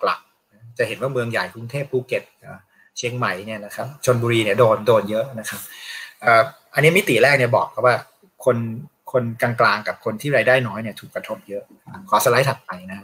[0.04, 2.22] หลักๆ จะเห็นว่าเมืองใหญ่กรุงเทพภูเก็ต
[2.98, 5.60] เชียงใหม่เนี่ยนะครับชนบุรีเนี่ยโดนโดนเยอะนะครับ
[6.74, 7.96] อันนี้มิติแรกเนี่ยบอกครับว่า
[8.44, 8.56] คน
[9.12, 11.62] คนกลางๆกับคนที่รายได้น้อยเนี่ยถูกกระทบเยอะ
[12.08, 12.98] ขอสไลด์ถัดไปนะ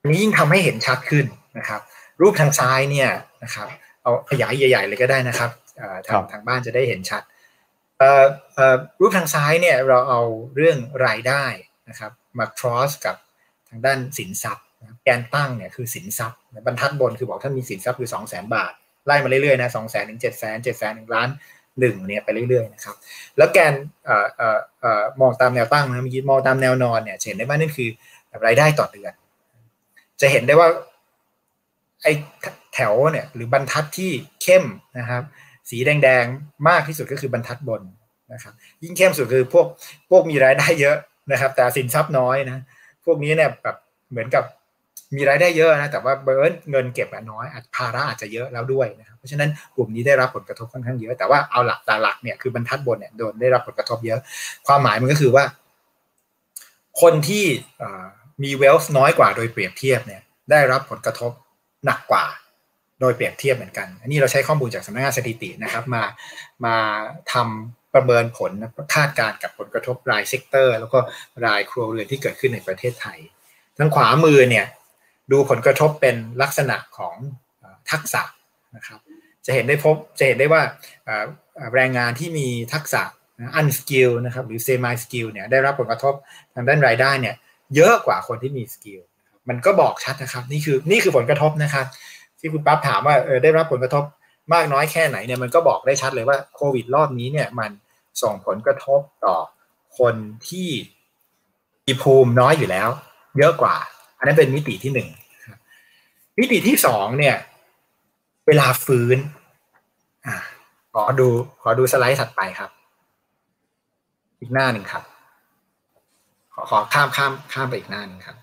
[0.00, 1.26] อันนี้ยิ่งทำให้เห็นชัดขึ้น
[1.58, 1.80] นะครับ
[2.20, 3.10] รูปทางซ้ายเนี่ย
[3.44, 3.68] นะครับ
[4.02, 5.50] เอาขยายใหญ่ ๆ เลยก็ได้นะครับ
[6.06, 7.22] ทางทางบ้านจะได้เห็นชัด
[9.00, 10.20] รูปทางซ้ายเนี่ยเราเอา
[10.56, 11.44] เรื่องรายได้
[11.88, 13.16] นะครับมา cross กับ
[13.68, 14.66] ทางด้านสินทรัพย์
[15.04, 18.72] แกนตั้งเนี่ยคือสินทรัพย์บรรทัดบนคือบอกท่านมีสินทรัพย์คือสองแสนบาท
[19.06, 21.28] ไล่มาเรื่อยๆนะสองแสนถึงเจ็ดแสนเจ็ดแสนหนึ่งล้าน
[21.80, 22.96] หนึ่งเนี่ยไปเรื่อยๆนะครับ
[23.36, 23.72] แล้วแกน
[25.20, 27.88] มองตามแนวตั้งนะเมื่อกี้มองตามแนวนอนเนี่ยเห็นได้ว่านั่นคือ
[28.44, 29.12] รายได้ต่อเดือน
[30.20, 30.68] จะเห็นได้ว่า
[32.02, 32.12] ไอ้
[32.74, 34.10] แถวเนี่ยหรือบรรทัดที่
[34.42, 34.64] เข้ม
[34.98, 35.22] นะครับ
[35.70, 37.82] สีแดงๆมากที่สุดก็คือบรรทัดบน
[38.32, 39.66] นะครับ ยิ่งเข้มสุดคือพวก
[40.10, 40.96] พวกมีรายได้เยอะ
[41.32, 42.62] นะครับ แต่สินทรัพย์น้อยนะ
[43.04, 43.76] พวกนี้เนี่ยแบบ
[44.10, 44.44] เหมือนกับ
[45.16, 54.20] มีรายได้เยอะนะแต่ว่า burn เงินเก็บน้อยภาระอาจจะเยอะแล้วด้วยนะครับเพราะฉะนั้นกลุ่มนี้ได้รับผลกระทบค่อนข้างเยอะแต่ว่าเอาหลักตาหลักเนี่ยคือบรรทัดบนเนี่ยโดนได้รับผลกระทบเยอะ
[54.66, 55.44] ความหมายมันก็คือว่า
[57.02, 57.44] คนที่
[58.44, 61.32] มี wealth น้อยกว่าโดยเปรียบเทียบเนี่ยได้รับผลกระทบ
[61.84, 62.26] หนักกว่า
[63.00, 66.02] โดยเปรียบเทียบเหมือนกัน อันนี้เราใช้ข้อมูลจากสำนักงานสถิตินะครับ มา
[66.64, 66.76] มา
[67.32, 68.52] ทำประเมินผล
[68.94, 70.98] คาดการกับผลกระทบราย sector แล้วก็
[71.44, 73.18] รายครัวเรือนที่เกิดขึ้นในประเทศไทย
[73.78, 74.66] ทางขวามือเนี่ย
[75.32, 77.16] ดูผลกระทบเป็นลักษณะของ
[77.90, 78.22] ทักษะ
[78.76, 79.00] นะครับ
[79.46, 80.62] จะเห็นได้พบจะเห็นได้ว่า
[81.74, 83.02] แรงงานที่มีทักษะ
[83.58, 86.14] unskill นะครับหรือ semi skill เนี่ยได้รับผลกระทบ
[86.54, 87.34] ทางด้านรายได้เนี่ย
[87.74, 89.00] เยอะกว่าคนที่มีสกิล
[89.48, 91.86] มันก็บอกชัดนะครับนี่คือนี่คือผลกระทบนะครับ
[92.40, 94.04] ที่คุณปั๊บถามว่าเออได้รับผลกระทบ
[94.54, 97.70] มากน้อยแค่ไหนเนี่ยมันก็บอกได้ชัดเลยว่าโควิดรอบนี้เนี่ยมัน
[98.22, 99.36] ส่งผลกระทบต่อ
[99.98, 100.14] คน
[100.48, 100.68] ที่
[101.86, 102.88] มีภูมิน้อยอยู่แล้ว
[103.38, 103.76] เยอะกว่า
[104.18, 105.08] อันนั้นเป็นมิติที่หนึ่ง
[106.38, 107.36] มิติที่สองเนี่ย
[108.46, 109.18] เวลาฟื้น
[110.26, 110.28] อ
[110.92, 111.28] ขอดู
[111.62, 112.70] ขอดูสไลด์ถัดไปครับ
[114.40, 115.04] อีกหน้าหนึ่งครับ
[116.54, 118.36] ขอขอข้ามข้ามข้ามไปอีกหน้าหนึ่งครับ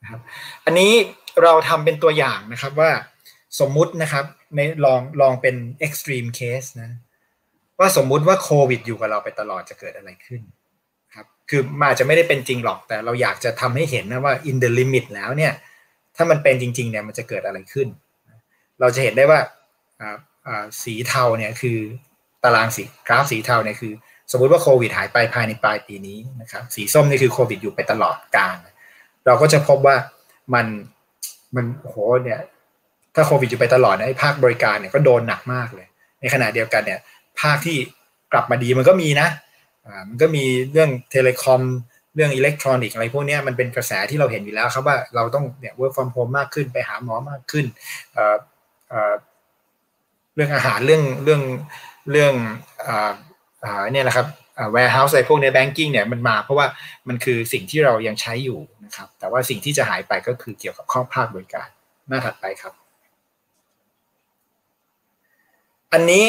[0.00, 0.20] นะครับ
[0.64, 0.90] อันนี้
[1.42, 2.90] เราทำเป็นตัวอย่างนะครับว่า
[3.60, 4.24] สมมุตินะครับ
[4.56, 5.56] ในลองลองเป็น
[5.86, 6.90] extreme case นะ
[7.78, 10.42] ว่าสมมุติว่าโควิดอยู่กับเราไปตลอดจะเกิดอะไรขึ้น
[11.50, 15.52] คือมันอาจจะไม่ได้เป็นจริงหรอกแต่เราอยากจะทำให้เห็นนะว่า in the limit แล้วเนี่ย
[16.16, 17.88] ถ้ามันเป็นจริงๆเนี่ยมันจะเกิดอะไรขึ้น
[18.80, 19.40] เราจะเห็นได้ว่า
[20.82, 21.78] สีเทาเนี่ยคือ
[22.44, 23.92] ตารางสีกราฟสีเทาเนี่ยคือ
[24.32, 28.56] สมมุติว่าโควิดหายไปภายในปลายปีนี้นะครับสีส้มนี่คือโควิดอยู่ไปตลอดกาล
[29.26, 29.96] เราก็จะพบว่า
[30.54, 30.66] มัน
[31.56, 31.94] มันโห
[32.24, 32.40] เนี่ย
[33.14, 35.86] ถ้าโควิดอยู่ไปตลอดนะภาคบริการเนี่ยก็โดนหนักมากเลย
[36.20, 37.00] ในขณะเดียวกันเนี่ย
[37.40, 37.76] ภาคที่
[38.32, 39.28] กลับมาดีมันก็มีนะ
[40.08, 41.62] มันก็มีเรื่องเทเลคอม
[42.14, 47.66] เรื่องอิเล็กทรอนิกส์อะไรพวกนี้มันเป็นกระแสที่เราเห็นอยู่แล้วครับว่าเราต้องเนี่ย work from home มากขึ้นไปหาหมอมากขึ้น
[48.14, 51.42] เเเรื่องอาหารเรื่องเรื่อง
[52.10, 52.34] เรื่อง
[53.92, 54.26] เนี่ยแหละครับ
[54.74, 56.66] warehouse อะไรพวกใน banking เนี่ยมันมาเพราะว่า
[57.08, 61.68] มันคือสิ่งที่เรายังใช้อยู่นะครับ แต่ว่าสิ่งที่จะหายไปก็คือเกี่ยวกับข้อภาคบริการ
[62.08, 62.72] หน้าถัดไปครับ
[65.92, 66.24] อันนี้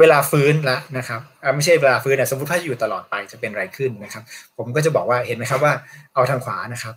[0.00, 1.20] เวลาฟื้นแล้วนะครับ
[1.54, 4.22] ไม่ใช่เวลาฟื้นนะสมมติถ้าอยู่ตลอดไปจะเป็นอะไรขึ้นนะครับ
[4.56, 5.72] ผมก็จะบอกว่าเห็นไหมครับว่า
[6.14, 6.94] เอาทางขวานะครับ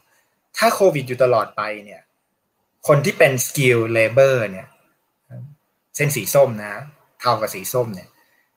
[0.57, 2.01] ถ้าโควิดอยู่ตลอดไปเนี่ย
[2.87, 4.67] คนที่เป็น skill labor เนี่ย
[5.95, 6.73] เส้นสีส้มนะ
[7.21, 8.07] เท่ากับสีส้มเนี่ย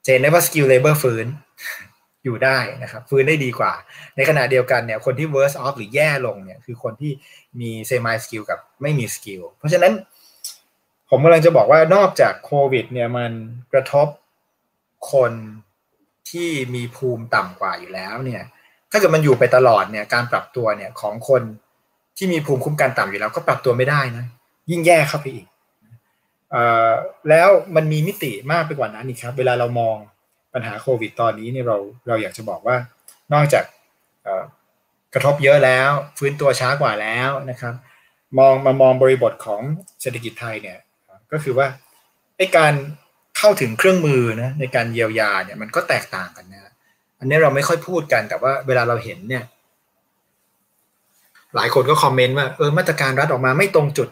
[0.04, 1.26] เห็นได้ว่า skill labor ฟื้น
[2.24, 3.72] อยู่ได้นะครับ ฟื้นได้ดีกว่า
[4.16, 7.12] ในขณะเดียวกันเนี่ย คนที่ worse off หรือแย่ลงเนี่ย คือคนที่
[7.60, 9.92] มี semi skill กับไม่มี skill เพราะฉะนั้น
[11.10, 13.32] ผมกำลังจะบอกว่านอกจากโควิด เนี่ยมัน
[13.72, 14.08] กระทบ
[15.12, 15.32] คน
[16.30, 18.42] ที่มีภูมิต่ำกว่าอยู่แล้วเนี่ย
[18.90, 21.42] ถ้าเกิดมันอยู่ไปตลอดเนี่ยการปรับตัวเนี่ยของคน
[22.16, 24.24] ที่มีภูมิคุ้มกันต่ำอยู่แล้ว ก็ปรับตัวไม่ได้นะ
[24.70, 25.46] ยิ่งแย่เข้าไปอีก
[27.30, 29.96] แล้วมันมีมิติมากไปกว่านั้นอีกครับ เวลาเรามอง
[30.54, 31.78] ปัญหาโควิด ตอนนี้เนี่ยเรา
[32.08, 32.76] เราอยากจะบอกว่า
[33.32, 33.64] นอกจาก
[35.14, 37.74] กระทบเยอะแล้ว ฟื้นตัวช้ากว่าแล้วนะครับ
[38.38, 39.62] มองมามองบริบทของ
[40.00, 40.78] เศรษฐกิจไทยเนี่ย
[41.32, 41.66] ก็คือว่า
[42.36, 42.74] ไอ้การ
[43.38, 46.72] เข้าถึงเครื่องมือนะในการเยียวยาเนี่ยมันก็แตกต่างกันนะ
[47.18, 49.44] อันนี้เราไม่ค่อยพูดกันแต่ว่าเวลาเราเห็นเนี่ย
[51.56, 54.08] หลายคนก็คอมเมนต์ว่าเออมาตรการรัฐออกมาไม่ตรงจุด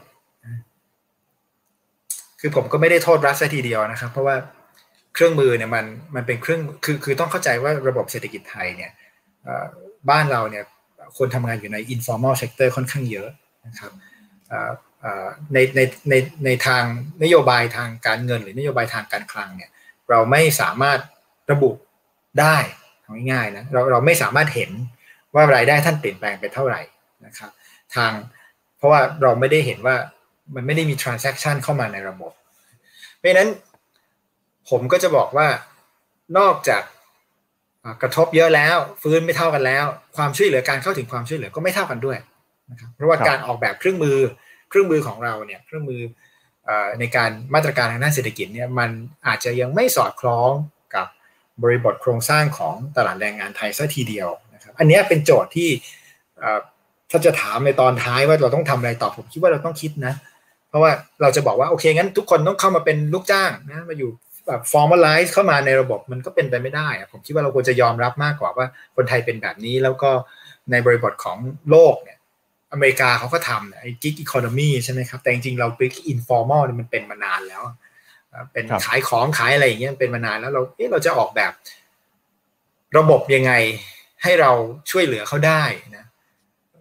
[2.40, 4.36] คือผมก็ไม่ได้โทษรัฐซะทีเดียวนะครับ เพราะว่า
[5.14, 5.84] เครื่องมือเนี่ยมัน
[6.14, 8.92] มันเป็นเครื่องคือคือต้องเข้าใจว่าระบบเศรษฐกิจไทยเนี่ย
[10.10, 10.64] บ้านเราเนี่ย
[11.18, 13.28] คนทำงานอยู่ใน informal sector ค่อนข้างเยอะ
[13.66, 13.92] นะครับ
[15.52, 15.80] ในใน
[16.10, 16.84] ในในทาง
[17.22, 19.70] นโยบายทางการเงิน หรือนโยบายทางการคลังเนี่ย
[20.10, 20.98] เราไม่สามารถ
[21.50, 21.70] ระบุ
[22.40, 22.56] ได้
[23.30, 24.70] ง่ายๆนะเราเราไม่สามารถเห็น
[25.34, 26.80] ว่ารายได้ท่านเปลี่ยนแปลงไปเท่าไหร่
[27.26, 27.50] นะครับ
[27.94, 28.12] ทาง
[28.76, 29.96] เพราะว่าเราไม่ได้เห็นว่า
[30.54, 32.32] มันไม่ได้มี transaction เข้ามาในระบบ
[33.16, 33.48] เพราะฉะนั้น
[34.70, 35.48] ผมก็จะบอกว่า
[36.38, 36.82] นอกจาก
[38.02, 39.84] กระทบเยอะแล้วฟื้นไม่เท่ากันแล้ว
[40.16, 42.18] ความช่วยเหลือการเข้าถึงความช่วยเหลือก็ไม่เท่ากันด้วย
[42.70, 44.18] นะครับเพราะว่าการออกแบบเครื่องมือ
[44.74, 46.00] เครื่องมือของเราเนี่ยเครื่องมือ
[47.00, 48.90] ในการมาตรการทางด้านเศรษฐกิจเนี่ยมัน
[49.26, 50.50] อาจจะยังไม่สอดคล้อง
[50.94, 51.06] กับ
[51.62, 55.68] บริบทโครงสร้างของตลาดแรงงานไทยซะทีเดียวนะครับอันนี้เป็นโจทย์ที่
[57.10, 60.14] ถ้าจะถามในตอนท้ายว่าเราต้องทำอะไรต่อผมคิดว่าเราต้องคิดนะ
[60.68, 60.90] เพราะว่า
[61.22, 64.10] เราจะบอกว่าโอเคงั้นทุกคนต้องเข้ามาเป็นลูกจ้างนะมาอยู่
[64.48, 68.66] แบบ formalize เข้ามาในระบบมันก็เป็นไปไม่ได้ผมคิดว่าเราควรจะยอมรับมากกว่าว่า
[68.96, 70.10] คนไทยเป็นแบบนี้แล้วก็
[70.70, 71.38] ในบริบทของ
[71.70, 72.13] โลกเนี่ย
[72.74, 77.62] อเมริกาเขาก็ทำไอ้ gig economy ใช่ไหมครับ แต่จริงๆเรา gig informal เนี่ยมันเป็นมานานแล้ว
[78.52, 81.52] เป็นขายของขายอะไรอย่างเงี้ยเป็นมานานแล้วเราเอ๊ะเราจะออกแบบ
[82.98, 83.52] ระบบยังไง
[84.22, 84.50] ให้เรา
[84.90, 85.62] ช่วยเหลือเขาได้
[85.96, 86.04] นะ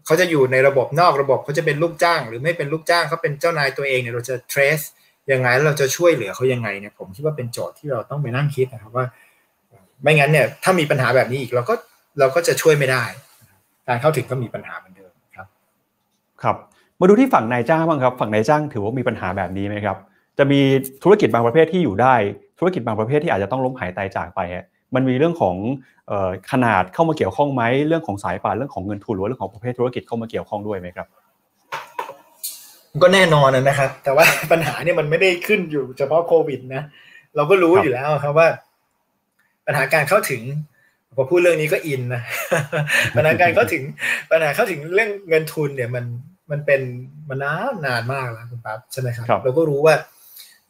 [0.05, 4.85] เขาจะอยู่ในระบบนอกระบบเขาจะเป็นลูกจ้าง หรือไม่เป็นลูกจ้างเขาเป็นเจ้านายตัวเองเนี่ยเราจะ trace
[5.31, 9.05] ยังไงแล้วเราจะช่วยเหลือเขายังไงเนี่ยผมคิดว่าเป็นโจทย์ที่เราต้องไปนั่งคิดนะครับว่า
[10.01, 11.75] ไม่งั้นเนี่ยถ้ามีปัญหาแบบนี้อีกเราก็
[12.19, 13.03] เราก็จะช่วยไม่ได้
[13.87, 14.92] การเข้าถึงก็มีปัญหาเหมือนเดิมครับ
[16.43, 16.55] ครับ
[16.99, 19.97] มาดูที่ฝั่งนายจ้างบ้างครับฝั่งนายจ้างถือว่ามีปัญหาแบบนี้ไหมครับ
[20.37, 20.59] จะมี
[21.03, 22.15] ธุรกิจบางประเภทที่อยู่ได้
[22.59, 24.39] ธุรกิจบางประเภทที่อาจจะต้องล้มหายตายจากไป
[24.95, 25.55] มันมีเรื่องของ
[26.51, 31.07] ขนาดเข้ามาเกี่ยวข้องไหมเรื่องของสายป่านเรื่องของเงินทุนหรือเรื่องของประเภทธุรกิจเข้ามาเกี่ยวข้องด้วยไหมครับ
[33.01, 36.83] ก็แน่นอนนะครับ แต่ว่าปัญหาเนี่ยมันไม่ได้ขึ้นอยู่เฉพาะโควิดนะ
[37.35, 38.47] เราก็รู้อยู่แล้วครับว่า
[39.65, 40.41] ปัญหาการเข้าถึง
[41.17, 42.21] พอพูดเรื่องนี้ก็อินนะ
[43.15, 43.83] ปัญหาการเข้าถึง
[44.31, 46.05] ปัญหาเข้าถึงเรื่องเงินทุนเนี่ยมัน
[46.51, 46.81] มันเป็น
[47.29, 49.95] มานานนานมากแล้วคุณปั๊บใช่ไหมครับ เราก็รู้ว่า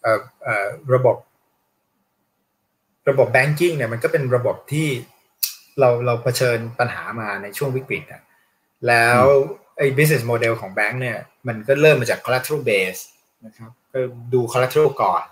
[0.01, 1.17] เอ่อเอ่อระบบ
[3.09, 4.87] ระบบแบงกิ้งเนี่ยมันก็เป็นระบบที่
[5.79, 8.21] เราเราเผชิญปัญหามาในช่วงวิกฤตอะ
[8.87, 9.23] แล้ว
[9.77, 11.17] ไอ้ business model ของแบงก์เนี่ย
[11.47, 13.01] มันก็เริ่มมาจาก collateral base
[13.45, 13.99] นะครับก็
[14.33, 15.23] ดู collateral ก่อน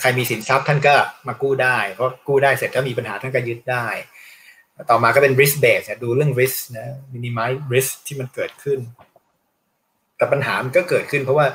[0.00, 0.94] ใครมีสินทรัพย์ท่านก็
[1.28, 3.86] มากู้ได้ เพราะกู้ได้เสร็จถ้ามีปัญหาท่านก็ยึดได้
[4.90, 8.78] ต่อมาก็เป็น risk base ดูเรื่อง risk นะ minimize risk ที่มันเกิดขึ้น
[10.16, 11.46] แต่ปัญหามันก็เกิดขึ้นเพราะว่า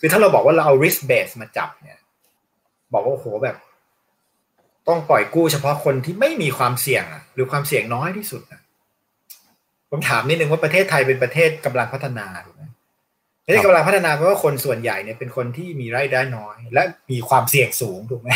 [0.00, 1.98] คือถ้าเราบอกว่าเราเอา risk base มาจับเนี่ย
[2.92, 3.56] บอกว่าโอ้โหแบบ
[4.88, 8.60] ต้องปล่อยกู้เฉพาะคนที่ไม่มีความเสี่ยงหรือความเสี่ยงน้อยที่สุดนะ
[9.90, 12.62] ผมถามนิดนึงว่าประเทศไทยเป็นประเทศกำลังพัฒนาถูกไหม
[13.44, 18.30] ประเทศกำลังพัฒนาเพราะว่าคนส่วนใหญ่เนี่ยเป็นคนที่มีรายได้น้อย และมีความเสี่ยงสูงถูกไหม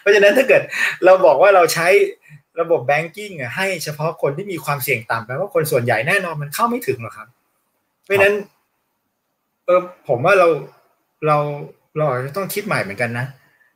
[0.00, 0.62] เพราะฉะนั้นถ้าเกิด
[1.04, 1.88] เราบอกว่าเราใช้
[2.60, 7.28] ระบบแบงกิ้งอะให้เฉพาะคนที่มีความเสี่ยงต่ำแปลว่าคนส่วนใหญ่แน่นอนมันเข้าไม่ถึงหรอกครับ
[8.02, 8.34] เพราะฉะนั้น
[9.66, 10.48] เออผมว่าเรา
[11.26, 11.36] เรา
[11.96, 13.26] เราอาจจะต้องคิดใหม่เหมือนกันนะ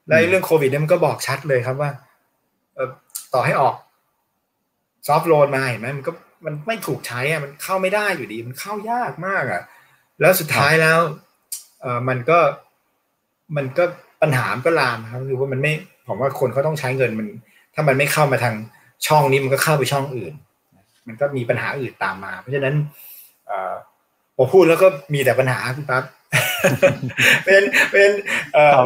[0.07, 1.91] แล้วเรื่องโควิดเนี่ยมันก็บอกชัดเลยครับว่า
[2.74, 2.88] เออ
[3.34, 3.74] ต่อให้ออก
[5.07, 6.12] ซอฟโลนมาเห็นไหมมันก็
[6.47, 9.62] มันไม่ถูกใช้อะมันเข้าไม่ได้อยู่ดี มันเข้ายากมากอะ
[10.20, 11.01] แล้วสุดท้ายแล้ว
[11.80, 12.38] เออมันก็
[13.57, 13.84] มันก็
[14.22, 15.72] ปัญหาก็ลามครับคือว่ามันไม่
[16.07, 17.28] ผมว่าคนเขาต้องใช้เงินมัน
[17.74, 18.55] ถ้ามันไม่เข้ามาทาง
[19.07, 20.34] ช่องนี้มันก็เข้าไปช่องอื่น
[21.07, 22.74] มันก็มีปัญหาอื่นตามมา เพราะฉะนั้น
[24.43, 26.05] ผมพูดแล้วก็มีแต่ปัญหาคุณปั๊บ
[27.45, 27.62] เป็น
[27.93, 28.11] เป็น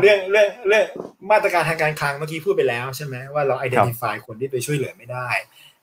[0.00, 0.84] เรื่องเรื่องเรื่อง
[1.30, 5.28] มาตรการทางการคลังเมื่อกี้พูดไปแล้วใช่ไหมว่าเรา identify คนที่ไปช่วยเหลือไม่ได้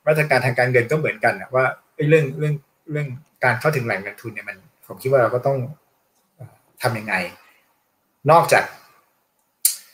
[0.05, 1.65] มาตรการทางการเงินก็เหมือนกันว่า
[2.09, 2.53] เรื่องเรื่อง
[2.91, 3.07] เรื่อง
[3.43, 4.57] การเข้าถึงแหล่งเงินทุนเนี่ยมัน
[4.87, 5.57] ผมคิดว่าเราก็ต้อง
[6.81, 7.15] ทำยังไง
[8.31, 8.63] นอกจาก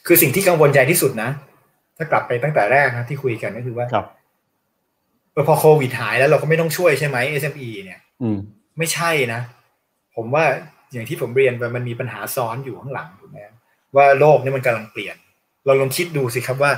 [0.07, 1.29] คือสิ่งที่กังวลใจที่สุดนะ
[1.97, 3.87] ถ้ากลับไปตั้งแต่แรกนะที่คุยกันก็คือว่า
[5.47, 8.37] พอโควิดหายแล้วเราก็ไม่ต้องช่วยใช่ไหม SME เนี่ยอืม
[8.79, 9.41] ไม่ใช่นะ
[10.17, 10.45] ผมว่า
[10.91, 13.37] อย่างที่ผมเรียนไปมันมีปัญหาซ้อนอยู่ข้างหลังถูกไหม
[13.95, 15.15] ว่าโลกนี้มันกำลังเปลี่ยน
[15.65, 16.71] เราลองคิดดูสิครับว่า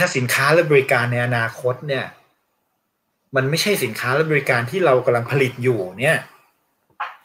[0.00, 2.04] ถ้าสินค้าและบริการในอนาคตเนี่ย
[3.36, 6.18] มันไม่ใช่สินค้าและบริการที่เรากำลังผลิตอยู่เนี่ย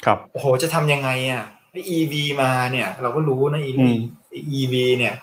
[0.05, 3.81] ครับโอ้โหจะทำยังไงอะไอ EV มาเนี่ย เราก็รู้นะ EV
[4.59, 5.15] EV เนี่ย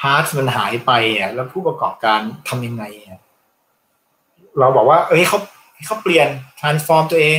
[0.00, 3.20] พาร์ทมันหายไปอะแล้วผู้ประกอบการทำยังไงอะ
[4.58, 5.38] เราบอกว่า เอ้ยเขา
[5.86, 6.28] เขาเปลี่ยน
[6.60, 7.38] transform ตัวเอง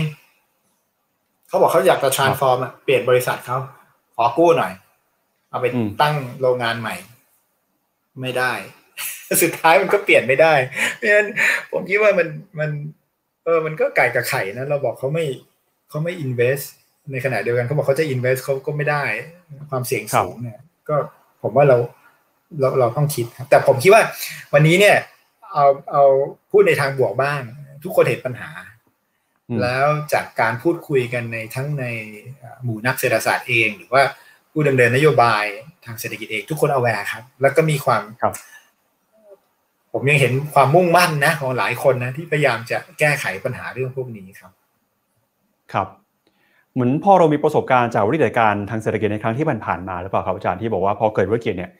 [1.47, 3.57] เขาบอกเขาอยากจะ transform อะเปลี่ยนบริษัทเขา
[4.15, 4.73] ขอกู้หน่อย
[5.49, 5.65] เอาไป
[6.01, 6.95] ตั้งโรงงานใหม่
[8.21, 8.53] ไม่ได้
[9.43, 10.53] สุดท้ายมันก็เปลี่ยนไม่ได้
[10.95, 11.27] เพราะฉะนั้น
[11.71, 12.27] ผมคิดว่ามัน
[12.59, 12.69] มัน
[13.45, 15.25] เออ มันก็ไก่กับไข่นะเราบอกเขาไม่
[15.89, 16.65] เขาไม่ invest
[17.11, 19.03] ในขณะเดียวกันเขาบอกเขาจะ invest เขาก็ไม่ได้
[19.69, 20.95] ความเสี่ยงสูงเนี่ย ก็
[21.41, 21.77] ผมว่าเรา
[22.59, 24.03] เราเราต้องคิดครับแต่ผมคิดว่า
[24.53, 24.97] วันนี้เนี่ย
[25.53, 26.03] เอาเอา
[26.51, 27.41] พูดในทางบวกบ้าง
[27.83, 28.49] ทุกคนเห็นปัญหา
[29.61, 31.85] แล้วจากการพูดคุยกันในทั้งใน
[32.63, 34.03] หมู่นักเศรษฐศาสตร์เอง หรือว่า
[34.51, 35.43] ผู้ดำเนินนโยบาย
[35.85, 38.33] ทางเศรษฐกิจเองทุกคนเอาแวร์ครับ แล้วก็มีความครับ
[39.93, 44.51] ผมยังเห็นความมุ่งมั่นนะ ของหลายคนนะ ที่พยายามจะแก้ไขปัญหาเรื่องพวกนี้ครับ
[45.73, 45.87] ครับ
[46.73, 51.71] เหมือนพอเรามีประสบการณ์จากวิกฤตการณ์ทางเศรษฐกิจในครั้งที่ผ่านมาหรือเปล่าครับอาจารย์ที่บอกว่าพอเกิดวิกฤตเนี่ย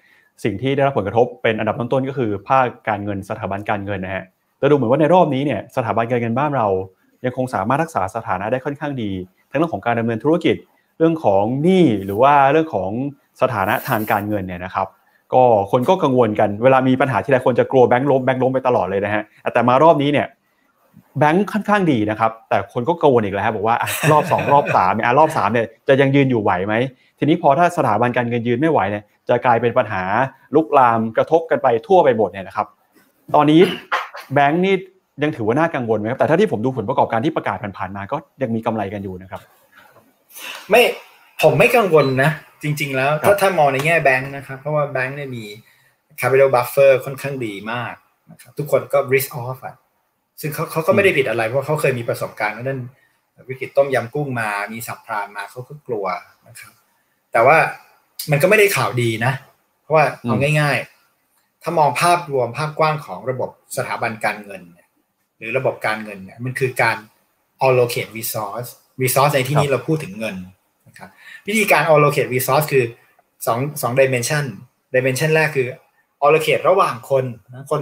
[0.44, 4.24] สิ่งที่ได้รับผลกระทบเป็นอันดับต้นๆก็คือภาคการเงินสถาบันการเงินนะฮะ
[4.58, 6.68] แต่ดูเหมือนว่าในรอบนี้เนี่ยสถาบันการเงินบ้านเรา
[7.26, 9.12] ยังคงสามารถรักษาสถานะได้ค่อนข้างดี
[9.50, 10.56] ทั้งเรื่องของการดำเนินธุรกิจ
[10.98, 12.92] เรื่องของหนี้หรือว่าเรื่องของ
[13.42, 14.88] สถานะทางการเงินเนี่ยนะครับ
[15.34, 20.28] ก็คนก็กังวลกันเวลามีปัญหาที่ใดคนจะกลัวแบงก์ล้มแบงก์ล้มไปตลอดเลยนะฮะแต่มารอบนี้เนี่ย
[21.20, 23.76] แบงค์ค่อนข้างดีนะครับ แต่คนก็กังวลอีกแล้วบอกว่า
[24.12, 26.74] รอบ 2 รอบ3เนี่ยรอบ3เนี่ยจะยังยืนอยู่ไหวไหม
[27.20, 30.04] ทีนี้พอถ้าสถาบันการเงินยืนไม่ไหวเนี่ยจะกลายเป็นปัญหา
[30.56, 32.68] ลุกลามกระทบกันไปทั่วไปหมดเนี่ยนะครับ
[33.36, 33.62] ตอนนี้
[34.34, 34.76] แบงค์นี่
[35.24, 39.42] ยังถือว่าน่ากังวลไหมครับแต่ถ้าที่ผมดูผลประกอบการที่ประกาศผ่านๆมาก็ยังมีกำไรกันอยู่นะครับ
[40.70, 40.82] ไม่
[41.44, 42.32] ผมไม่กังวลนะ
[42.64, 45.46] จริง ๆ แล้ว ถ้าถ้ามองในแง่แบงค์นะครับ เพราะว่าแบงค์เนี่ยมี
[46.20, 47.94] capital buffer ค่อนข้างดีมาก
[48.32, 49.76] นะครับทุกคนก็ risk off อะ
[50.42, 52.82] ซึ่งเขาเขาก็ไม่ได้ผิดอะไร เพราะเขาเคยมีประสบการณ์นั่น
[53.50, 56.06] วิกฤตต้มยำกุ้งมามีสับพรานมาเขาก็กลัว
[56.48, 56.74] นะครับ
[57.32, 57.58] แต่ว่า
[58.32, 59.34] มันก็ไม่ได้ข่าวดีนะ
[59.82, 60.78] เพราะว่าเอาง่าย
[61.22, 64.75] ๆ ถ้ามองภาพรวมภาพกว้างของระบบสถาบันการเงินห
[65.46, 66.98] รือระบบการเงินเนี่ยมันคือการ
[67.66, 68.70] allocate resource
[69.04, 70.36] resource ในที่นี้เราพูดถึงเงิน
[70.88, 71.10] นะครับ
[71.48, 72.86] วิธีการ allocate resource คือ
[73.46, 74.46] สองสอง dimension
[74.96, 75.68] dimension แรกคือ
[76.24, 77.26] allocate ระหว่างคน
[77.72, 77.82] คน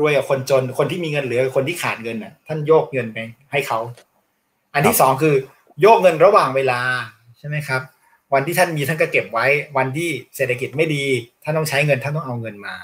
[0.00, 3.18] รวยกับคนจน คนที่มีเงินเหลือคนที่ขาดเงินน่ะท่านโยกเงินไป
[3.52, 3.80] ให้เขา
[4.74, 5.34] อันที่สองคือ
[5.80, 6.80] โยกเงินระหว่างเวลา
[7.38, 7.82] ใช่ไหมครับ
[8.34, 9.46] วันที่ท่านมีท่านก็เก็บไว้
[9.76, 11.04] วันที่เศรษฐกิจไม่ดี
[11.42, 12.74] ท่านต้องใช้เงินท่านต้องเอาเงินมา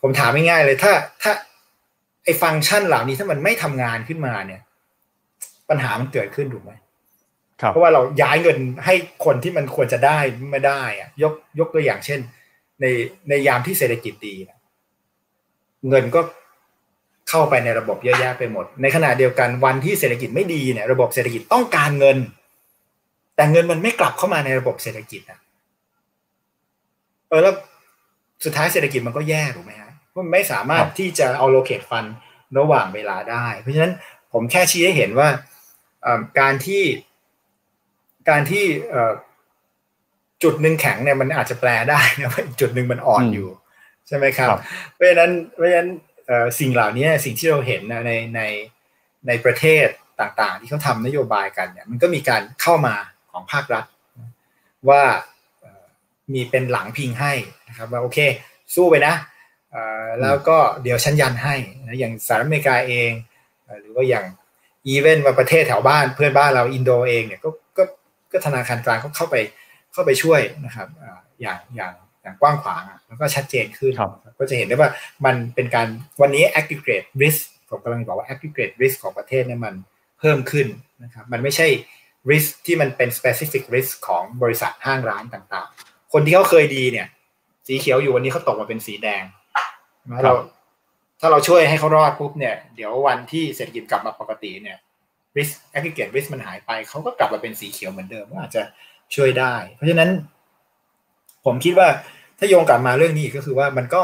[0.00, 0.92] ผมถามง่ายๆเลยถ้า
[1.22, 1.32] ถ้า
[2.24, 4.60] ไอ้ฟังก์ชันเหล่านี้ถ้ามันไม่ทำงานขึ้นมาเนี่ย
[5.68, 6.72] ปัญหามันเกิดขึ้นถูกไหม
[7.68, 8.94] เพราะว่าเราย้ายเงินให้
[9.24, 10.18] คนที่มันควรจะได้
[10.50, 12.20] ไม่ได้อะยกยกตัวอย่างเช่น
[12.80, 12.86] ใน
[13.28, 14.58] ในยามที่เศรษฐกิจดีนะ
[15.88, 16.20] เงินก็
[17.28, 22.18] เข้าไปในระบบเยอะแยะไปหมด ในขณะเดียวกันวันที่เศรษฐกิจไม่ดีเนี่ย ระบบเศรษฐกิจต้องการเงิน
[23.36, 25.38] แต่เงินมันไม่กลับเข้ามาในระบบเศรษฐกิจอะ
[27.28, 27.54] เออแล้ว
[28.44, 32.04] สุดท้ายเศรษฐกิจมันก็แย่ถูกไหมฮะเพราะ มันไม่สามารถที่จะเอาโลเคตฟัน
[32.58, 33.92] ระหว่างเวลาได้ เพราะฉะนั้น
[34.32, 35.28] ผมแค่ชี้ให้เห็นว่า
[36.40, 36.82] การที่
[38.28, 38.64] การที่
[40.42, 43.48] จุดหนึ่งแข็งเนี่ยมันอาจจะแปลได้นะว่าจุดหนึ่งมันอ่อนอยู่
[44.06, 44.48] ใช่ไหมครับ
[44.92, 45.90] เพราะฉะนั้นเพราะฉะนั้น
[46.58, 48.42] สิ่งเหล่านี้สิ่งที่เราเห็นในใน
[49.26, 49.86] ในประเทศ
[50.20, 52.94] ต่างๆ ที่เขาทำนโยบายกันเนี่ยมันก็มีการเข้ามา
[53.30, 53.84] ของภาครัฐ
[54.88, 55.02] ว่า
[56.32, 57.32] มีเป็นหลังพิงให้
[57.68, 58.18] นะครับว่าโอเค
[58.74, 59.14] สู้ไปนะ
[60.22, 61.54] แล้วก็เดี๋ยวฉันยันให้
[61.86, 63.10] นะอย่างสหรัฐอเมริกาเอง
[63.80, 64.24] หรือว่าอย่าง
[64.88, 67.84] อีเวนต์มาประเทศแถวบ้านเพื่อนบ้านเราอินโดเองเนี่ยก็ก็
[68.32, 69.36] ก็ธนาคารกลางเขาเข้าไป
[69.92, 70.88] เข้าไปช่วยนะครับ
[71.40, 71.92] อย่างอย่าง
[72.22, 73.92] อย่างกว้างขวางแล้วก็ชัดเจนขึ้น
[74.38, 74.90] ก็จะเห็นได้ว่า
[75.24, 75.86] มันเป็นการ
[76.20, 79.74] วันนี้ aggregate risk ผมกำลังบอกว่า aggregate risk ของประเทศเนี่ยมัน
[80.18, 80.66] เพิ่มขึ้น
[81.02, 81.66] นะครับมันไม่ใช่
[82.30, 87.06] risk ที่มันเป็น specific risk ของบริษัทห้างร้านต่างๆ คนที่เขาเคยดีเนี่ย
[87.66, 89.22] สีเขียวอยู่วันนี้เขาตกมาเป็นสีแดง
[90.24, 90.32] เรา
[91.20, 94.78] ถ้าเราช่วยให้เขารอดปุ๊บเนี่ย เดี๋ยววันที่เศรษฐกิจกลับมาปกติเนี่ย
[95.36, 98.62] risk aggregate risk มันหายไป เขาก็กลับมาเป็นสีเขียวเหมือนเดิมก็อาจจะ
[99.14, 100.10] ช่วยได้ เพราะฉะนั้น
[101.44, 101.88] ผมคิดว่า
[102.38, 104.02] ถ้าโยงกลับมาเรื่องนี้ก็คือว่ามันก็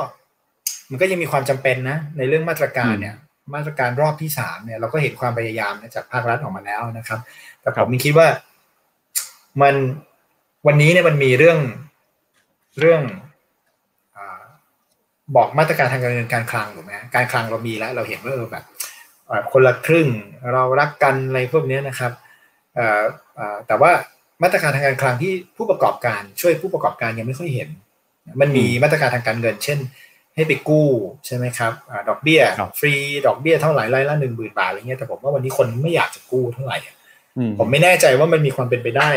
[0.91, 3.15] มันก็ยังมีความจำเป็นนะ ในเรื่องมาตรการเนี่ย
[3.55, 7.21] มาตรการรอบที่สามเนี่ยเราก็เห็นความพยายามจากภาครัฐออกมาแล้วนะครับ
[7.61, 8.29] แต่ผมคิดว่า
[9.63, 9.75] มัน
[10.67, 11.59] วันนี้เนี่ยมันมีเรื่อง
[12.81, 13.03] เรื่อง
[15.37, 18.65] บอกมาตรการทางการเงินการคลังถูกไหมการคลังเรามีแล้ว เราเห็นว่าเออแบบ
[19.53, 20.09] คนละครึ่ง
[20.55, 22.13] เรารักกันอะไรพวกนี้นะครับ
[23.67, 23.91] แต่ว่า
[24.43, 27.69] มาตรการทางการคลังที่ผู้ประกอบการช่วยผู้ประกอบการยังไม่ค่อยเห็น
[28.41, 29.79] มันมีมาตรการทางการเงิน เช่น
[30.35, 30.89] ให้ไปกู้
[31.27, 31.73] ใช่ไหมครับ
[32.09, 32.41] ดอกเบี้ย
[32.79, 32.95] ฟรี
[33.27, 36.79] ดอกเบี้ยเท่าไหร่รายละหนึ่งหมื่นบาทอะไรเงี้ยแต่ผมว่าวันนี้คนไม่อยากจะกู้เท่าไหร่
[37.59, 39.11] ผมไม่แน่ใจว่ามันมีความเป็นไปได้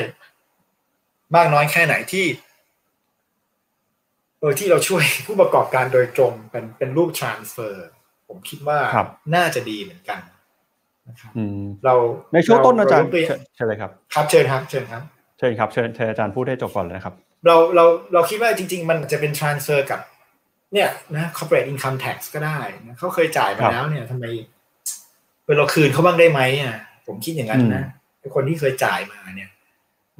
[1.36, 2.26] มากน้อยแค่ไหนที่
[4.39, 7.73] เออที่เราช่วยผู้ประกอบการโดยตรงเป็นเป็นรูป transfer
[8.27, 8.79] ผมคิดว่า
[9.35, 10.19] น่าจะดีเหมือนกัน
[11.07, 11.31] นะครับ
[11.85, 11.95] เรา
[12.33, 13.09] ในช่วงต้นอาจารย์
[13.55, 15.01] เชิญเลยครับ ครับเชิญครับ เชิญครับ
[15.37, 17.15] เชิญครับเชิญเชิญอาจารย์พูดให้จบก่อนเลยนะครับ
[17.45, 19.99] เราเราเราคิดว่าจริง ๆ มันจะเป็น transfer กับ
[20.73, 24.25] เนี่ยนะ corporate income tax ก็ได้นะเขาเคยจ่ายมาแล้วเนี่ยทำไม
[25.57, 26.77] เราคืนเขาบ้างได้ไหมอะ
[27.07, 27.85] ผมคิดอย่างนั้นนะ
[28.35, 29.49] คนที่เคยจ่ายมาเนี่ย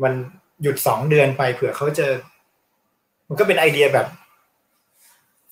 [0.04, 0.14] มัน
[0.62, 2.08] หยุดสองเดือนไปเผื่อเขาจะ
[3.30, 4.08] มันก็เป็นไอเดียแบบ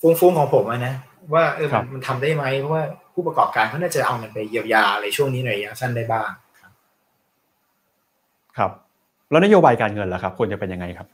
[0.02, 0.96] ฟุ้งๆของผมนะ
[1.34, 6.72] ว่าเออมันทำได้ไหมเพราะว่าผู้ประกอบการเขาน่าจะเอาเงินไปเยียวยาอะไรช่วงนี้ในระยะสั้นได้บ้างครับ
[8.58, 8.72] ครับ
[9.30, 11.08] แล้วนโยบายการเงินล่ะครับควรจะเป็นยังไงครับ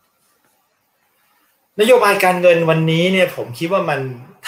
[1.82, 4.00] นโยบายการเงินวันนี้เนี่ย ผมคิดว่ามัน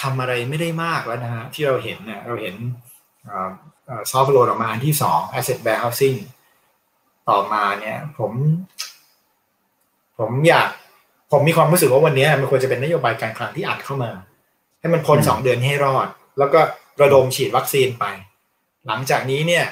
[0.02, 2.56] ทำอะไรไม่ได้มากแล้วนะฮะที่เราเห็นเนี่ยเราเห็น
[4.12, 6.18] ซอฟต์โลนออกมาอันที่สอง asset warehousing
[7.30, 8.32] ต่อมาเนี่ย ผม
[10.18, 10.70] ผมอยาก
[11.36, 14.12] ผมมีความรู้สึกว่าวันนี้มันควรจะเป็นนโยบายการคลังที่อัดเข้ามา
[14.80, 16.08] ให้มันพ้นสองเดือนให้รอด
[16.40, 16.60] แล้วก็
[17.02, 18.06] ระดมฉีดวัคซีนไป
[18.88, 19.66] หลังจากนี้เนี่ย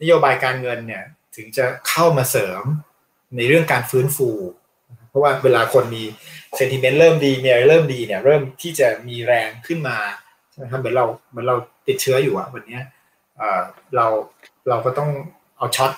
[0.00, 1.04] นโยบายการเงินเนี่ย
[1.36, 2.62] ถึงจะเข้ามาเสริม
[3.36, 4.30] ในเรื่องการฟื้นฟู
[5.08, 6.02] เพราะว่าเวลาคนมี
[6.56, 9.98] เซนติเมนต์เริ่มดีมีอะไรเริ่มดีเนี่ย เริ่มที่จะมีแรงขึ้นมา
[10.50, 11.56] ใช่ไหมครับเหมือนเราเหมือนเรา
[11.88, 12.78] ติดเชื้ออยู่อะวันนี้
[13.96, 14.06] เรา
[14.68, 15.10] เราก็ต้อง
[15.60, 15.92] เอาช็อต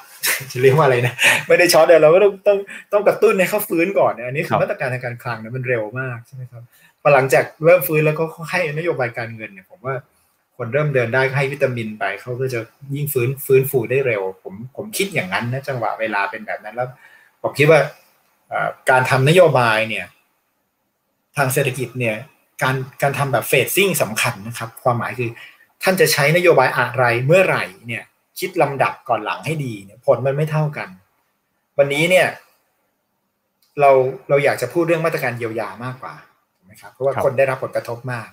[0.53, 1.15] จะเรียกว่าอะไรนะ
[1.49, 2.59] ไม่ได้ช็อตเดียวเราก็ต้องต้อง
[2.93, 6.63] ต้องกระตุ้นให้เขาฟื้นก่อนเนี่ยอันนี้คือมาตรการทางการคลังเนี่ยมันเร็วมากใช่ไหมครับ
[7.01, 9.95] พอหลังจากเริ่มฟื้นแล้วก็ให้นโยบายการเงินเนี่ยผมว่า
[10.57, 12.61] คนเริ่มเดินได้ให้วิตามินไปเขาก็จะ
[12.95, 16.89] ยิ่งฟื้นฟื้นฟูได้เร็ว ผมผมคิดอย่างนั้นนะจังหวะเวลาเป็นแบบนั้นแล้ว
[17.43, 17.81] ผมคิดว่า
[18.91, 20.07] การทำนโยบายเนี่ย
[21.37, 22.17] ทางเศรษฐกิจเนี่ย
[22.63, 25.31] การการทำแบบเฟสซิ่งสำคัญนะครับ ความหมายคือ
[25.83, 28.05] ท่านจะใช้นโยบายอะไรเมื่อไหร่เนี่ย
[28.39, 30.89] คิดลำดับก่อนหลังให้ดีเนี่ยผลมันไม่เท่ากัน
[31.79, 32.27] วันนี้เนี่ย
[33.81, 33.91] เรา
[34.29, 36.15] เราอยากจะพูดเรื่องมาตรการเยียวยามากกว่า
[36.57, 38.29] ถูกไหมครับ เพราะว่าคนได้รับผลกระทบมาก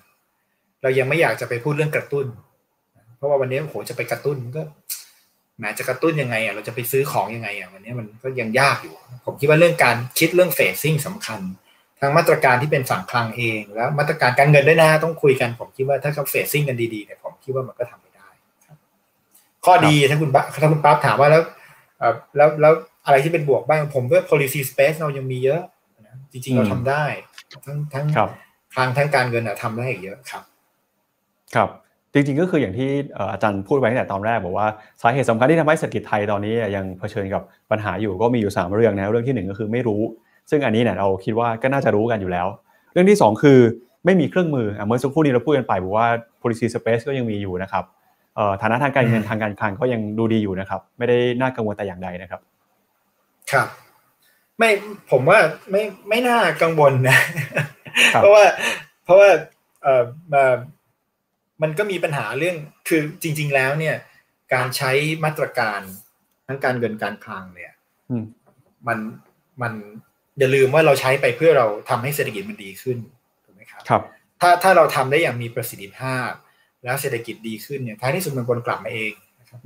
[0.82, 2.26] เรายังไม่อยากจะไปพูดเรื่องกระตุ้น
[3.16, 4.62] เพราะว่าวันนี้โหจะไปกระตุ้นก็
[5.60, 8.94] แม้จะกระตุ้นยังไงอะเราจะไปซื้อของยังไงอะวันนี้มันก็ยังยากอยู่
[9.26, 11.40] ผมคิดว่าเรื่องการคิดเรื่องเฟสซิ่งสำคัญ
[12.00, 18.09] ทางมาตรการที่เป็นฝั่งคลังเอง แล้วมาตรการการเงินด้วยนะต้องคุยกัน ผมคิดว่าถ้าเขาเฟสซิ่งกันดีๆเนี่ยผมคิดว่ามันก็ทำ
[19.64, 20.30] ข้อดีถ้าคุณ
[20.62, 21.42] ถ้าคุณปั๊บถามว่าแล้ว
[22.36, 22.72] แล้วแล้ว
[23.06, 25.60] อะไรที่เป็นบวกบ้างผมว่า policy space เรายังมีเยอะ
[26.06, 27.04] นะจริงๆเราทำได้
[27.66, 28.06] ทั้งทั้ง
[28.74, 30.42] ทางทั้งการเงินทำได้เยอะครับ
[31.54, 31.68] ครับ
[32.12, 32.88] จริงๆก็คืออย่างที่
[33.32, 34.66] อาจารย์พูดไว้ตั้งแต่ตอนแรกบอกว่า
[35.02, 40.02] สาเหตุสำคัญที่ทำให้เศรษฐกิจไทยตอนนี้ยังเผชิญกับปัญหาอยู่ก็มีอยู่ 3 เรื่องนะเรื่องที่ 1 ก็คือไม่รู้
[40.50, 42.46] ซึ่งอันนี้เนี่ยเราคิดว่าก็น่าจะรู้กันอยู่แล้ว
[42.92, 43.58] เรื่องที่ 2 คือ
[44.04, 46.08] ไม่มีเครื่องมือเมื่อสักครู่นี้เราพูดกันไปบอกว่า
[46.42, 47.84] policy space ก็ยังมีอยู่นะครับ
[48.62, 52.40] ฐานะทางการเงินทางการคลังก็ยังดูดีอยู่นะครับ ไม่ได้น่ากังวลแต่อย่างใดนะครับ
[53.52, 53.68] ครับ
[54.58, 54.70] ไม่
[55.10, 55.38] ผมว่า
[55.70, 57.18] ไม่ไม่น่ากังวลนะ
[58.12, 58.44] เพราะว่า
[59.04, 59.30] เพราะว่า
[59.82, 60.02] เออ
[60.32, 60.44] มา
[61.62, 62.56] มันก็มีปัญหาเรื่อง
[62.88, 63.96] คือจริง ๆ แล้วเนี่ย
[64.54, 64.90] การใช้
[65.24, 65.80] มาตรการ
[66.46, 67.72] ทั้งการเงินการคลังเนี่ย
[68.88, 68.98] มัน
[69.62, 69.72] มัน
[70.38, 72.98] อย่าลืมว่าเราใช้ไปเพื่อเราทำให้เศรษฐกิจมันดีขึ้น
[73.44, 74.02] ถูกไหมครับครับ
[74.40, 76.30] ถ้าถ้าเราทำได้อย่างมีประสิทธิภาพ
[76.84, 79.12] แล้วเศรษฐกิจดีขึ้นเนี่ยท้ายที่สุดมันวนกลับมาเอง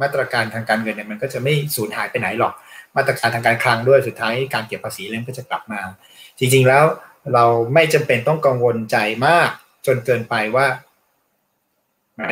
[0.03, 2.53] มาตรการทางการเงินเนี่ยมันก็จะไม่สูญหายไปไหนหรอก
[2.97, 5.81] มาตรการทางการคลังด้วยสุดท้ายการเก็บภาษีเรื่องก็จะกลับมา
[6.39, 6.85] จริง ๆแล้ว
[7.35, 7.45] เรา
[7.75, 8.97] ไม่จำเป็นต้องกังวลใจ
[9.27, 9.51] มาก
[9.87, 10.67] จนเกินไปว่า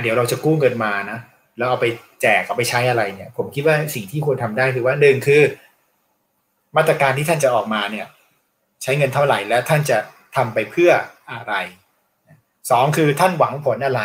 [0.02, 1.18] เดี๋ยวเราจะกู้เงินมานะ
[1.56, 1.86] แล้วเอาไป
[2.22, 5.42] แจกเอาไปใช้อะไรเนี่ย ผมคิดว่าสิ่งที่ควรทำได้คือว่าหนึ่งคือ
[6.76, 8.06] มาตรการที่ท่านจะออกมาเนี่ย
[8.82, 9.98] ใช้เงินเท่าไหร่และท่านจะ
[10.36, 10.90] ทำไปเพื่อ
[11.32, 11.54] อะไร
[12.70, 14.02] สองคือท่านหวังผลอะไร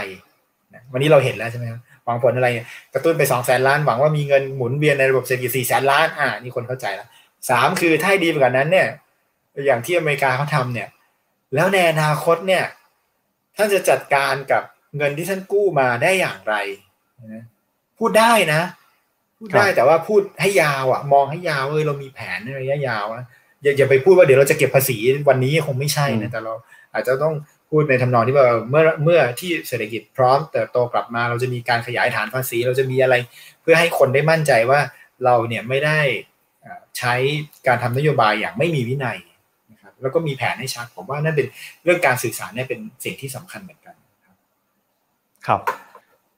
[0.94, 2.48] วันนี้เราเห็นแล้วใช่ไหมครับหวังผลอะไร
[2.94, 7.08] กระตุ้นไปสองแสนล้านหวังว่ามีเงินหมุนเวียนในระบบเศรษฐกิจสี่แสนล้านอ่านี่คนเข้าใจแล้ว
[7.50, 8.88] สามคือถ้าดีกว่านั้นเนี่ย
[9.66, 10.90] อย่างที่อเมริกาเขาทาเนี่ย
[11.56, 12.64] แล้วในอนาคตเนี่ย
[13.56, 14.64] ท่านจะจัดการกับ
[14.98, 16.56] เงินที่ท่านกู้มาได้อย่างไร
[17.98, 18.62] พูดได้นะ
[19.38, 23.24] พูดได้แต่ว่าพูดให้ยาวอะ มองให้ยาวเออเรามีแผนในระยะยาวอะ
[23.64, 24.98] อย่าอย่าไปพูดว่าเดี๋ยวเราจะเก็บภาษี
[25.30, 26.54] วันนี้คงไม่ใช่นะแต่เรา
[26.94, 27.34] อาจจะต้อง
[27.70, 33.16] พูดในทำนองที่ว่าเมื่อเมื่อที่เศรษฐกิจพร้อมเติบโตกลับมา เราจะมีการขยายฐานภาษี เราจะมีอะไร
[33.62, 34.80] เพื่อให้คนได้มั่นใจว่า
[35.26, 36.00] เราเนี่ยไม่ได้
[36.98, 37.14] ใช้
[37.68, 39.18] การทำนโยบายอย่างไม่มีวินัย
[39.72, 41.48] นะครับแล้วก็มีแผนให้ชัดผมว่านั่นเป็น
[41.84, 43.96] เรื่องการสื่อสารเนี่ยเป็นสิ่งที่สำคัญเหมือนกัน
[45.48, 45.62] ครับ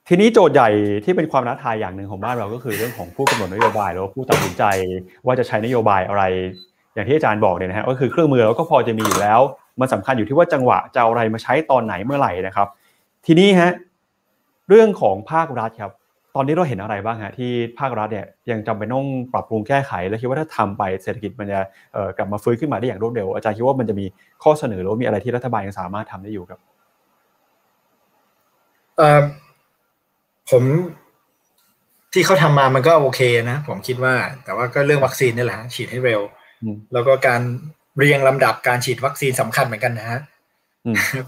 [0.08, 0.70] ทีนี้โจทย์ใหญ่
[1.04, 4.64] ที่เป็นความท้าทายอย่างหนึ่งของบ้านเราก็คือเรื่องของผู้กำหนดนโยบายแล้วผู้ตัดสินใจ
[5.26, 6.22] ว่าจะใช้นโยบายอะไร
[6.94, 9.40] อย่างที่อาจารย์บอกเนี่ยนะฮะก็คือเครื่องมือเราก็พอจะมีอยู่แล้ว
[9.80, 12.68] มันสาคัญอยู่ที่ว่าจังหวะจะเอาอะไรมาใช้ตอนไหนเมื่อไหร่นะครับ
[13.26, 13.72] ทีนี้ฮะ
[14.68, 15.92] เรื่องของภาครัฐครับ
[16.36, 21.60] ตอนนี้เราเห็นอะไรบ้างฮะที่ภาครัฐเนี่ยยังจำเป็นต้องปรับปรุงแก้ไข และคิดว่าถ้าทำไปเศรษฐกิจมันจะ
[22.16, 24.06] กลับมาฟื้นขึ้นมาได้อย่างรวดเร็วอาจารย์คิดว่ามันจะมี
[24.42, 26.60] ข้อเสนอหรือมีอะไรที่รัฐบาลยังสามารถทำได้อยู่ครับ
[30.50, 30.64] ผม
[32.12, 33.20] ที่เขาทำมามันก็โอเค
[33.50, 34.14] นะ ผมคิดว่า
[34.44, 36.20] แต่ว่าก็เรื่องวัคซีนนี่แหละฉีดให้เร็ว
[36.92, 37.40] แล้วก็การ
[38.00, 40.20] เรียงลำดับการฉีดวัคซีนสำคัญเหมือนกันนะฮะ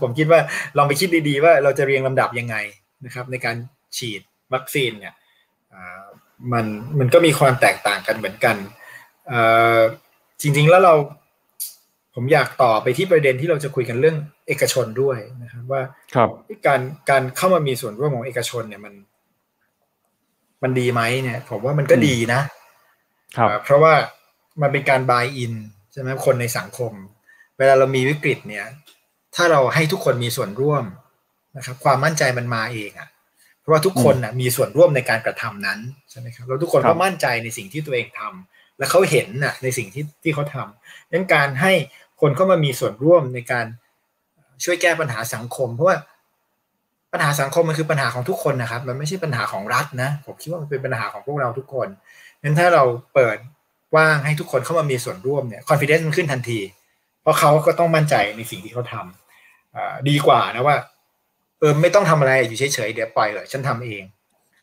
[0.01, 0.41] ผมคิดว่า
[0.77, 2.57] ลองไปคิดดีๆว่าเราจะเรียงลำดับยังไง
[3.05, 3.57] นะครับ ในการ
[3.99, 4.21] ฉีด
[4.55, 5.15] วัคซีนเนี่ย
[6.53, 6.67] มัน
[6.99, 8.57] มันก็มีความแตกต่างกันเหมือนกัน
[10.41, 10.95] จริง ๆแล้วเรา
[12.15, 14.17] ผมอยากต่อไปที่ประเด็นที่เราจะคุยกันเรื่อง
[14.49, 15.83] เอกชนด้วยนะครับว่า
[16.15, 16.29] ครับ
[16.67, 18.95] การการเข้ามามีส่วนร่วมของเอกชนเนี่ยมัน
[20.63, 22.41] มันดีไหมเนี่ย ผมว่ามันก็ดีนะ
[23.37, 23.95] ครับเพราะว่า
[24.63, 25.53] มันเป็นการบายอิน
[25.93, 26.93] ใช่ไหมคนในสังคม
[27.59, 28.67] เวลาเรามีวิกฤตเนี่ย
[29.35, 30.85] ถ้าเราให้ทุกคนมีส่วนร่วม
[31.57, 33.09] นะครับ ความมั่นใจมันมาเองอะ่ะ
[33.61, 35.79] เพราะว่าทุกคนนะ่ะมีส่วนร่วมในการกระทำนั้น
[36.11, 41.73] ใช่ไหมครับแล้วทุกคนก็มั่นใจในสิ่งที่ตัวเองทำและเขาเห็นน่ะในสิ่งที่ที่เขาทำดังการให้
[42.21, 43.67] คนเข้ามามีส่วนร่วมในการ
[44.65, 45.97] ช่วยแก้ปัญหาสังคม เพราะว่า
[47.13, 51.89] ปัญหาสังคมมันคือปัญหาของทุกคนนะครับ มันไม่ใช่ปัญหาของรัฐนะ ผมคิดว่ามันเป็นปัญหาของพวกเราทุกคน
[52.43, 52.85] งั้นถ้าเรา
[53.15, 53.37] เปิด
[53.97, 56.61] ว่างให้ทุกคนเข้ามามีส่วนร่วมเนี่ยคอนฟ idence มันขึ้นทันที
[57.23, 60.77] เพราะเขาก็ต้องมั่นใจในสิ่งที่เขาทำดีกว่านะว่า
[61.61, 64.03] เออไม่ต้องทำอะไรอยู่เฉยๆเดี๋ยวปล่อยเลยฉันทำเอง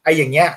[0.04, 0.50] ไอ้อย่างเงี้ย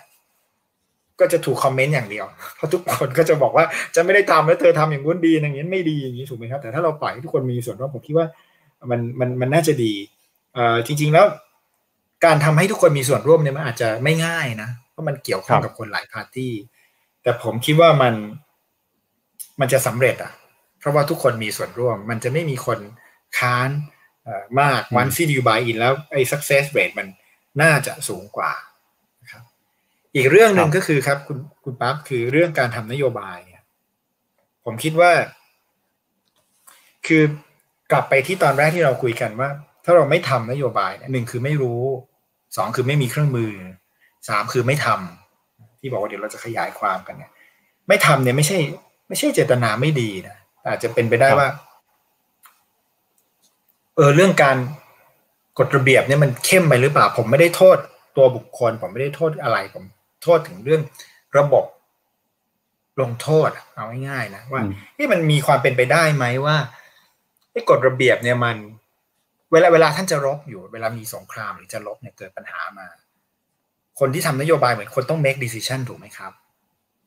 [1.21, 3.65] ก็จะถูกคอมเมนต์อย่างเดียวเพราะทุกคนก็จะบอกว่า
[3.95, 8.27] จะไม่ได้ทำแล้วเธอทำอย่างนู้นดีอย่างนี้ไม่ดีอย่างนี้ถูกไหมครับ แต่ถ้าเราปล่อยให้ทุกคนมีส่วนร่วมผมคิดว่า
[8.91, 9.93] มันมันมันน่าจะดี
[10.55, 11.27] เอ่อจริง ๆแล้ว
[12.25, 16.53] การทำให้ทุกคนมีส่วนร่วมเนี่ยมันอาจจะไม่ง่ายนะเพราะมันเกี่ยวข้องกับคนหลายพาร์ตี้
[17.23, 18.15] แต่ผมคิดว่ามัน
[19.63, 20.33] มันจะสำเร็จอะ
[20.79, 22.79] เพราะว่าทุกคนมีส่วนร่วม มันจะไม่มีคน
[23.39, 23.71] ค้าน
[24.61, 27.07] มาก once they do buy in แล้วไอ้ success rate มัน
[27.63, 28.53] น่าจะสูงกว่า
[29.23, 29.43] นะครับ
[30.17, 33.63] อีกเรื่องหนึ่งก็คือครับ คุณคุณปั๊บคือเรื่องการทำนโยบายเนี่ย
[34.65, 35.13] ผมคิดว่า
[37.07, 37.23] คือ
[37.93, 39.49] กลับไปที่ตอนแรกที่เราคุยกันว่า
[39.85, 41.83] ถ้าเราไม่ทำนโยบายหนึ่งคือไม่รู้
[42.57, 43.53] สองคือไม่มีเครื่องมือ
[44.29, 47.31] สามคือไม่ทำที่บอกว่าเดี๋ยวเราจะขยายความกันเนี่ย
[47.89, 48.59] ไม่ทำเนี่ยไม่ใช่
[49.13, 50.37] ไม่ใช่เจตนาไม่ดีนะ
[50.67, 51.49] อาจจะเป็นไปได้ว่า
[53.97, 54.57] เออเรื่องการ
[55.59, 57.77] กฎระเบียบเนี่ยมันเข้มไปหรือเปล่า ผมไม่ได้โทษ
[58.17, 59.85] ตัวบุคคล ผมไม่ได้โทษอะไรผม
[60.23, 60.83] โทษถึงเรื่อง
[61.39, 61.65] ระบบ
[63.01, 64.63] ลงโทษเอาง่ายๆนะว่า
[64.97, 66.57] ที่มันมีความเป็นไปได้ไหมว่า
[67.53, 68.57] ไอ้กฎระเบียบเนี่ยมัน
[69.53, 72.87] เวลาเวลาท่านจะรบอยู่ เวลามีสงครามหรือจะรบเนี่ยเกิดปัญหามา
[74.01, 76.33] คนที่ทำนโยบายเหมือนคนต้อง make decision ถูกไหมครับ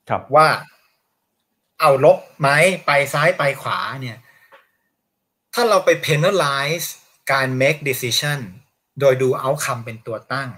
[0.09, 0.47] ครับว่า
[1.79, 2.49] เอาลบไหม
[2.85, 4.17] ไปซ้ายไปขวาเนี่ย
[5.53, 6.87] ถ้าเราไป penalize
[7.31, 8.39] การ make decision
[8.99, 10.49] โดยดู outcome เป็นตัวตั้ง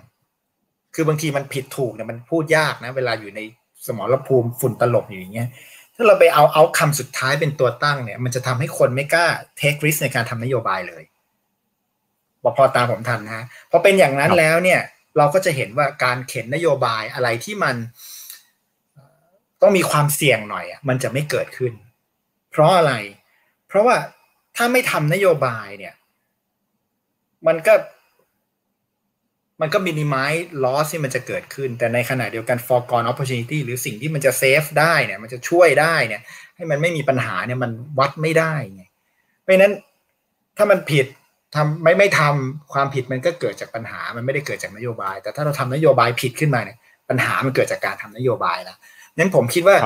[0.94, 3.40] คือบางทีมันผิดถูกเนี่ยมันพูดยากนะ เวลาอยู่ใน
[3.86, 5.48] สมรภูมิฝุ่นตลบอยู่อย่างเงี้ย
[5.96, 9.28] ถ้าเราไปเอา outcome สุดท้ายเป็นตัวตั้งเนี่ย มันจะทำให้คนไม่กล้า
[9.60, 11.04] take risk ในการทำนโยบายเลย
[12.44, 14.82] บอกพอตามผมทันนะพอเป็นอย่างนั้นแล้วเนี่ย
[15.18, 17.76] เราก็จะเห็นว่าการเข็นนโยบายอะไรที่มัน
[19.62, 21.74] ต้องมีความเสี่ยงหน่อยอะมันจะไม่เกิดขึ้น
[22.52, 22.94] เพราะอะไร
[23.68, 23.96] เพราะว่า
[24.56, 25.94] ถ้าไม่ทำนโยบายเนี่ย
[27.48, 27.74] มันก็
[29.62, 30.34] มันก็มินิมัล
[30.64, 36.22] ลอสที่มันจะเกิดขึ้น แต่ในขณะเดียวกัน foregone opportunity หรือสิ่งที่มันจะเซฟได้เนี่ย มันจะช่วยได้เนี่ย
[36.56, 38.84] ให้มันไม่มีปัญหาเนี่ยมันวัดไม่ได้ไง
[39.42, 39.74] เพราะนั้น
[40.58, 41.06] ถ้ามันผิด
[41.56, 46.78] ททำไม่ไม่ทำความผิดมันก็เกิดจากปัญหา มันไม่ได้เกิดจากนโยบาย แต่ถ้าเราทำนโยบายผิดขึ้นมาเนี่ย
[47.10, 48.78] ปัญหามันเกิดจากการทำนโยบายนะ
[49.18, 49.78] นั้นผมคิดว่า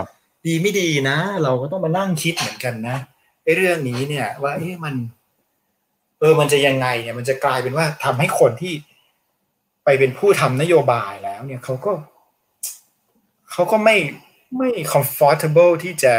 [0.45, 2.97] ดีไม่ดีนะ เราก็ต้องมานั่งคิดเหมือนกันนะ
[3.43, 4.95] ไอ้เรื่องนี้เนี่ย ว่าเอ๊ะมัน
[6.19, 8.73] เออมันจะยังไงเนี่ย มันจะกลายเป็นว่าทำให้คนที่
[9.85, 11.91] ไปเป็นผู้ทำนโยบายแล้ว เนี่ยเขาก็
[13.51, 13.95] เขาก็ไม่
[14.57, 16.13] ไม่ comfortable ที่จะ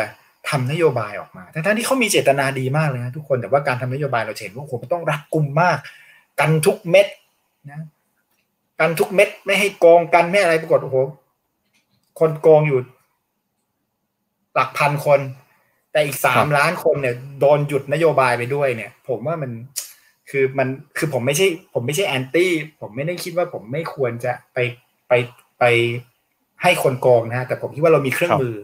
[0.49, 5.79] ทำนโยบายออกมาทั้งที่เขามีเจตนาดีมากเลยนะทุกคนแต่ว่าการทำนโยบายเราเห็นว่าโอ้โหมันต้องรัดกุมมาก
[6.41, 7.07] กันทุกเม็ด
[7.71, 7.83] นะ
[8.81, 10.97] กันทุกเม็ดไม่ให้โกงกันไม่อะไรปรากฏโอ้โห
[12.21, 12.81] คนโกงอยู่
[14.55, 15.20] หลักพันคน
[15.92, 19.50] แต่อีกสามล้านคนเนี่ยโดนหยุดนโยบายไปด้วยเนี่ย ผมว่ามัน
[20.30, 24.59] คือมันคือผมไม่ใช่ ผมไม่ใช่แอนตี้ผมไม่ได้คิดว่าผมไม่ควรจะไป
[25.09, 25.12] ไป
[25.59, 25.64] ไป
[26.62, 28.57] ให้คนโกงนะฮะแต่ผมคิดว่าเรามีเครื่องมือ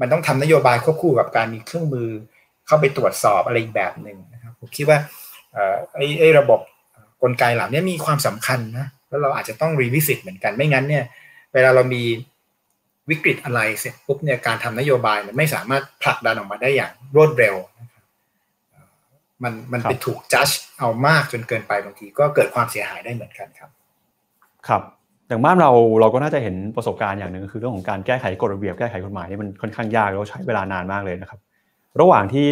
[0.00, 2.08] มันต้องทำนโยบายควบคู่กับการมีเครื่องมือ
[2.66, 4.98] เข้าไปตรวจสอบอะไรอีกแบบหนึ่งนะครับผมคิดว่า
[5.94, 6.60] ไอ้ไอ้ระบบ
[7.22, 11.04] กลไกเหล่านี้มีความสำคัญนะแล้วเราอาจจะต้องรีวิสิตเหมือนกันไม่งั้นเนี่ย
[11.54, 12.02] เวลาเรามี
[13.10, 17.54] วิกฤตอะไรเสร็จปุ๊บเนี่ยการทำนโยบายมันไม่สามารถผลักดันออกมาได้อย่างรวดเร็ว
[19.42, 20.48] มันมันไปถูกจัด
[20.78, 23.70] เอามากจนเกินไปบางทีก็เกิดความเสียหายได้เหมือนกันครับ
[24.68, 24.82] ครับ
[25.28, 31.40] อย่างบ้านเราเราก็น่าจะเห็นประสบการณ์อย่างหนึ่งคือเรื่องของการแก้ไขกฎระเบียบแก้ไขกฎหมายนี่มันค่อนข้างยากแล้วใช้เวลานานมากเลยนะครับ
[32.00, 32.46] ระหว่างที่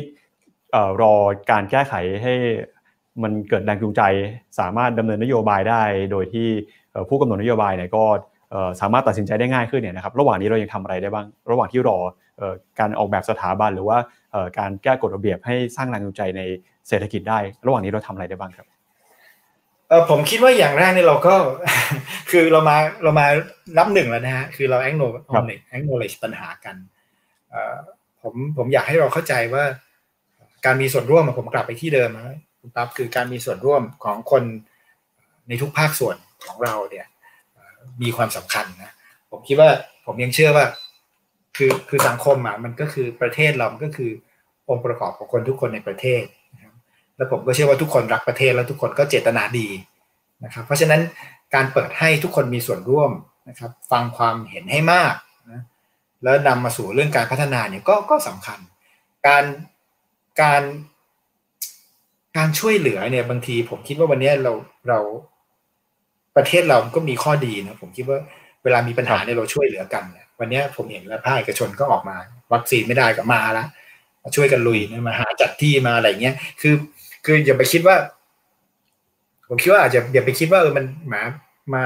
[1.03, 1.15] รอ
[1.51, 2.35] การแก้ไขให้
[3.23, 4.03] มันเกิดแรงจูงใจ
[4.59, 5.83] สามารถดำเนินนโยบายได้
[6.13, 6.49] โดยที่
[7.09, 8.05] ผู้กำหนดนโยบายเนี่ยก็
[8.81, 11.99] สามารถตัดสินใจได้ง่ายขึ้นเนี่ยนะครับระหว่างนี้เรายังทำอะไรได้บ้าง ระหว่างที่รอ
[12.79, 13.99] การออกแบบสถาบันหรือว่า
[14.59, 16.43] การแก้กฎระเบียบให้สร้างแรงจูงใจใน
[16.89, 18.67] เศรษฐกิจได้ ระหว่างนี้เราทำอะไรได้บ้างครับ
[19.89, 21.35] เออผมคิดว่าอย่างแรกเนี่ยเราก็
[22.31, 23.27] คือเรามาเรามา
[23.79, 25.03] นับหนึ่งแล้วนะฮะคือเราแองโน
[25.71, 26.77] แองโนเลจปัญหากัน
[27.51, 27.77] เออ
[28.23, 29.65] ผมผมอยากให้เราเข้าใจว่า
[30.65, 34.43] การมีส่วนร่วมผมกลับไปที่เดิมนะคุณปั๊บคือการมีส่วนร่วมของคน
[35.49, 36.17] ในทุกภาคส่วน
[36.47, 37.07] ของเราเนี่ย
[38.03, 38.93] มีความสำคัญนะ
[39.31, 39.71] ผมคิดว่า
[40.07, 40.67] ผมยังเชื่อว่า
[41.57, 44.11] คือคือสังคมอะมันก็คือประเทศเราก็คือ
[44.69, 46.23] องค์ประกอบของคนทุกคนในประเทศ
[47.17, 49.69] แล้วผมก็เชื่อว่าทุกคนรักประเทศแล้วทุกคนก็เจตนาดี
[50.45, 51.01] นะครับเพราะฉะนั้น
[51.55, 53.11] การเปิดให้ทุกคนมีส่วนร่วม
[53.49, 55.15] นะครับ ฟังความเห็นให้มาก
[55.51, 55.63] นะ
[56.23, 58.59] แล้วนำมาสู่เรื่องการพัฒนาเนี่ยก็ก็สำคัญ
[59.27, 59.45] การ
[60.41, 60.63] การ
[62.37, 64.53] การช่วยเหลือเนี่ยบางทีผมคิดว่าวันนี้เรา
[64.89, 65.01] เรา
[66.37, 68.19] ประเทศเราก็มีข้อดีนะผมคิดว่า
[68.65, 70.05] เวลามีปัญหาเนี่ยเราช่วยเหลือกัน
[70.41, 72.17] วันนี้ผมเห็นแล้วภาคเอกชนก็ออกมา
[72.53, 73.67] วัคซีนไม่ได้ก็มาแล้ว
[74.23, 76.75] มาช่วยกันลุยมาหาจัดที่มาอะไรเงี้ยคือ
[77.25, 77.97] คืออย่าไปคิดว่า
[79.49, 81.23] ผมคิดว่าอาจจะอย่าไปคิดว่าเออมันมา
[81.75, 81.83] มา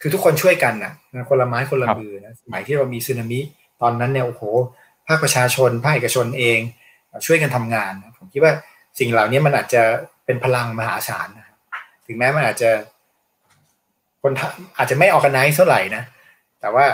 [0.00, 0.92] คือทุกคนช่วยกันนะ
[1.28, 3.40] คนละไม้คนละมือนะสมัยที่เรามีสึนามิ
[3.82, 4.42] ตอนนั้นเนี่ยโอ้โห
[5.08, 6.58] ภาคประชาชนภาคเอกชนเอง
[7.26, 8.52] ช่วยกันทำงานนะผมคิดว่า
[8.98, 9.82] สิ่งเหล่านี้มันอาจจะ
[10.24, 11.48] เป็นพลังมหาศาลนะ
[12.06, 12.70] ถึงแม้มันอาจจะ
[14.26, 14.34] คน
[14.78, 16.02] อาจจะไม่ออกกันไนเท่าไหร่นะ
[16.60, 16.84] แต่ว่า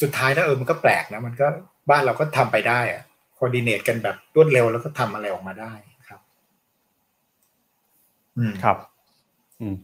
[0.00, 1.46] สุดท้ายถ้าเออมันก็แปลกนะ มันก็
[1.90, 3.02] บ้านเราก็ทำไปได้อะ
[3.36, 5.72] คอดิเนตกันแบบรวดเร็วแล้วก็ทำอะไรออกมาได้
[6.08, 6.20] ครับ
[8.38, 9.74] อืม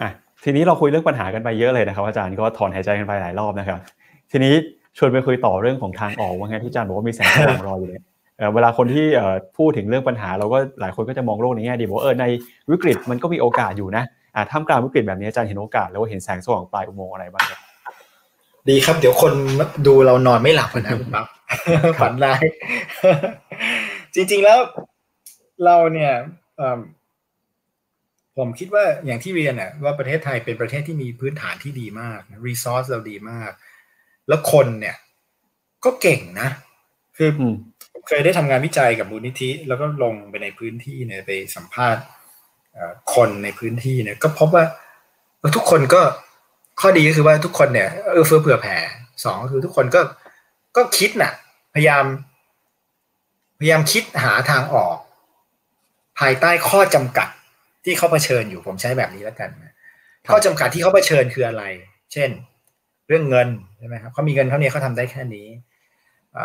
[0.00, 0.10] อะ
[0.44, 3.78] ทีนี้เราคุยเรื่องปัญหากันไปเยอะเลยนะครับ อาจารย์ก็ถอนหายใจกันไปหลายรอบนะครับ
[4.30, 4.54] ทีนี้
[4.98, 8.02] ชวนไปคุยต่อเรื่องของทางออกว่าไงที่อาจารย์บอกว่ามีแสงสว่างรออยู่เลย
[8.54, 9.06] เวลาคนที่
[9.56, 12.24] พูดถึงเรื่องปัญหา เราก็หลายคนก็จะมองโลกในแง่ดีบอกเออใน
[12.70, 14.04] วิกฤตมันก็มีโอกาสอยู่นะ
[14.50, 17.60] ท่ามกลางวิกฤตแบบนี้อาจารย์เห็นโอกาสแล้วเห็นแสงสว่างปลายอุโมงค์อะไรบ้างครับ
[18.68, 19.32] ดีครับ เดี๋ยวคน
[19.86, 21.26] ดูเรานอนไม่หลับนะคุณปั๊บ
[22.00, 22.42] ฝันร้าย
[24.14, 24.58] จริง ๆแล้ว
[25.64, 26.12] เราเนี่ย
[28.36, 33.50] ผมคิดว่าอย่างที่เรียนน่ะว่าประเทศไทยเป็นประเทศที่มีพื้นฐานที่ดีมากรีซอสเราดีมาก
[34.28, 34.96] แล้วคนเนี่ย
[35.84, 36.48] ก็เก่งนะ
[37.16, 37.30] คือ
[38.08, 42.02] เคยได้ทำงานวิจัยกับมูลนิธิ แล้วก็ลงไปในพื้นที่เนี่ยไปสัมภาษณ์
[43.14, 44.64] คนในพื้นที่เนี่ยก็พบว่า
[45.56, 46.02] ทุกคนก็
[46.80, 48.76] ข้อดีก็คือว่าทุกคนเนี่ยเออเฟื่อเผื่อแผ่
[49.24, 50.00] สองก็คือทุกคนก็
[50.76, 51.32] ก็คิดน่ะ
[51.74, 52.04] พยายาม
[53.58, 54.96] พยายามคิดหาทางออก
[56.18, 57.28] ภายใต้ข้อจำกัด
[57.84, 59.50] ที่เขาเผชิญอยู่ผมใช้แบบนี้แล้วกัน
[60.30, 61.64] ข้อจำกัดที่เขาเผชิญคืออะไร
[62.12, 62.30] เช่น
[63.08, 63.48] เรื่องเงิน
[63.78, 65.46] ใช่ไหมครับเขามีเงินเท่านี้เขาทำได้แค่นี้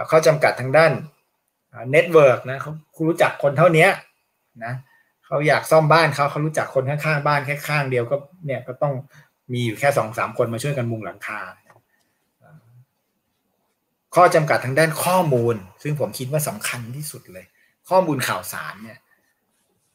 [0.09, 0.91] ข้อจำกัดทางด้าน
[1.91, 3.87] network นะเขาคุณรู้จักคนเท่านี้
[4.65, 4.73] นะ
[5.33, 8.15] เขาอยากซ่อมบ้านเขาเขารู้จักคนข้างๆบ้านแค่ข้างเดียวก็
[8.45, 8.93] เนี่ยก็ต้อง
[9.53, 11.39] มีอยู่แค่สองสามคนมาช่วยกันมุงหลังคา
[14.15, 17.45] ข้อจำกัดทางด้านข้อมูล ซึ่งผมคิดว่าสำคัญที่สุดเลย
[17.89, 18.99] ข้อมูลข่าวสารเนี่ย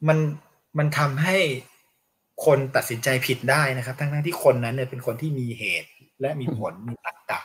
[0.08, 0.18] มัน
[0.78, 1.36] มันทำให้
[2.44, 7.40] คนตัดสินใจผิดได้นะครับทั้งที่คนนั้นเนี่ยเป็นคนที่มีเหตุและมีผลมีตรรกะ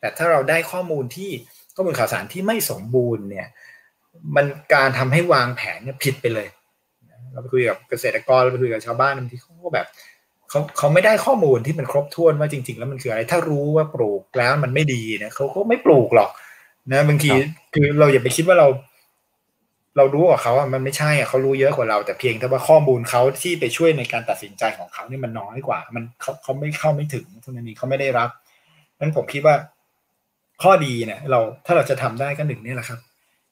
[0.00, 1.30] แต่ถ้าเราได้ข้อมูลที่
[1.74, 3.48] ข้อมูลข่าวสารที่ไม่สมบูรณ์เนี่ย
[4.36, 6.48] มันการทำให้วางแผนเนี่ยผิดไปเลย
[7.32, 9.86] เราไปคุยกับเกษตรกรเราไปคุยกับชาวบ้านบางทีเขาก็แบบ
[10.50, 16.30] เขาเขาไม่ได้ข้อมูลที่มันครบถ้วนว่าจริง ๆ แล้วมันคืออะไร ถ้ารู้ว่าปลูกแล้วมันไม่ดีนะเขาก็ไม่ปลูกหรอก
[16.92, 17.30] นะบางที
[17.74, 18.68] คือเราอย่าไปคิดว่าเรา
[19.96, 28.30] เรารู้กว่าเขาอะมันไม่ใช่อะเขารู้เยอะกว่าเรา แต่เพียงแต่ว่าข้อมูลเขาที่ไปช่วยในการตัดสินใจของเขานี่มันน้อยกว่า มันเขาเขาไม่เข้าไม่ถึงทุนนี้เขาไม่ได้รับ
[29.00, 29.54] นั้นผมคิดว่า
[30.62, 32.98] ข้อดีเนี่ย เราถ้าเราจะทำได้ก็หนึ่งนี่แหละครับ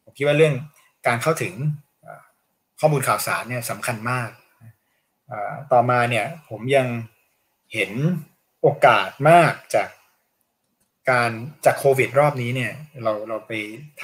[0.04, 0.54] ผมคิดว่าเรื่อง
[1.06, 1.54] การเข้าถึง
[2.80, 4.30] ข้อมูลข่าวสารเนี่ยสำคัญมาก
[5.72, 6.86] ต่อมาเนี่ยผมยัง
[7.74, 7.90] เห็น
[8.62, 9.88] โอกาสมากจาก
[11.10, 11.30] การ
[11.64, 12.72] จากโควิดรอบนี้เนี่ย
[13.02, 13.52] เราเราไป
[14.00, 14.02] ท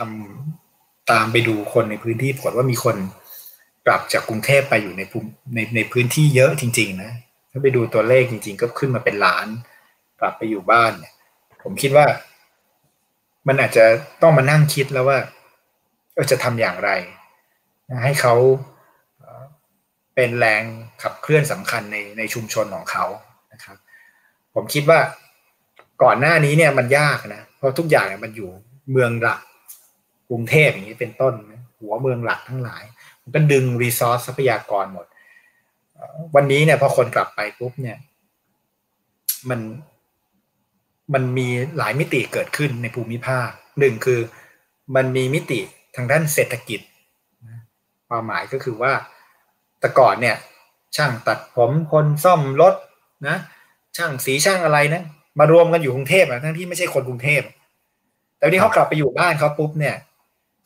[0.54, 2.96] ำตามไปดูคนในพื้นที่ผลว่ามีคน
[3.86, 7.12] กลับจากกรุงเทพไปอยู่ในภูมิในในพื้นที่เยอะจริง ๆ นะ
[7.50, 9.46] ถ้าไปดูตัวเลขจริง ๆ ก็ขึ้นมาเป็นล้าน
[10.20, 11.12] กลับไปอยู่บ้านเนี่ย
[11.62, 12.06] ผมคิดว่า
[13.48, 13.84] มันอาจจะ
[14.22, 15.18] ต้องมานั่งคิดแล้วว่า
[16.30, 16.90] จะทำอย่างไร
[18.04, 18.34] ให้เขา
[20.14, 20.62] เป็นแรง
[21.02, 23.04] ขับเคลื่อนสำคัญในในชุมชนของเขา
[23.52, 23.76] นะครับ
[24.54, 25.00] ผมคิดว่า
[26.02, 28.50] ก่อนหน้านี้เนี่ยมันยากนะ เพราะทุกอย่างมันอยู่
[28.90, 29.40] เมืองหลัก
[30.28, 31.34] กรุงเทพอย่างนี้เป็นต้น
[31.80, 32.84] หัวเมืองหลักทั้งหลาย
[33.22, 35.06] มันก็ดึงรีซอสทรัพยากรหมด
[36.34, 37.98] วันนี้เนี่ยพอคนกลับไปปุ๊บเนี่ย
[39.50, 39.60] มัน
[41.14, 44.20] มันมีหลายมิติเกิดขึ้นในภูมิภาคหนึ่งคือ
[44.96, 45.60] มันมีมิติ
[45.96, 46.80] ทางด้านเศรษฐกิจ
[48.12, 48.92] ความหมายก็คือว่า
[49.80, 50.36] แต่ก่อนเนี่ย
[50.96, 52.74] ช่างตัดผมคนซ่อมรถ
[53.28, 53.36] นะ
[53.96, 55.02] ช่างสีช่างอะไรนะ
[55.38, 57.42] มารวมกันอยู่กรุงเทพอะทั้งที่ไม่ใช่คนกรุงเทพ
[58.36, 59.96] แต่วันนี้เขากลับไปอยู่บ้านเขาปุ๊บเนี่ย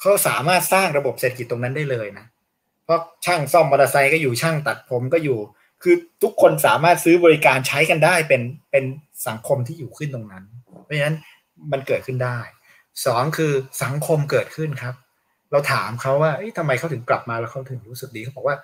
[0.01, 2.27] เขาสามารถสร้างระบบเศรษฐกิจตรงนั้นได้เลยนะ
[2.85, 5.39] เพราะช่างซ่อมมอเตอร์ไซค์ก็อยู่ช่างตัดผมก็อยู่
[5.83, 8.85] คือทุกคนสามารถซื้อบริการใช้กันได้เป็นเป็น
[9.27, 10.45] สังคมที่อยู่ขึ้นตรงนั้น
[10.83, 11.17] เพราะฉะนั้น
[11.73, 12.39] มันเกิดขึ้นได้
[13.07, 14.95] สองคือสังคมเกิดขึ้นครับ
[15.53, 18.57] เราถามเขาว่าทำไมเขาถึงกลับมาแล้วเขาถึงรู้สึกดีเขาบอกว่า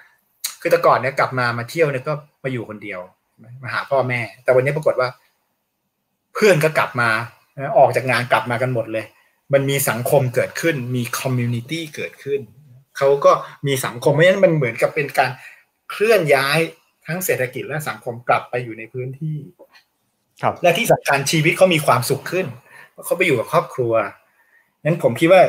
[0.60, 2.12] คือแต่ก่อนเนี่ยกลับมามาเที่ยวเนี่ยก็
[2.44, 3.00] มาอยู่คนเดียว
[3.62, 5.08] มาหาพ่อแม่ แต่วันนี้ปรากฏว่า
[6.34, 7.08] เพื่อนก็กลับมา
[7.78, 9.04] ออกจากงานกลับมากันหมดเลย
[9.52, 12.40] มันมีสังคมเกิดขึ้น มี community เกิดขึ้น
[12.98, 13.32] เขาก็
[13.66, 15.30] มีสังคมเพราะฉะนั้นมันเหมือนกับเป็นการ
[15.90, 16.58] เคลื่อนย้าย
[17.06, 19.36] ทั้งเศรษฐกิจและสังคมกลับไปอยู่ในพื้นที่
[20.42, 22.46] ครับ และที่สำคัญชีวิตเขามีความสุขขึ้น
[23.04, 23.92] เขาไปอยู่กับครอบครัว
[24.84, 25.42] นั้นผมคิดว่า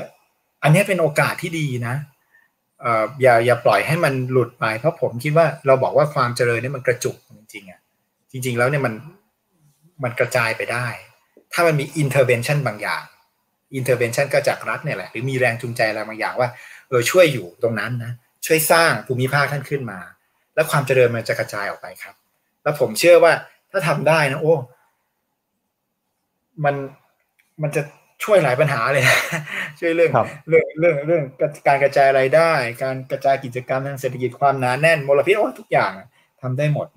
[0.64, 1.96] อันนี้เป็นโอกาสที่ดีนะ
[3.22, 7.80] อย่าอย่าปล่อยให้มันหลุดไป เพราะผมคิดว่าเราบอกว่าความเจริญนี่มันกระจุกจริงๆอะ
[8.32, 8.94] จริง ๆ แล้วเนี่ยมัน
[10.04, 10.88] มันกระจายไปได้
[11.54, 13.04] ถ้ามันมี intervention บางอย่าง
[13.76, 16.50] intervention ก็จากรัฐเนี่ยแหละ หรือมีแรงจูงใจอะไรบางอย่างว่า
[16.90, 18.12] เออช่วยอยู่ตรงนั้นนะ
[18.46, 20.00] ช่วยสร้างภูมิภาคท่านขึ้นมา
[20.56, 22.16] แล้วความเจริญมันจะกระจายออกไปครับ
[22.64, 23.34] แล้วผมเชื่อว่า
[23.72, 24.54] ถ้าทำได้นะโอ้
[26.66, 26.76] มัน
[27.62, 27.82] มันจะ
[28.24, 29.06] ช่วยหลายปัญหาเลย
[29.80, 30.12] ช่วยเรื่อง
[30.50, 31.24] เรื่องเรื่องเรื่อง
[31.68, 32.52] การกระจายรายได้
[32.84, 35.92] การกระจายกิจกรรมทางเศรษฐกิจความหนาแน่นมลพิษโอ้ทุกอย่าง
[36.42, 36.88] ทำได้หมด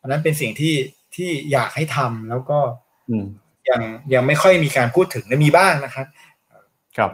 [0.00, 0.74] อันนั้นเป็นสิ่งที่
[1.16, 2.58] ที่อยากให้ทำแล้วก็
[3.70, 3.82] ยัง
[4.14, 6.06] ยังไม่ค่อยมีการพูดถึงนะมีบ้างนะครับ
[6.96, 7.10] ครับ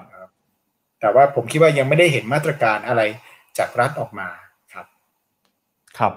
[1.00, 3.02] แต่ว่าผมคิดว่ายังไม่ได้เห็นมาตรการอะไร
[3.58, 4.28] จากรัฐออกมา
[4.72, 4.86] ครับ
[5.98, 6.12] ครับ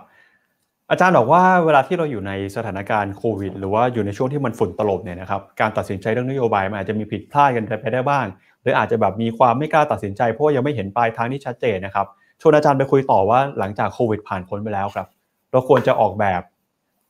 [0.92, 8.26] อาจารย์บอกว่าเวลาที่เราอยู่ในสถานการณ์โควิด หรือว่าอยู่ในช่วงที่มันฝุ่นตลบเนี่ยนะครับการตัดสินใจเรื่องนโยบายมันอาจจะมีผิดพลาดกันไปได้บ้าง
[8.62, 12.08] หรืออาจจะแบบมีความไม่กล้าตัดสินใจเพราะยังไม่เห็นปลายทางที่ชัดเจนนะครับ
[12.42, 15.08] ชวนอาจารย์ไปคุยต่อว่าหลังจากโควิดผ่านพ้นไปแล้วครับ
[15.52, 16.42] เราควรจะออกแบบ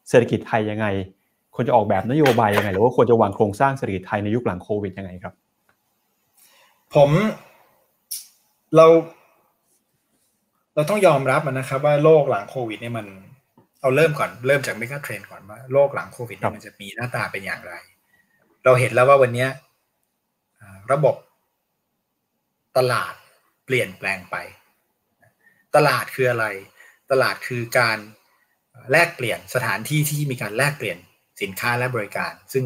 [0.09, 0.85] เศรษฐกิจไทยยังไง
[1.55, 5.33] ควรจะออกแบบนโยบายยังไง หรือว่าควรจะวางโครงสร้างเศรษฐกิจไทยในยุคหลังโควิดยังไงครับ
[6.95, 7.09] ผม
[8.75, 8.85] เรา
[10.75, 13.05] เราต้องยอมรับนะครับว่าโลกหลังโควิดเนี่ยมัน
[13.85, 17.73] เอาเริ่มก่อนเริ่มจากเมกะเทรนก่อนว่าโลกหลังโควิดมันจะมีหน้าตาเป็นอย่างไร
[18.63, 19.47] เราเห็นแล้วว่าวันนี้
[20.91, 21.15] ระบบ
[22.77, 23.13] ตลาด
[23.65, 24.35] เปลี่ยนแปลงไป
[25.75, 26.45] ตลาดคืออะไร
[27.11, 27.97] ตลาดคือการ
[28.91, 30.97] แลกเปลี่ยนสถานที่ที่มีการแลกเปลี่ยน
[31.41, 32.63] สินค้าและบริการ ซึ่ง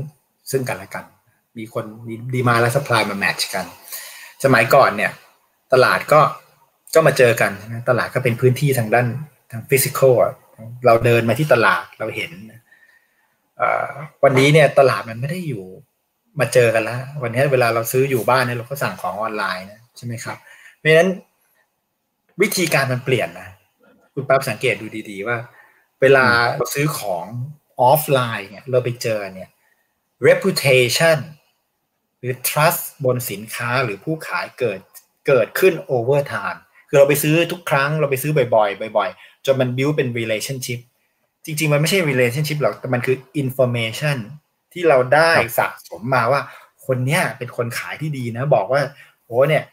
[0.51, 1.05] ซึ่งกันและกัน
[1.57, 3.65] มีคนมีดีมาและสป라이มาแมทช์กัน
[4.43, 5.11] สมัยก่อนเนี่ย
[5.73, 6.21] ตลาดก็
[6.95, 7.51] ก็มาเจอกัน
[7.89, 9.07] ตลาดก็เป็นพื้นที่ทางด้าน
[9.51, 10.15] ทางฟิสิกอล
[10.85, 12.31] เราเดินมาที่ตลาดเราเห็น
[14.23, 15.65] วันนี้เนี่ยตลาดมันไม่ได้อยู่
[16.39, 20.37] มาเจอกันแล้ว วันนี้เวลาเราซื้ออยู่บ้านเนี่ยเราก็สั่งของออนไลน์นะใช่ไหมครับ
[20.77, 21.09] เพราะฉะนั้น
[22.41, 23.49] วิธีการมันเปลี่ยนนะ
[24.13, 25.37] คุณปั๊บสังเกตดูดีๆว่า
[26.01, 26.25] เวลา
[26.57, 27.25] เราซื้อของ
[27.81, 29.49] ออฟไลน์เนี่ยเราไปเจอเนี่ย
[30.27, 31.17] reputation
[32.19, 34.79] หรือ trust บนสินค้าหรือผู้ขายเกิด
[35.27, 40.79] เกิดขึ้น over time คือเราไปซื้อทุกครั้งเราไปซื้อบ่อยๆบ่อยๆ จนมัน build เป็น relationship
[41.45, 44.17] จริง ๆ มันไม่ใช่ relationship หรอกแต่มันคือ information
[44.73, 46.41] ที่เราได้สะสมมาว่า
[46.85, 48.81] คนเนี้ยเป็นคนขายที่ดีนะ บอกว่า
[49.25, 49.63] โอ้เนี่ย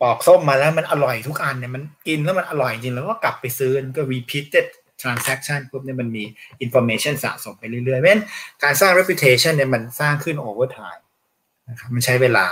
[0.00, 4.66] ปอกส้มมาแล้วมันอร่อยทุกอันเนี่ยมันกินแล้วมันอร่อยจริงแล้วก็กลับไปซื้อก็ repeated
[5.02, 6.24] transaction ปุ๊บเนี่ยมันมี
[6.64, 8.24] information สะสมไปเรื่อยๆเพราะฉะนั้น
[8.62, 11.02] การสร้าง reputation เนี่ยมันสร้างขึ้น over time
[11.68, 12.46] นะครับมันใช้เวลา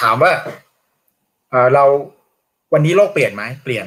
[0.00, 0.32] ถามว่า
[1.74, 1.84] เรา
[2.72, 3.86] วันนี้โลกเปลี่ยนไหมเปลี่ยน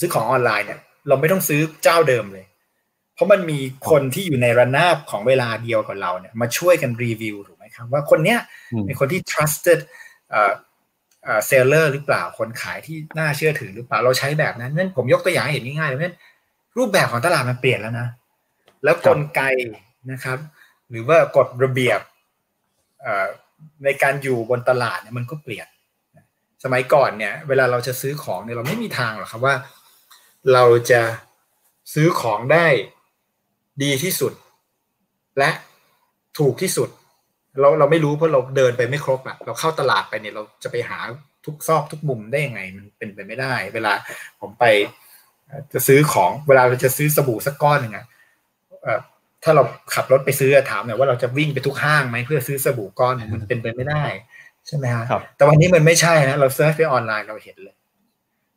[0.00, 2.44] ซื้อของออนไลน์เนี่ย เราไม่ต้องซื้อเจ้าเดิมเลย
[3.14, 3.58] เพราะมันมี
[3.90, 8.38] คนที่อยู่ในระนาบของเวลาเดียวกับเราเนี่ย มาช่วยกันรีวิวถูกไหมครับ ว่าคนเนี้ย
[8.86, 9.80] เป็นคนที่ trusted
[11.46, 16.16] เซลเลอร์หรือเปล่าคนขายที่น่าเชื่อถือหรือเปล่าเราใช้แบบนั้นนั่นผมยกตัวอย่างให้เห็นง่ายๆเลยเพราะ
[16.78, 18.08] รูปแบบของตลาดมันเปลี่ยนแล้วนะ
[18.84, 19.40] แล้วกลไก
[20.12, 20.38] นะครับ
[20.90, 22.00] หรือว่ากฎระเบียบ
[23.84, 25.66] ในการอยู่บนตลาดเนี่ยมันก็เปลี่ยน
[26.64, 29.54] สมัยก่อนเนี่ย เวลาเราจะซื้อของเนี่ยเราไม่มีทางหรอกครับว่า
[30.52, 31.02] เราจะ
[31.94, 32.66] ซื้อของได้
[33.82, 34.32] ดีที่สุด
[35.38, 35.50] และ
[36.38, 36.88] ถูกที่สุด
[37.60, 40.98] เราเราไม่รู้เพราะเราเดินไปไม่ครบอะเราเข้าตลาดไปเนี่ยเราจะไปหา
[41.44, 43.92] ทุกซอกทุกมุมได้ยังไง มันเป็นไปไม่ได้ เวลา
[44.40, 44.64] ผมไป
[45.72, 48.06] จะซื้อของเวลาเราจะซื้อสบู่สักก้อนหนึ่งอะ
[49.44, 49.62] ถ้าเรา
[49.94, 54.04] ขับรถไปซื้อถามหน่อยว่าเราจะวิ่งไปทุกห้างไหมเพื่อซื้อสบู่ก้อนมันเป็นไปไม่ได้
[54.66, 55.04] ใช่ไหมฮะ
[55.36, 57.76] แต่วันนี้มันไม่ใช่นะเราเซิร์ชไปออนไลน์เราเห็นเลย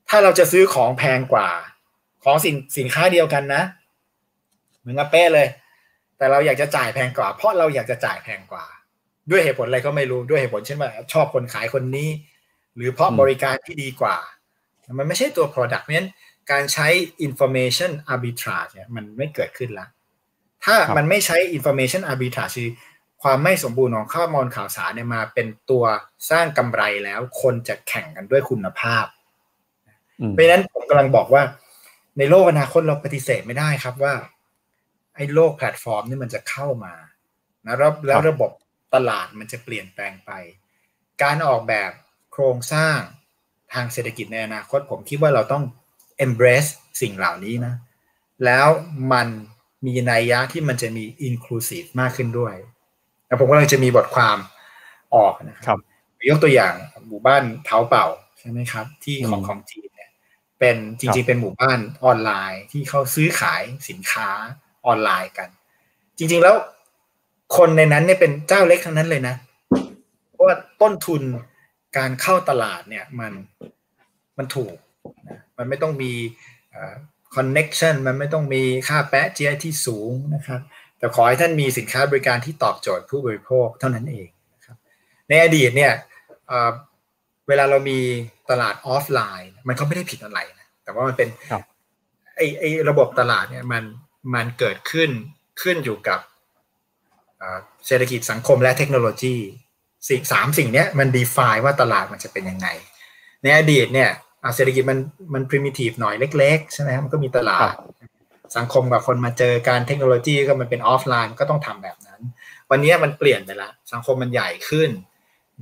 [0.10, 1.50] ถ้าเราจะซื้อของแพงกว่า
[2.24, 3.64] ของสินสินค้าเดียวกันนะ
[4.80, 5.48] เหมือนกับเป้เลย
[6.18, 8.66] แต่เราอยากจะจ่ายแพงกว่า เพราะเราอยากจะจ่ายแพงกว่า
[9.30, 12.10] ด้วยเหตุผลอะไรก็ไม่รู้ด้วยเหตุผลเช่นว่าชอบคนขายคนนี้
[12.76, 14.18] หรือเพราะบริการที่ดีกว่า
[14.98, 16.10] มันไม่ใช่ตัว Product เพราะฉะนั้น
[16.52, 16.88] การใช้
[17.28, 19.88] information arbitrage เนี่ยมันไม่เกิดขึ้นละ
[20.66, 22.70] ถ้ามันไม่ใช้ information arbitrage คือ
[23.24, 25.84] ความไม่สมบูรณ์ของข้อมูลข่าวสารเนี่ยมาเป็นตัว
[26.30, 29.06] สร้างกำไรแล้วคนจะแข่งกันด้วยคุณภาพ
[30.30, 31.44] เพราะฉะนั้นผมกำลังบอกว่า
[32.20, 34.14] ในโลกอนาคตเราปฏิเสธไม่ได้ครับว่า
[35.16, 36.94] ไอ้โลกแพลตฟอร์มนี่มันจะเข้ามา
[37.66, 38.52] นะแล้วแล้วระบบ
[38.94, 40.32] ตลาดมันจะเปลี่ยนแปลงไป
[41.24, 41.92] การออกแบบ
[42.32, 42.98] โครงสร้าง
[43.74, 45.64] ทางเศรษฐกิจในอนาคต ผมคิดว่าเราต้อง
[46.26, 46.70] embrace
[47.02, 47.74] สิ่งเหล่านี้นะ
[48.46, 48.68] แล้ว
[49.14, 49.28] มัน
[49.86, 52.56] มีนัยยะที่มันจะมี inclusive มากขึ้นด้วย
[53.28, 54.38] แล้วผมก็เลยจะมีบทความ
[55.16, 55.80] ออกนะครับ
[56.30, 56.74] ยกตัวอย่าง
[57.08, 58.06] หมู่บ้านเท้าเป่า
[58.40, 59.89] ใช่ไหมครับ ที่ของของจีน
[60.60, 64.30] เนี่ยเป็นจริงๆ เป็นหมู่บ้านออนไลน์ที่เขาซื้อขายสินค้า
[64.88, 65.50] ออนไลน์กัน
[66.18, 66.56] จริง ๆแล้ว
[67.58, 69.36] คนในนั้นเนี่ยเป็นเจ้าเล็กทั้งนั้นเลยนะ
[70.32, 71.22] เพราะว่าต้นทุน
[71.98, 73.34] การเข้าตลาดเนี่ยมัน
[74.38, 74.76] มันถูก
[75.30, 76.12] นะมันไม่ต้องมี
[77.36, 80.62] คอนเน็ชันมันไม่ต้องมีค่าแปะเจียที่สูงนะครับ
[80.98, 84.78] แต่ขอให้ท่านมีสินค้าบริการที่ตอบโจทย์ผู้บริโภคเท่านั้นเองนะครับ
[85.30, 85.94] ในอดีตเนี่ย
[87.48, 88.00] เวลาเรามี
[88.52, 91.30] ตลาดออฟไลน์ มันก็ไม่ได้ผิดอะไรนะแต่ว่ามันเป็น
[92.36, 93.84] ไอไอระบบตลาดเนี่ยมัน
[94.36, 95.10] มันเกิดขึ้น
[95.62, 96.20] ขึ้นอยู่กับ
[97.88, 99.36] เศรษฐกิจสังคมและเทคโนโลยี
[100.10, 102.68] สิ่งสามสิ่งนี้มันดีฟายว่าตลาดมันจะเป็นยังไง
[103.44, 104.10] ในอดีตเนี่ย
[104.56, 105.00] เศรษฐกิจมัน
[105.34, 107.74] มัน primitive หน่อยเล็กๆใช่ไหมมันก็มีตลาด
[108.58, 112.22] สังคมกับคนมาเจอการเทคโนโลยีก็มันเป็นออฟไลน์ก็ต้องทำแบบนั้น
[112.70, 114.90] วันนี้มันเปลี่ยนไปละสังคมมันใหญ่ขึ้น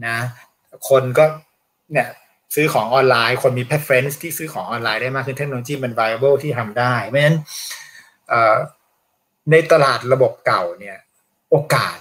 [0.05, 0.17] นะ
[0.89, 1.25] คนก็
[1.91, 2.09] เนี่ย
[2.55, 7.37] ซื้อของออนไลน์ คนมี preference ที่ซื้อของออนไลน์ได้มากขึ้นเทคโนโลยีมัน viable ที่ทำได้เพราะฉะนั้น
[9.51, 10.97] ในตลาดระบบเก่าเนี่ย
[11.51, 11.97] โอกาส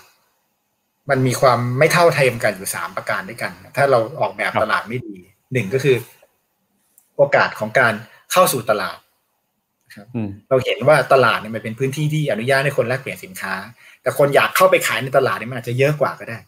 [1.11, 5.17] มันมีความไม่เท่าเทียมกันอยู่สามประการด้วยกัน ถ้าเราออกแบบตลาดไม่ดี
[5.53, 5.97] หนึ่งก็คือ
[7.17, 7.95] โอกาสของการ
[8.33, 8.99] เข้าสู่ตลาด
[9.95, 10.07] ครับ
[10.49, 13.55] เราเห็นว่าตลาดเนี่ยมันเป็นพื้นที่ที่อนุญาตให้คนแลกเปลี่ยนสินค้า
[14.03, 16.39] แต่คนอยากเข้าไปขายในตลาดเนี่ยมันอาจจะเยอะกว่าก็ได้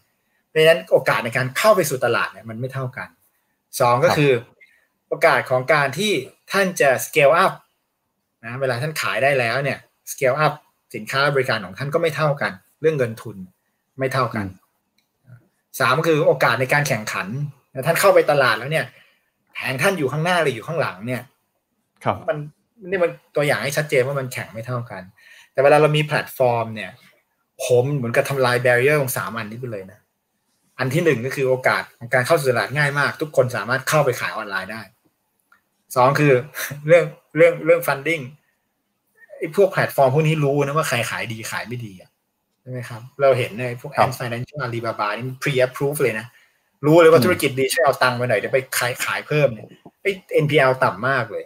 [0.49, 3.09] เพราะฉะนั้นโอกาสในการเข้าไปสู่ตลาดเนี่ยมันไม่เท่ากัน
[3.81, 4.33] สองก็คือ
[5.09, 6.13] โอกาสของการที่
[6.53, 7.53] ท่านจะ scale up
[8.45, 9.79] นะเวลาท่านขายได้แล้วเนี่ย
[10.13, 10.55] scale up
[10.95, 13.37] สินค้าบริการของท่านก็ไม่เท่ากัน เรื่องเงินทุน
[13.99, 14.47] ไม่เท่ากัน
[15.81, 17.29] สามก็คือโอกาสในการแข่งขัน
[17.87, 18.87] ท่านเข้าไปตลาดแล้วเนี่ย
[19.55, 21.23] แผงท่านอยู่ข้างหน้าหรืออยู่ข้างหลังเนี่ย
[22.05, 22.39] ครับมัน
[22.91, 25.03] นี่มันตัวอย่างให้ชัดเจนว่ามันแข่งไม่เท่ากัน
[25.53, 26.91] แต่เวลาเรามีแพลตฟอร์มเนี่ย
[27.65, 29.98] ผมเหมือนกับทำลาย barrier ของสามอันนี้ไปเลยนะ
[30.79, 34.83] อันที่หนึ่งก็คือโอกาสของการเข้าสู่ตลาดง่ายมาก ทุกคนสามารถเข้าไปขายออนไลน์ได้
[35.97, 36.33] สองคือ
[36.87, 37.05] เรื่อง
[37.37, 38.21] เรื่องเรื่อง funding
[39.37, 42.11] ไอ้พวกแพลตฟอร์มพวกนี้รู้นะว่าใครขายดีขายไม่ดีอะ
[42.61, 46.27] ใช่ไหมครับ เราเห็นในพวก Ant Financial Alibaba นี่ pre approve เลยนะ
[46.87, 49.69] รู้เลยว่าธุรกิจดีช่วยเอาตังค์ไปหน่อยเดี๋ยวไปขายขายเพิ่มเนี่ย
[50.03, 50.11] ไอ้
[50.45, 51.45] NPL ต่ำมากเลย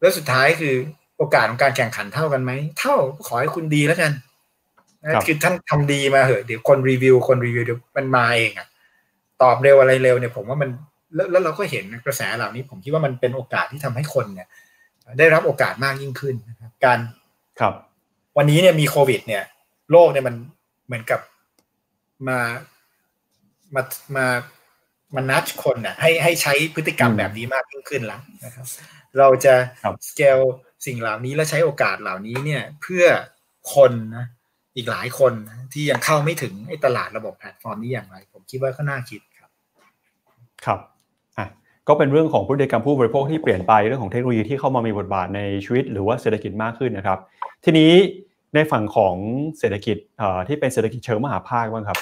[0.00, 0.74] แล้วสุดท้ายคือ
[1.18, 2.94] โอกาสของการแข่งขันเท่ากันไหม เท่า
[3.26, 4.12] ขอให้คุณดีแล้วกัน
[5.26, 8.66] คือท่านทำดีมาเหอะเดี๋ยวคนรีวิวคนรีวิวเดี๋ยวมันมาเองอะ
[9.42, 10.70] ตอบเร็วอะไรเร็วเนี่ยผมว่ามัน
[11.30, 14.48] แล้วเราก็เห็นกระแสเหล่านี้ ผมคิดว่ามันเป็นโอกาสที่ทำให้คนเนี่ย
[15.18, 16.98] ได้รับโอกาสมากยิ่งขึ้นนะครับการ
[17.60, 17.74] ครับ
[18.36, 19.42] วันนี้เนี่ยมีโควิด เนี่ย
[19.90, 20.34] โลกเนี่ยมัน
[20.86, 21.20] เหมือนกับ
[22.28, 22.38] มา
[23.74, 23.82] มา
[24.16, 24.26] มา
[25.16, 28.66] มัน nudge คนนะให้ให้ใช้พฤติกรรมแบบนี้มากยิ่งขึ้นแล้วนะครับ
[29.18, 29.54] เราจะ
[30.08, 30.38] สเกล
[30.86, 33.04] สิ่งเหล่านี้และใช้โอกาสเหล่านี้เนี่ย เพื่อ
[33.74, 34.26] คนนะ
[34.78, 35.32] อีกหลายคน
[35.72, 39.50] ที่ยังเข้าไม่ถึงไอ้ตลาดระบบแพลตฟอร์มนี้อย่างไร ผมคิดว่าก็น่าคิดครับ
[40.64, 40.80] ครับ
[41.38, 41.46] อะ
[41.88, 47.18] ก็เป็นเรื่องของพฤติกรรมผู้บริโภคที่เปลี่ยนไปเรื่องของเทคโนโลยีที่เข้ามามีบทบาทในชีวิต หรือว่าเศรษฐกิจมากขึ้นนะครับ
[47.64, 47.92] ทีนี้
[48.54, 49.14] ในฝั่งของ
[49.58, 49.96] เศรษฐกิจ
[50.48, 51.98] ที่เป็นเศรษฐกิจเชิงมหาภาคบ้างครับ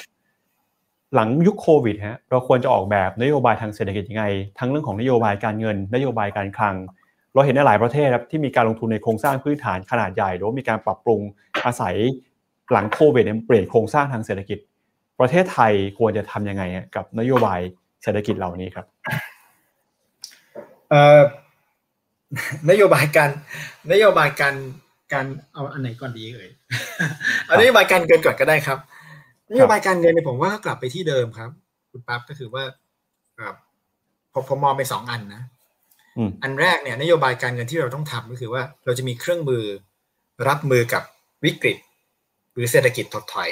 [1.14, 4.24] หลังยุคโควิดฮะเราควรจะออกแบบนโยบายทางเศรษฐกิจยังไง
[4.58, 6.76] ทั้งเรื่องของนโยบายการเงิน นโยบายการคลัง
[7.34, 11.20] เราเห็นในหลายประเทศครับที่มีการลงทุนในโครงสร้างพื้นฐานขนาดใหญ่หรือว่ามีการปรับปรุง
[11.64, 11.96] อาศัย
[12.72, 14.58] หลังโควิดเปลี่ยนโครงสร้างทางเศรษฐกิจ
[15.20, 16.62] ประเทศไทยควรจะทํำยังไง
[16.96, 17.60] กับนโยบาย
[18.02, 18.86] เศรษฐกิจเหล่านี้ครับ
[22.70, 23.30] นโยบายการ
[23.92, 24.54] นโยบายการ
[25.12, 26.50] การเอาอันไหนก่อนดีเอ่ย
[27.44, 28.78] เอานโยบายการเงินก่อนก็ได้ครับ
[29.52, 31.50] นโยบายการเงินเนี่ยผมว่าก็กลับไปที่เดิมครับ
[31.90, 32.64] คุณปั๊บก็คือว่า
[34.32, 35.42] ผมผมมองไปสองอันนะ
[36.42, 39.64] อันแรกเนี่ยนโยบายการเงินที่เราต้องทำก็คือว่า เราจะมีเครื่องมือ
[40.48, 41.02] รับมือกับ
[41.44, 41.76] วิกฤต
[42.56, 43.50] หรือเศรษฐกิจถดถอย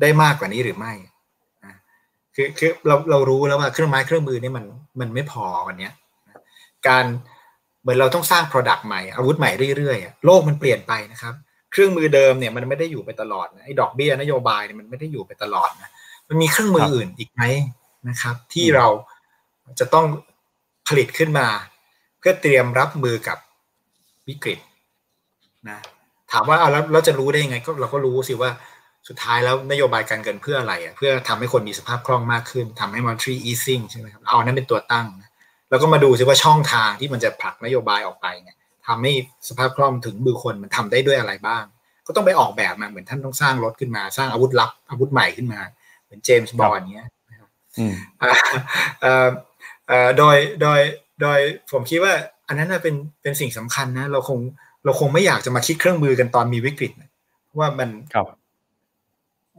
[0.00, 0.92] ได้มากกว่านี้หรือไม่
[2.34, 4.64] คือคือเราเรารู้แล้วว่าเครื่องไม้เครื่องมือนี่มัน
[5.00, 5.90] มันไม่พอวันนี้
[6.86, 7.04] การ
[7.82, 11.34] เหมือนเราต้องสร้าง Product ใหม่อาวุธใหม่เรื่อยๆโลกมันเปลี่ยนไปนะครับ
[11.72, 15.90] เครื่องมือเดิมเนี่ยมันไม่ได้อยู่ไปตลอดนะไอ้ดอกเบี้ยนโยบายเนี่ยมันไม่ได้อยู่ไปตลอดนะ
[16.28, 17.42] มันมีเครื่องมืออื่นอีกไหม
[18.08, 18.86] นะครับ ที่เรา
[19.78, 20.06] จะต้อง
[20.88, 21.48] ผลิตขึ้นมา
[22.18, 23.38] เพื่อเตรียมรับมือกับ
[24.28, 24.58] วิกฤต
[25.68, 25.78] นะ
[26.32, 28.50] ถามว่าเอาแล้วเราจะรู้ได้ยังไงก็เราก็รู้สิว่า
[29.08, 35.30] สุดท้ายแล้วนโยบายการเงินเพื่ออะไรอะเพื่อทำให้คนมีสภาพคล่องมากขึ้นทำให้ monetary easing ใช่ไหมครับเอานั้นเป็นตัวตั้งนะ
[35.70, 38.56] แล้วก็มาดูซิว่าช่องทางที่มันจะผลักนโยบายออกไปเนี่ย
[38.86, 39.12] ทำให้
[39.48, 41.64] สภาพคล่องถึงมือคนมันทำได้ด้วยอะไรบ้าง
[42.06, 45.60] ก็ต้องไปออกแบบมาเหมือนท่านต้องสร้างรถขึ้นมา สร้างอาวุธลับอาวุธใหม่ขึ้นมา
[46.04, 47.08] เหมือนเจมส์บอลเนี้ย
[50.18, 50.80] โดยโดย
[51.22, 51.38] โดย
[51.72, 52.14] ผมคิดว่า
[52.48, 54.38] อันนั้นเป็นเป็นสิ่งสำคัญนะเราคง
[54.84, 56.92] เราคงไม่อยากจะมาคิดเครื่องมือกันตอนมีวิกฤต
[57.44, 57.88] เพราะว่ามัน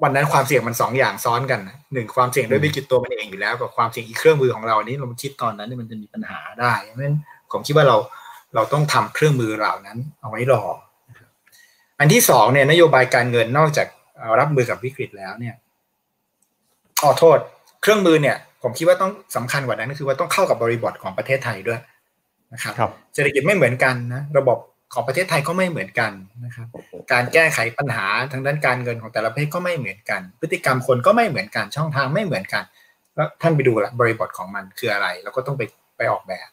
[0.03, 1.59] วันนั้นความเสี่ยงมันสองอย่างซ้อนกัน
[1.93, 7.17] หนึ่งความเสี่ยงด้วยวิกฤตตัวมันเองอยู่แล้วกับความเสี่ยงอีกเครื่องมือของเรานี้เราคิดตอนนั้นมันจะมีปัญหาได้เพราะฉะนั้น
[7.51, 7.97] ผมคิดว่าเรา
[8.55, 10.63] เราต้องทำเครื่องมือเหล่านั้น เอาไว้รอ
[11.99, 13.87] อันที่สองเนี่ยนโยบายการเงินนอกจาก
[14.39, 15.55] รับมือกับวิกฤตแล้วเนี่ย
[17.01, 17.37] ขอโทษ
[17.81, 21.79] เครื่องมือเนี่ย ผมคิดว่าต้องสำคัญกว่านั้นก็คือว่าต้องเข้ากับบริบทของประเทศไทยด้วย
[22.53, 22.73] นะครับ
[23.13, 24.57] เศรษฐกิจไม่เหมือนกันนะระบบ
[24.95, 26.11] ของประเทศไทยก็ไม่เหมือนกัน
[26.45, 26.67] นะครับ
[27.11, 32.63] การแก้ไขปัญหาทางด้านการเงินของแต่ละประเทศก็ไม่เหมือนกัน พฤติกรรมคนก็ไม่เหมือนกันช่องทางไม่เหมือนกัน
[33.15, 35.63] แล้วท่านไปดูละบริบทของมันคืออะไร แล้วก็ต้องไป
[35.97, 36.49] ไปออกแบบ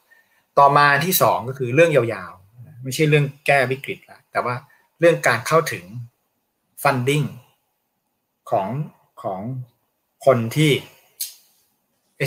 [0.58, 4.54] ต่อมาที่สองก็คือเรื่องยาวๆ ไม่ใช่เรื่องแก้วิกฤตละแต่ว่า
[5.00, 5.84] เรื่องการเข้าถึง
[6.82, 7.26] funding
[8.50, 8.68] ของ
[9.22, 9.40] ของ
[10.26, 10.72] คนที่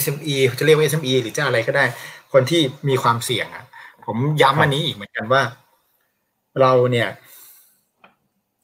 [0.03, 1.85] SME จะเรียกว่า SME หรือจะอะไรก็ได้
[2.33, 3.65] คนที่มีความเสี่ยงอะ
[4.05, 5.41] ผมย้ำอันนี้อีกเหมือนกันว่า
[6.61, 7.09] เราเนี่ย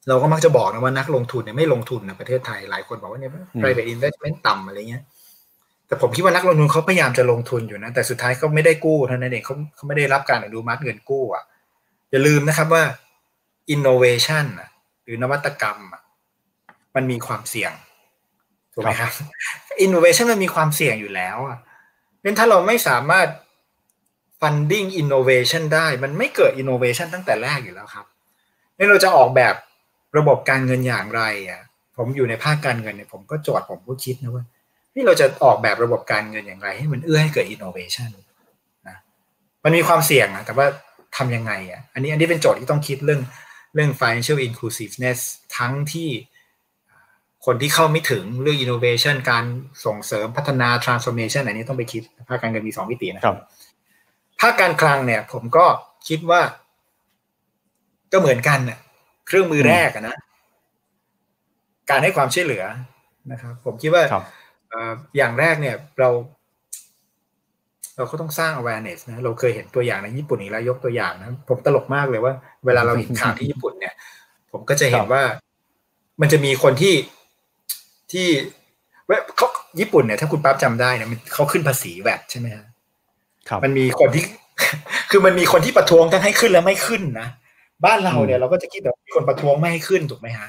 [0.08, 5.04] เราก็มักจะบอกนะว่านักลงทุนเนี่ยไม่ลงทุนในประเทศไทยหลายคนบอกว่าเนี่ย private investment ต่ำอะไรเงี้ย
[5.86, 11.44] แต่ผมคิดว่านักลงทุนเขาพยายามจะลงทุนอยู่นะ แต่สุดท้ายเขาไม่ได้กู้เท่านั้นเองเขาเขาไม่ได้รับการอนุมัติเงินกู้อะ
[12.10, 12.84] อย่าลืมนะครับว่า
[13.74, 14.46] innovation
[15.04, 15.78] หรือนวัตกรรม
[16.94, 17.72] มันมีความเสี่ยง
[18.72, 19.12] ถูกไหมครับ
[19.84, 21.58] innovation มันมีความเสี่ยงอยู่แล้วอะ
[22.20, 23.28] เพราะถ้าเราไม่สามารถ
[24.42, 28.06] funding innovation ได้ มันไม่เกิด innovation ตั้งแต่แรกอยู่แล้วครับ
[28.78, 29.54] นี่เราจะออกแบบ
[30.18, 31.62] ระบบการเงินอย่างไรอะ
[31.96, 34.44] ผมอยู่ในภาคการเงินเนี่ยผมก็โจทย์ผมก็คิดนะว่า
[34.92, 38.10] ที่เราจะออกแบบระบบการเงินอย่างไร ให้มันเอื้อให้เกิด innovation
[38.88, 38.96] นะ
[39.64, 40.66] มันมีความเสี่ยงนะแต่ว่า
[41.16, 43.20] ทำยังไงอะอันนี้อันนี้เป็นโจทย์ที่ต้องคิดเรื่อง
[43.74, 45.18] เรื่อง financial inclusiveness
[45.56, 46.10] ทั้งที่
[47.46, 49.44] คนที่เข้าไม่ถึงเรื่อง innovation การ
[49.84, 53.38] ส่งเสริมพัฒนา transformation อันนี้ต้องไปคิดภาคการเงินมีสองมิตินะครับ
[54.42, 55.66] ภาคการคลังเนี่ย ผมก็
[56.08, 56.40] คิดว่า
[58.12, 58.78] ก็เหมือนกันเน่ย
[59.26, 60.16] เครื่องมือแรกนะ
[61.90, 62.64] การให้ความช่วยเหลือ
[63.32, 64.02] นะครับ ผมคิดว่า
[65.16, 66.08] อย่างแรกเนี่ย เรา
[67.96, 72.34] เราก็ต้องสร้าง awareness นะ เราเคยเห็นตัวอย่างในญี่ปุ่นอีกแล้วยกตัวอย่างนะผมตลกมากเลยว่า
[72.66, 73.94] เวลาเราเห็นข่าวที่ญี่ปุ่นเนี่ย
[74.52, 75.22] ผมก็จะเห็นว่า
[76.20, 76.94] มันจะมีคนที่
[78.12, 78.26] ที่
[79.06, 79.48] เว้เขา
[79.80, 82.66] ญี่ปุ่นเนี่ยถ้าคุณปั๊บจำได้เนี่ยเขาขึ้นภาษีแวดใช่ไหมฮะ
[83.64, 84.24] มันมีคนที่
[85.10, 87.28] คือมันมีคนที่ประท้วงทั้งให้ขึ้นและไม่ขึ้นนะ
[87.84, 90.48] บ้านเราเนี่ยเราก็จะคิดแบบมีคนประท้วงไม่ให้ขึ้นถูกไหมฮะ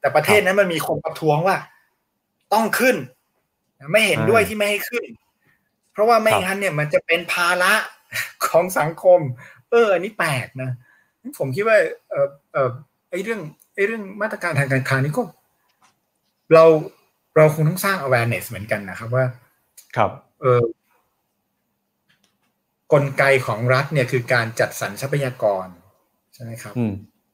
[0.00, 1.56] แต่ประเทศนั้นมันมีคนประท้วงว่า
[2.52, 2.96] ต้องขึ้น
[3.92, 5.04] ไม่เห็นด้วยที่ไม่ให้ขึ้น
[5.92, 7.72] เพราะว่าไม่งั้นเนี่ยมันจะเป็นภาระ
[8.46, 9.20] ของสังคม
[9.70, 10.70] เอออันนี้แปลกนะ
[11.38, 11.76] ผมคิดว่า
[12.10, 12.68] เออเออ
[13.10, 13.40] ไอเรื่อง
[13.74, 15.22] ไอเรื่องมาตรการทางการคลังนี่ก็
[16.54, 16.64] เรา
[17.36, 19.24] เราคงต้องสร้าง awareness เหมือนกันนะครับว่า
[19.96, 20.10] ครับ
[20.40, 20.60] เออ
[22.92, 25.66] กลไกของรัฐเนี่ยคือการจัดสรรทรัพยากร
[26.34, 26.74] ใช่ไหมครับ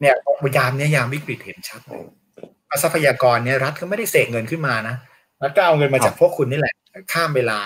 [0.01, 0.14] เนี่ย
[0.56, 2.05] ยามเนี่ยยามวิกฤตเห็นชัดเลย
[2.82, 4.97] ทรัพยากรเนี่ยรัฐก็ไม่ได้เสกเงินขึ้นมานะ
[5.43, 6.74] รัฐก็เอาเงินมาจากพวกคุณนี่แหละ
[7.12, 7.60] ข้ามเวลา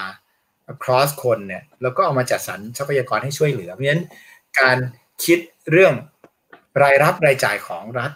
[0.83, 4.05] cross คนเนี่ยแล้วก็เอามาจัดสรรทรัพยากรให้ช่วยเหลือ เพราะฉะนั้น
[4.61, 4.77] การ
[5.25, 5.39] คิด
[5.71, 5.95] เรื่อง
[6.83, 8.11] รายรับรายจ่ายของรัฐ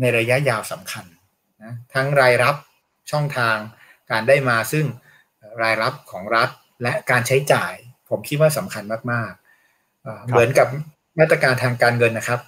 [0.00, 1.04] ในระยะยาวสำคัญ
[1.62, 2.54] นะทั้งรายรับ
[3.10, 3.56] ช่องทาง
[4.10, 4.86] การได้มาซึ่ง
[5.62, 6.48] รายรับของรัฐ
[6.82, 7.72] และการใช้จ่าย
[8.08, 10.66] ผมคิดว่าสำคัญมากๆ เหมือนกับ
[11.18, 12.40] มาตรการทางการเงินนะครับ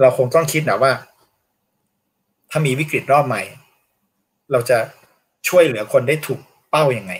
[0.00, 0.92] เราคงต้องคิดนะว่า
[2.50, 3.42] ถ้ามีวิกฤตรอบใหม่
[4.52, 4.78] เราจะ
[5.48, 6.40] ช่วยเหลือคนได้ถูก
[6.70, 7.12] เป้ายัางไง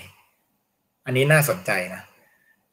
[1.06, 2.02] อันนี้น่าสนใจนะ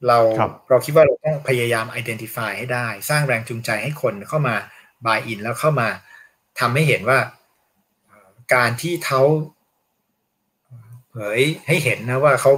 [0.08, 4.56] เรารเราคิดว่าเราต้องพยายาม identify ให้ได้ สร้างแรงจูงใจให้คนเข้ามา
[5.06, 5.88] buy in แล้วเข้ามา
[6.60, 7.20] ทำให้เห็นว่า
[8.54, 9.22] การที่เขา
[11.10, 12.52] เผยให้เห็นนะว่าเขา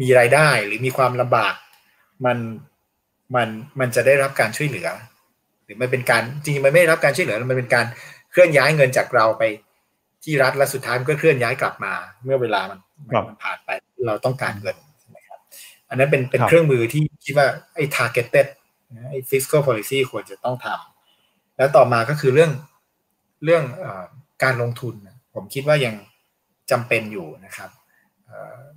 [0.00, 1.54] มีรายได้หรือมีความลำบาก
[2.26, 2.38] มัน
[3.34, 3.48] มัน
[3.80, 4.88] มันจะได้รับการช่วยเหลือ
[5.64, 7.86] หรือมันเป็นการจริงๆมันไม่ได้รับการช่วยเหลือมันเป็นการ
[8.30, 9.42] เคลื่อนย้ายเงินจากเราไป
[10.24, 11.92] ที่รัฐและสุดท้ายมันก็เคลื่อนย้ายกลับมา
[12.24, 12.78] เมื่อเวลามัน
[13.28, 13.70] มันผ่านไป
[14.08, 14.76] เราต้องการเงิน
[15.16, 15.38] นะครับ
[15.88, 18.46] อันนั้นเป็นเป็นเครื่องมือที่คิดว่าไอ้ targeted
[19.10, 22.52] ไอ้ fiscal policy ควรจะต้องทำแล้วต่อมาก็คือเรื่อง
[23.44, 23.86] เรื่องอ
[24.42, 24.94] การลงทุน
[25.34, 25.94] ผมคิดว่ายัง
[26.70, 27.70] จำเป็นอยู่นะครับ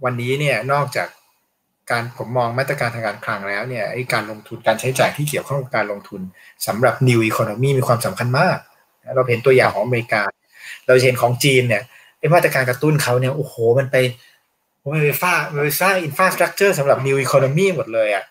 [0.03, 1.07] วันนี้เนี่ยนอกจาก
[1.91, 6.21] การผมมองมาตรการทางการคลังแล้วเนี่ยไอ้การลงทุนการใช้จ่ายที่เกี่ยวข้องกับการลงทุน
[6.67, 8.57] สำหรับ new economy มีความสำคัญมาก
[9.15, 10.21] เราเห็นตัวอย่างของอเมริกา
[10.87, 11.83] เราเห็นของจีนเนี่ย
[12.19, 13.95] ไอ้มาตรการกระตุ้นเขาเนี่ยโอ้โหมันไป
[14.91, 18.23] มันไปฟ้ามันไปสร้าง infrastructure สำหรับ new economy หมดเลยอะ่ะ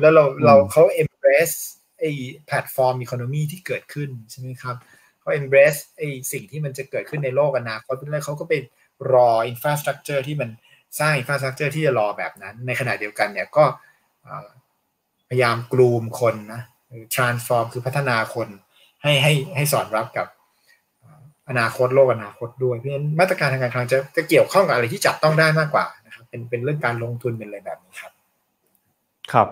[0.00, 1.56] แล้วเราเราเขา embrace
[2.00, 2.10] ไอ้
[2.46, 4.76] platform economy ที่เกิดขึ้นใช่ไหมครับ
[5.20, 8.54] เขา embrace ไอ้สิ่งที่มันจะเกิดขึ้นในโลกอนาคตแล้วเขาก็ไป
[9.12, 10.48] รอ infrastructure ที่มัน
[10.98, 13.64] สร้าง infrastructure ที่จะรอแบบนั้น ในขณะเดียวกันเนี่ยก็
[15.28, 16.62] พยายาม groom คนนะ
[17.14, 18.48] transform คือพัฒนาคน
[19.02, 20.26] ให้ให้ให้สอดรับกับ
[21.48, 28.12] อนาคตโลกอนาคตด้วย เพราะฉะนั้นมาตรการทางการคลังจะจะเกี่ยวข้องกับอะไรที่จับต้องได้มากกว่านะครับเป็นเป็นเรื่องการลงทุนเป็นอะไรแบบนี้ครับ
[29.32, 29.48] ครับ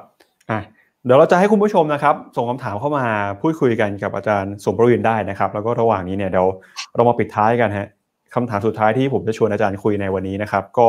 [0.50, 0.60] อะ
[1.04, 3.06] เดี๋ยวเราจะให้คุณผู้ชมนะครับ ส่งคำถามเข้ามา
[3.40, 6.48] พูดคุยกันกับอาจารย์สมประวินได้นะครับ แล้วก็ระหว่างนี้เนี่ยเดี๋ยว
[6.94, 7.88] เรามาปิดท้ายกันฮะ
[8.34, 10.88] คำถามสุดท้ายที่ผมจะชวนอาจารย์คุยในวันนี้นะครับ ก็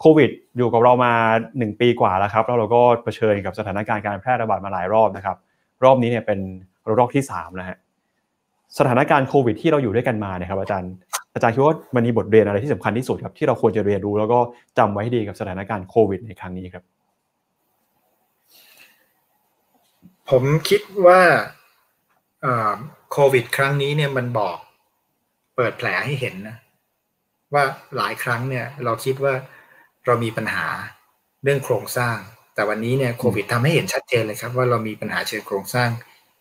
[0.00, 1.12] โควิดอยู่กับเรามา
[1.46, 5.36] 1 ปีกว่าแล้วครับแล้วเราก็เผชิญกับสถานการณ์การแพร่ระบาดมาหลายรอบนะครับ
[5.84, 6.38] รอบนี้เนี่ยเป็น
[6.98, 7.76] รอบที่3นะฮะ
[8.78, 10.92] สถานการณ์โควิด ที่เราอยู่ด้วยกันมาเนี่ยครับอาจารย์
[11.34, 14.38] อาจารย์คิดว่ามันมีบทเรียนอะไรที่สำคัญที่สุดครับที่เราควรจะเรียนรู้ แล้วก็
[14.78, 16.84] จำไว้ให้ดีกับสถานการณ์โควิด ในครั้งนี้ครับ
[20.30, 21.20] ผมคิดว่า
[23.12, 24.56] โควิด ครั้งนี้เนี่ยมันบอก
[25.56, 26.56] เปิดแผลให้เห็นนะ
[27.54, 27.64] ว่า
[27.96, 29.34] หลายครั้งเนี่ย เราคิดว่า
[30.06, 30.66] เรามีปัญหา
[31.44, 32.16] เรื่องโครงสร้าง
[32.54, 35.90] แต่วันนี้เนี่ยโควิดทำให้เห็นชัดเจนเลยครับ ว่าเรามีปัญหาเชิงโครงสร้าง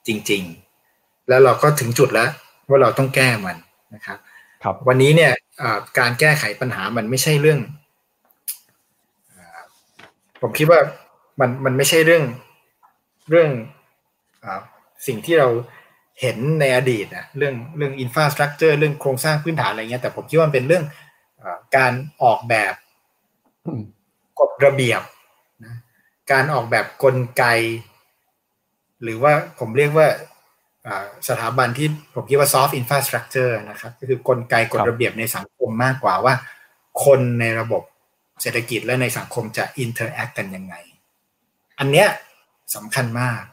[0.07, 0.43] จริง
[0.85, 2.29] ๆ แล้วเราก็ถึงจุดแล้ว
[2.69, 3.57] ว่าเราต้องแก้มัน
[3.95, 4.17] นะครับ
[4.63, 5.31] ครับวันนี้เนี่ย
[5.99, 7.59] การแก้ไขปัญหามันไม่ใช่เรื่อง
[10.41, 10.79] ผมคิดว่า
[11.39, 12.23] มันมันไม่ใช่เรื่อง
[13.29, 13.49] เรื่อง
[14.43, 14.45] อ
[15.07, 15.47] สิ่งที่เรา
[16.21, 20.83] เห็นในอดีตนะเรื่องเรื่องอินฟราสตรักเจอร์เรื่องโครงสร้างพื้นฐานอะไรเงี้ยแต่ผมคิดว่ามันเป็นเรื่อง
[21.43, 21.93] อการ
[22.23, 22.73] ออกแบบ
[24.39, 25.01] กฎระเบียบ
[25.63, 25.75] นะ
[26.31, 27.43] การออกแบบกลไก
[29.03, 30.07] หรือว่าผมเรียกว่า
[31.29, 36.33] สถาบันที่ผมคิดว่า soft infrastructure นะครับ ก็คือกลไกกฎระเบียบในสังคมมากกว่าว่า
[37.05, 37.83] คนในระบบ
[38.41, 40.75] เศรษฐกิจและในสังคมจะ interact กันยังไง
[41.79, 42.07] อันเนี้ย
[42.75, 43.43] สำคัญมาก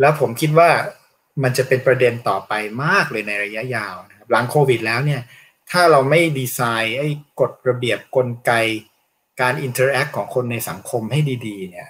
[0.00, 0.70] แล้วผมคิดว่า
[1.42, 2.52] มันจะเป็นประเด็นต่อไป
[2.84, 5.20] มากเลยในระยะยาวนะครับหลังโควิดแล้วเนี่ย
[5.70, 7.08] ถ้าเราไม่ดีไซน์ไอ้
[7.40, 8.52] กฎระเบียบกลไก
[9.40, 11.88] การ interact ของคนในสังคมให้ดีๆ เนี่ย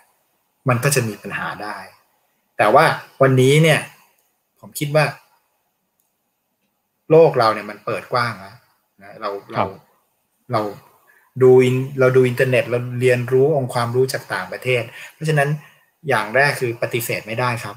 [0.69, 1.79] มันก็จะมีปัญหาได้
[2.59, 2.85] แต่ว่า
[3.23, 3.81] วันนี้เนี่ย
[4.61, 5.05] ผมคิดว่า
[7.11, 8.57] โลกเราเนี่ยมันเปิดกว้างแล้ว
[9.03, 9.65] นะเราเรา
[10.53, 10.61] เรา
[11.43, 11.51] ดู
[12.01, 14.83] เราดูอินเทอร์เน็ตเราเรียนรู้องค์ความรู้จากต่างประเทศ
[15.13, 15.49] เพราะฉะนั้น
[16.09, 17.77] อย่างแรกคือปฏิเสธไม่ได้ครับ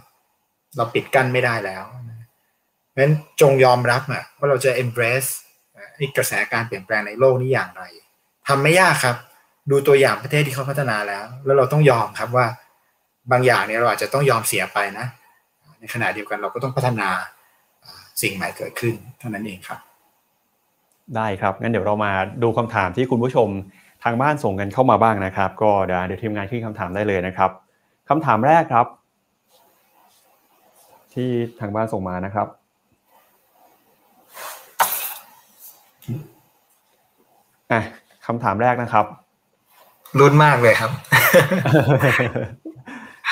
[0.78, 1.84] เราปิดกั้นไม่ได้แล้ว
[2.90, 5.30] เพราะฉะนั้นจงยอมรับอะว่าเราจะ embrace
[6.18, 7.84] กระแสการเปลี่ยนแปลงในโลกนี้อย่างไร
[8.48, 9.16] ทำไม่ยากครับ
[9.72, 12.46] ดูตัวอย่างประเทศที่เขาพัฒนาแล้ว แล้วเราต้องยอมครับว่า
[13.32, 15.06] บางอย่างเนี่ยเราอาจจะต้องยอมเสียไปนะ
[15.80, 17.10] ในขณะเดียวกันเราก็ต้องพัฒนา
[18.22, 19.80] สิ่งใหม่เกิดขึ้นเท่านั้นเองครับ
[21.16, 22.12] ได้ครับงั้นเดี๋ยวเรามา
[22.44, 23.48] ดูคำถามที่คุณผู้ชม
[24.04, 27.52] ทางบ้านส่งกันเข้ามาบ้างนะครับ ก็เดี๋ยวเดี๋ยวทีมงานขึ้นคำถามได้เลยนะครับ
[28.10, 28.88] คำถามแรกครับ
[31.14, 31.30] ที่
[31.60, 32.48] ทางบ้านส่งมานะครับ
[37.72, 37.82] อะ
[38.28, 39.06] คำถามแรกนะครับ
[40.20, 40.92] รุนมากเลยครับ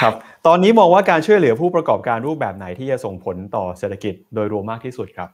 [0.01, 0.13] ครับ
[0.47, 5.29] ตอนนี้มองว่าการช่วยเหลือผู้ประกอบการรูปแบบไหนที่จะส่งผลต่อเศรษฐกิจโดยรวมมากที่สุดครับ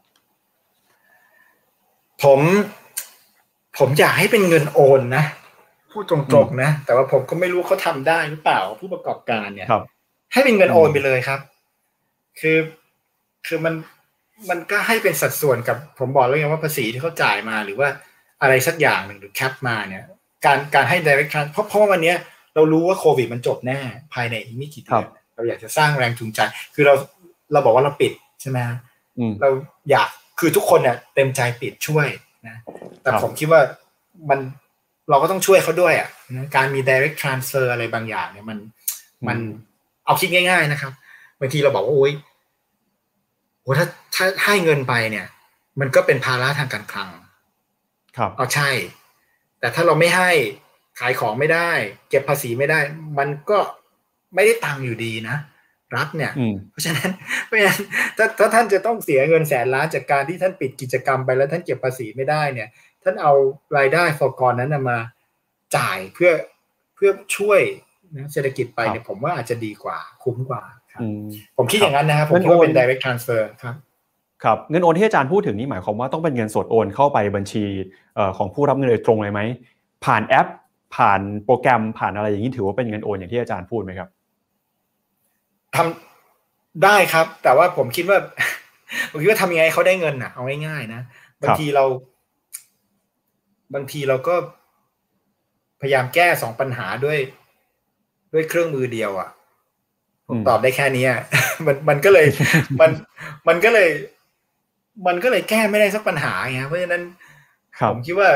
[2.23, 2.39] ผม
[3.77, 5.23] ผมอยากให้เป็นเงินโอนนะ
[5.91, 9.83] พูดตรงๆนะ แต่ว่าผมก็ไม่รู้เขาทำได้หรือเปล่าผู้ประกอบการเนี่ยครับ
[10.33, 11.39] ให้เป็นเงินโอนไปเลยครับ
[12.39, 12.57] คือ
[13.47, 13.73] คือมัน
[14.49, 17.89] มันก็ให้เป็นสัดส่วนกับผมบอกแล้วไงว่าภาษีที่เขาจ่ายมาหรือว่า
[18.41, 20.03] อะไรสักอย่างหนึ่งหรือแคปมาเนี่ย
[20.45, 22.13] การการให้ direct trans เพราะเพราะว่าวันนี้
[22.55, 23.79] เรารู้ว่าโควิดมันจบแน่
[24.13, 26.39] ภายในอีกไม่กี่เดือนเราอยากจะสร้างแรงจูงใจ
[26.73, 26.93] คือเรา
[27.53, 28.59] เราบอกว่าเราปิดใช่ไหม
[29.41, 29.49] เรา
[29.91, 30.09] อยาก
[30.39, 32.07] คือทุกคนเนี่ยเต็มใจปิดช่วย
[32.47, 32.57] นะ
[33.01, 33.61] แต่ผมคิดว่า
[34.29, 34.39] มัน
[35.09, 36.09] เราก็ต้องช่วยเขาด้วยอะ
[36.55, 38.57] การมี direct transfer อะไรบางอย่างเนี่ยมัน
[39.27, 39.37] มัน
[40.05, 40.93] เอาคิดง่าย ๆนะครับ
[41.39, 42.13] บางทีเราบอกว่าโอ้ย
[43.61, 45.25] โอ้ถ้าถ้าให้เงินไปเนี่ย
[45.79, 47.09] มันก็เป็นภาระทางการคลัง
[48.17, 48.69] ครับเอาใช่
[49.63, 50.31] แต่ถ้าเราไม่ให้
[50.99, 51.71] ขายของไม่ได้
[52.09, 52.79] เก็บภาษีไม่ได้
[53.19, 53.59] มันก็
[54.35, 55.37] ไม่ได้ตังค์อยู่ดีนะ
[55.95, 56.31] รัฐเนี่ย
[56.71, 57.11] เพราะฉะนั้น
[57.45, 57.81] เพราะฉะนั้น
[58.17, 62.69] ถ้าถ้าท่านจะต้องเสียเงินแสนล้านจากการที่ท่านปิดกิจกรรมไปแล้วท่านเก็บภาษีไม่ได้เนี่ย
[63.03, 63.33] ท่านเอา
[63.77, 64.97] รายได้ฟอกรนั้นมา
[65.77, 66.31] จ่ายเพื่อ
[66.95, 67.61] เพื่อช่วย
[68.15, 70.63] นะเศรษฐกิจไปเนี่ยผมว่าอาจจะดีกว่าคุ้มกว่า
[70.93, 71.01] ครับ
[71.57, 73.75] ผมคิดอย่างนั้นนะครับผมคิดว่าเป็น direct transfer ครับ
[74.43, 77.65] ครับเงินโอนที่อาจารย์พูดถึงนี่หมายความว่าต้องเป็นเงินสดโอนเข้าไปบัญชี
[78.37, 79.41] ของผู้รับเงินโดยตรงเลยไหม
[80.05, 80.47] ผ่านแอป
[80.95, 84.09] ผ่านโปรแกรมผ่านอะไรอย่างนี้ถือว่าเป็นเงินโอนอย่างที่อาจารย์พูดไหมครับ
[85.75, 88.17] ทำได้ครับ แต่ว่าผมคิดว่า
[89.11, 91.01] ผมคิดว่าทำยังไงเขาได้เงินอะเอาง่ายๆนะ
[91.41, 91.85] บางทีเรา
[93.73, 94.35] บางทีเราก็
[95.81, 97.19] พยายามแก้สองปัญหาด้วย
[98.33, 99.29] ด้วยเครื่องมือเดียวอะ
[100.27, 101.05] ผมตอบได้แค่นี้
[101.65, 102.27] มันมันก็เลย
[102.81, 102.91] มัน
[103.47, 103.89] มันก็เลย
[105.07, 107.03] มันก็เลยแก้ไม่ได้สักปัญหาไงเพราะฉะนั้น
[107.89, 108.29] ผมคิดว่า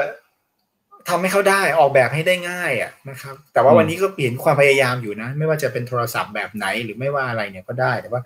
[1.09, 8.21] ทำให้เขาได้ออกแบบให้ได้ง่ายอะนะครับ แต่ว่าวันนี้ก็เปลี่ยนความพยายามอยู่นะ ไม่ว่าจะเป็นโทรศัพท์แบบไหนหรือไม่ว่าอะไรเนี่ยก็ได้ แต่ว่า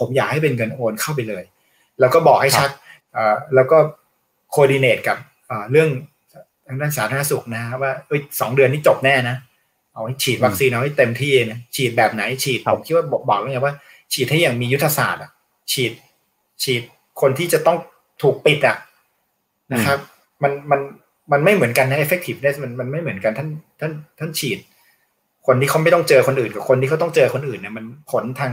[0.00, 1.44] ผมอยากให้เป็นเงินโอนเข้าไปเลย
[2.00, 2.70] แล้วก็บอกให้ชัด
[3.54, 3.78] แล้วก็
[4.50, 5.18] โคดิเนตกับ
[5.70, 5.88] เรื่อง
[6.66, 7.92] ทางด้านสาธารณสุขนะว่า
[8.40, 9.36] สองเดือนนี้จบแน่นะ
[9.92, 13.74] เอาให้ฉีดวัคซีนเอาให้เต็มที่นะฉีดแบบไหนฉีดผมคิดว่าบอกบอกแล้วไงว่า
[14.12, 15.30] ฉีดให้อย่างมียุทธศาสตร์อะ
[15.72, 15.92] ฉีด
[16.62, 16.82] ฉีด
[17.20, 17.76] คนที่จะต้อง
[18.22, 18.76] ถูกปิดอะ
[19.72, 19.98] นะครับ
[20.42, 20.80] มันมัน
[21.32, 23.48] มันไม่เหมือนกันนะ effectiveness มันมันไม่เหมือนกันท่าน
[23.80, 24.58] ท่านท่านฉีด
[25.46, 28.52] คนที่เขาไม่ต้องเจอคนอื่นกับคนที่เขาต้องเจอคนอื่นเนี่ยมันผลทาง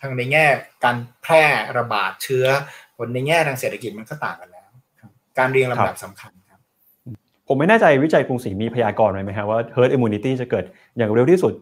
[0.00, 0.46] ทางในแง่
[0.84, 1.44] การแพร่
[1.78, 2.46] ระบาดเชื้อ
[2.96, 4.68] ผลในแง่ทางเศรษฐกิจมันก็ต่างกันแล้ว
[5.38, 6.60] การเรียงลำดับสำคัญครับ
[7.48, 10.64] ผมไม่แน่ใจวิจัยกรุงศรีมีพยากรณ์ไหมครับว่า herd immunity จะเกิด
[10.96, 11.52] อย่างเร็วที่สุด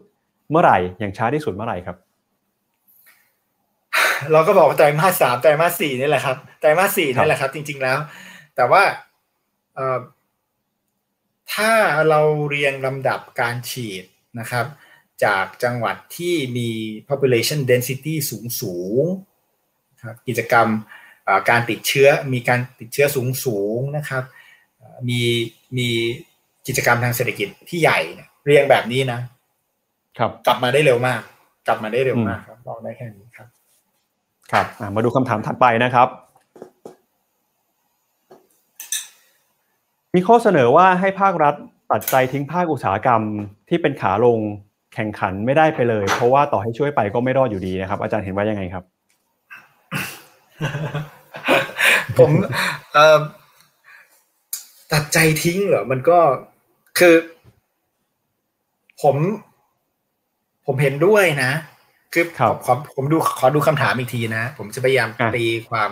[0.51, 1.97] เมื่อไหร่อย่างช้าที่สุดเมื่อไหร่ครับ
[4.31, 7.97] เราก็บอกไตรมาสสามไตรมาสสี่นี่แหละครับไตรมาสสี่นี่แหละครับ จริง ๆแล้ว
[8.55, 8.83] แต่ว่า
[11.53, 11.71] ถ้า
[12.09, 14.05] เราเรียงลำดับการฉีด
[14.39, 14.65] นะครับ
[15.23, 16.69] จากจังหวัดที่มี
[17.09, 19.03] population density สูงสูง
[20.03, 20.67] ครับกิจกรรม
[21.49, 24.23] การติดเชื้อมีการติดเชื้อสูงสูงนะครับ
[25.09, 25.21] มี
[25.77, 25.89] มี
[26.67, 27.99] กิจกรรมทางเศรษฐกิจที่ใหญ่
[28.45, 29.19] เรียงแบบนี้นะ
[30.17, 31.21] ครับ กลับมาได้เร็วมาก
[31.67, 33.25] กลับมาได้เร็วมากครับบอกได้แค่นี้
[34.51, 36.07] ครับครับมาดูคำถามถัดไปนะครับ
[40.15, 41.55] มีข้อเสนอว่าให้ภาครัฐ
[41.91, 43.21] ตัดใจทิ้งภาคอุตสาหกรรม
[43.69, 44.39] ที่เป็นขาลง
[44.93, 48.83] แข่งขันไม่ได้ไปเลย เพราะว่าต่อให้ช่วยไปก็ไม่รอดอยู่ดีนะครับ อาจารย์เห็นว่ายังไงครับ
[52.19, 52.31] ผม
[54.91, 56.19] ตัดใจทิ้งเหรอมันก็
[56.99, 57.15] คือ
[59.01, 59.15] ผม
[60.65, 61.51] ผมเห็นด้วยนะ
[62.13, 62.25] คือ
[62.65, 65.89] ขอผมดูขอดูคำถามอีกทีนะ ผมจะพยายามตีความ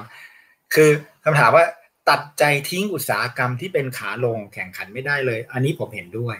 [0.73, 0.89] คือ
[1.25, 1.65] คำถามว่า
[2.09, 6.35] ตัดใจทิ้งอุตสาหกรรมที่เป็นขาลงแข่งขันไม่ได้เลย อันนี้ผมเห็นด้วย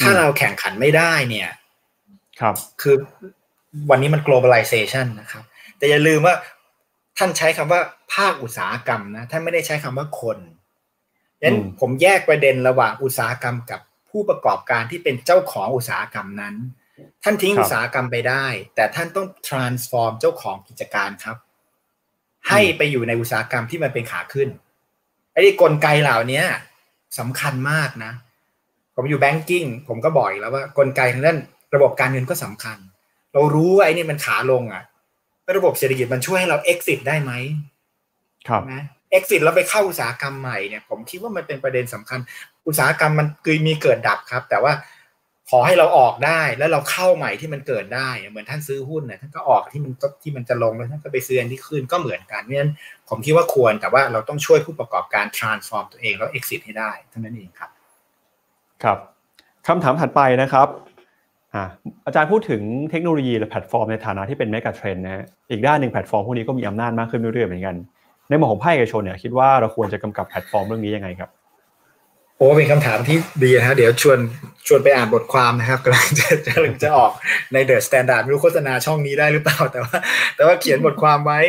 [0.00, 1.50] ถ้าเราแข่งขันไม่ได้เนี่ย
[2.40, 2.96] ครับ คือ
[3.90, 5.44] วันนี้มัน globalization นะครับ
[5.78, 6.34] แต่อย่าลืมว่า
[7.18, 7.80] ท่านใช้คำว่า
[8.14, 10.38] ภาคอุตสาหกรรมนะท่านไม่ได้ใช้คำว่าคน
[11.42, 16.54] ยันผมแยกประเด็นระหว่างอุตสาหกรรมกับผู้ประกอบการที่เป็นเจ้าของอุตสาหกรรมนั้น
[17.24, 21.36] ท่านทิ้งอุตสาหกรรมไปได้ แต่ท่านต้อง transform เจ้าของกิจการครับ
[22.48, 24.48] ให้ไปอยู่ในอุตสาหกรรมที่มันเป็นขาขึ้น
[25.32, 26.42] ไอ้กลไกเหล่านี้
[27.18, 28.12] สำคัญมากนะ
[28.94, 31.38] ผมอยู่แบงกิ้งผมก็บอกแล้วว่ากลไกทางด้าน
[31.74, 32.78] ระบบการเงินก็สำคัญ
[33.32, 34.82] เรารู้ว่าไอ้นี่มันขาลงอะ
[35.56, 37.32] ระบบเศรษฐกิจมันช่วยให้เรา exit ได้ไหม
[38.48, 38.84] ครับนะ
[39.16, 42.18] exit แล้วไปเข้าอุตสาหกรรมใหม่เนี่ย ผมคิดว่ามันเป็นประเด็นสำคัญ
[42.66, 44.72] อุตสาหกรรมมันคือมีเกิดดับครับ แต่ว่า
[45.50, 49.92] ขอให้เราออกได้แล้วเราเข้าใหม่ที่มันเกิดได้ เหมือนท่านซื้อหุ้นเนี่ยท่านก็ออกที่มัน
[50.22, 52.72] ที่มันจะลงแล้วท่านก็ไปซื้ออันที่ขึ้นก็เหมือนกันเนั้น
[53.08, 57.70] ผมคิดว่าควรแต่ว่าเราต้องช่วยผู้ประกอบการ transform ตัวเองแล้ว exit ให้ได้เท่านั้นเองครับ
[58.82, 58.98] ครับ
[59.66, 60.68] คำถามถัดไปนะครับ
[62.06, 67.76] อาจารย์พูดถึงเทคโนโลยีและแพลตฟอร์มในฐานะที่เป็น megatrend นะอีกด้านหนึ่งแพลตฟอร์มพวกนี้ก็มีอำนาจมากขึ้นเรื่อยๆเหมือนกัน
[68.28, 71.30] ในมุมของภาคเอกชนเนี่ยคิดว่าเราควรจะกำกับแพลตฟอร์มเรื่องนี้ยังไงครับ
[72.36, 74.18] โอ้เป็นคำถามที่ดีนะฮะเดี๋ยวชวน
[74.66, 77.12] ชวนไปอ่านบทความนะครับกำลังจะกำลังจะออก
[77.52, 79.96] ใน The Standard ไม่รู้โฆษณาช่องนี้ได้หรือเปล่าแต่ว่า
[80.36, 81.40] แต่ว่าเขียนบทความไว้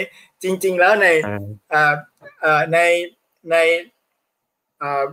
[0.44, 1.08] จริง ๆ แล้วใน
[1.74, 1.94] อ่า
[2.44, 2.80] อ่าใน
[3.52, 3.56] ใน
[4.82, 5.04] อ่า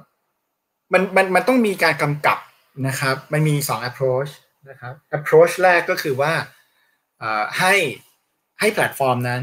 [0.93, 2.39] มันมันมันต้องมีการกำกับ
[2.87, 4.31] นะครับ มันมีสอง approach
[4.71, 6.33] นะครับ approach แรกก็คือว่า
[7.59, 7.75] ให้
[8.61, 9.43] ให้แพลตฟอร์มนั้น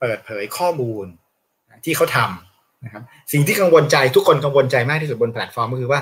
[0.00, 1.06] เปิดเผยข้อมูล
[1.84, 2.51] ที่เขาทำ
[2.84, 3.02] นะครับ
[3.32, 6.00] สิ่งที่กังวลใจทุกคนกังวลใจมากที่สุดบนแพลตฟอร์มก็คือว่า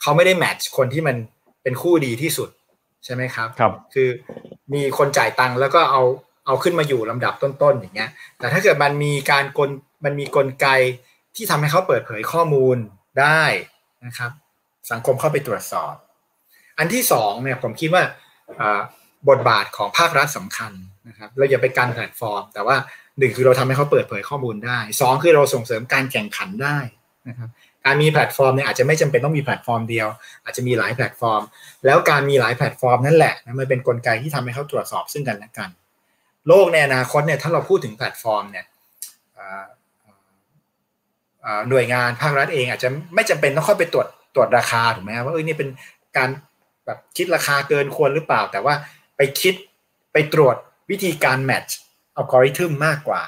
[0.00, 1.16] เขาไม่ได้ match คนที่มัน
[1.62, 2.48] เป็นคู่ดีที่สุด
[3.04, 4.08] ใช่ไหมครับครับคือ
[4.74, 6.02] มีคนจ่ายตังค์แล้วก็เอา
[6.46, 9.70] เอาขึ้นมาอยู่ลำดับต้นๆอย่างเงี้ย แต่ถ้าเกิดมันมีการกล
[10.04, 10.68] มันมีกลไก
[11.36, 12.76] ที่ทำให้เขาเปิดเผยข้อมูล
[13.20, 13.42] ได้
[14.06, 14.30] นะครับ
[14.90, 15.94] สังคมเข้าไปตรวจสอบ
[16.78, 18.02] อันที่สองเนี่ยผมคิดว่า
[19.28, 20.72] บทบาทของภาครัฐสำคัญ
[21.08, 22.76] นะครับเราอย่าไปการแพลตฟอร์ม แต่ว่า
[23.18, 26.78] หนึ่งคือเราทำให้เขาเปิดเผยข้อมูลได้สองคือเราส่งเสริมการแข่งขันได้
[27.28, 27.50] นะครับ
[27.86, 30.08] การมีแพลตฟอร์มเนี่ยอาจจะไม่จำเป็นต้องมีแพลตฟอร์มเดียว
[30.44, 31.42] อาจจะมีหลายแพลตฟอร์ม
[31.86, 35.70] แล้วการมีหลายแพลตฟอร์มนั่นแหละนะมันเป็นกลไกที่ทำให้เขาตรวจสอบซึ่งกันและกัน
[36.48, 38.66] โลกในอนาคตเนี่ยถ้าเราพูดถึงแพลตฟอร์มเนี่ย
[41.68, 45.68] หน่วยงานภาครัฐเองอาจจะไม่จำเป็นต้องเข้าไปตรวจตรวจราคาถูกไหมว่าเออนี่เป็น
[46.16, 46.28] การ
[46.86, 48.74] แบบคิดราคาเกินควรหรือเปล่า แต่ว่า
[49.16, 49.54] ไปคิด
[50.12, 50.56] ไปตรวจ
[50.90, 51.76] วิธีการ match
[52.16, 53.22] อัลกอริทึมมากกว่า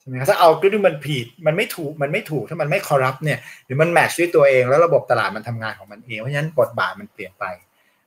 [0.00, 7.44] ใช่ไหมถ้าอัลกอริทึมมันผิดมันไม่ถูกมันไม่ถูกถ้ามันไม่ corrupt เนี่ยหรือมันแมทช์ด้วยตัวเองแล้วระบบตลาดมันทำงานของมันเองเพราะฉะนั้นบทบาทมันเปลี่ยนไป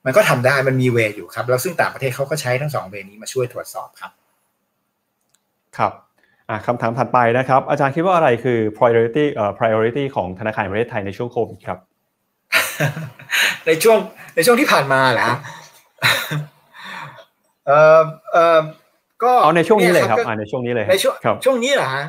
[0.06, 4.12] มันก็ทำได้มันมีเวอยู่ครับ แล้วซึ่งต่างประเทศเขาก็ใช้ทั้งสองเวนี้มาช่วยตรวจสอบครับ
[5.78, 5.94] ครับ
[6.66, 11.80] คำถามถัดไปนะครับ อาจารย์คิดว่าอะไรคือ priority เอ่อ priority ของธนาคารประเทศไทยในช่วงโควิดครับ
[13.68, 13.98] ในช่วง
[14.36, 15.26] ในช่วงที่ผ่านมาแหละ
[17.68, 18.02] เออ
[18.34, 18.60] เออ
[19.24, 22.06] ก็เอาในช่วงนี้เลยครับในช่วงนี้เลยในช่วงช่วงนี้เหรอฮะ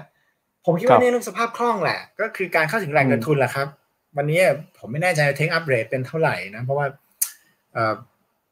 [0.66, 3.66] ผมคิดว่านี่เรื่องสภาพคล่องแหละ ก็คือการเข้าถึงแหล่งเงินทุนแหละครับ
[4.16, 4.40] วันนี้
[4.78, 6.86] ผมไม่แน่ใจ take-up rate เป็นเท่าไหร่นะ เพราะว่า
[7.74, 7.94] เออ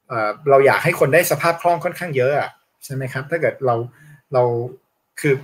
[0.08, 2.50] เออเราอยากให้คนได้สภาพคล่องค่อนข้างเยอะอะ
[2.84, 3.74] ใช่ไหมครับ ถ้าเกิดเรา
[4.32, 4.42] เรา
[5.20, 5.34] คือ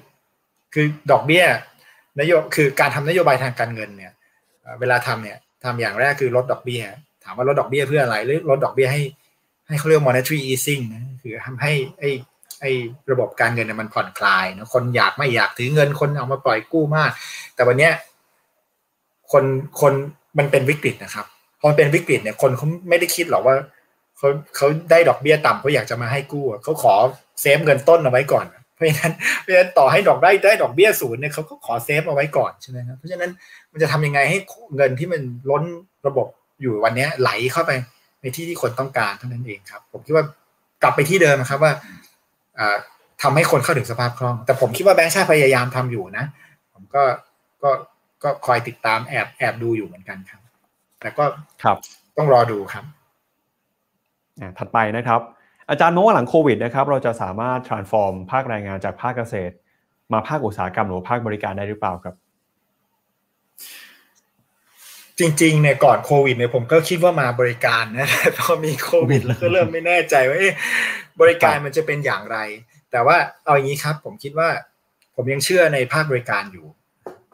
[0.75, 1.45] คือดอกเบี้ย
[2.19, 4.13] นโยคือการทำนโยบายทางการเงินเนี่ย
[4.81, 6.83] เวลาทำเนี่ยทำอย่างแรกคือลดดอกเบี้ย
[7.25, 9.01] ถามว่าลดดอกเบี้ยเพื่ออะไรหรือลดดอกเบี้ยให้
[9.69, 12.11] ให้เขาเรียก monetary easing นะคือทำให้ไอ้
[12.61, 12.73] ไอ้
[13.11, 17.11] ระบบการเงินเนี่ยมันผ่อนคลายนะคนอยากไม่อยากถือเงินคนเอามาปล่อยกู้มาก
[17.55, 17.93] แต่วันเนี้ย
[19.33, 19.45] คน
[19.81, 19.93] คน
[20.39, 21.27] มันเป็นวิกฤตนะครับ
[21.61, 23.55] พอมันเป็นวิกฤตเนี่ยคนเขาไม่ได้คิดหรอกว่า
[24.19, 26.95] เขาเขาได้ดอกเบี้ยต่ำเขาอยากจะมาให้กู้เขาขอ
[27.41, 33.31] เซฟเงินต้นเอาไว้ก่อน เพราะฉะนั้นเพราะฉะนั้นต่อให้ดอกได้ได้ดอกเบี้ยศูนย์เนี่ยเขาก็ขอเซฟเอาไว้ก่อนใช่ไหมครับเพราะฉะนั้น
[33.73, 34.39] มันจะทำยังไงให้
[34.77, 35.21] เงินที่มัน
[35.51, 35.63] ล้น
[36.07, 36.27] ระบบ
[36.61, 37.73] อยู่วันนี้ไหลเข้าไป
[38.21, 40.25] ในที่ที่คนต้องการเท่านั้นเองครับ ผมคิดว่า
[40.83, 41.73] กลับไปที่เดิมครับว่า
[43.23, 46.25] ทำให้คนเข้าถึงสภาพคล่อง แต่ผมคิดว่าแบงค์ชาติพยายามทำอยู่นะ
[46.75, 47.03] ผมก็
[47.63, 47.71] ก็
[48.23, 50.41] ก็คอยติดตามแอบแอบดูอยู่เหมือนกันครับ
[51.01, 51.25] แต่ก็
[51.63, 51.77] ครับ
[52.17, 52.85] ต้องรอดูครับ
[54.59, 55.21] ถัดไปนะครับ
[55.71, 59.55] อาจารย์มองว่าหลังโควิดนะครับ เราจะสามารถ transform ภาคแรงงานจากภาคเกษตร
[60.13, 62.15] มาภาคอุตสาหกรรมหรือภาคบริการได้หรือเปล่าครับ
[65.19, 68.09] จริงๆเนี่ยก่อนโควิดเนี่ยผมก็คิดว่ามาบริการนะ
[68.39, 70.39] พอมีโควิดแล้วก็เริ่มไม่แน่ใจว่า
[71.21, 72.39] บริการมันจะเป็นอย่างไร
[72.91, 74.49] แต่ว่าเอาอย่างนี้ครับ ผมคิดว่า
[75.15, 76.67] ผมยังเชื่อในภาคบริการอยู่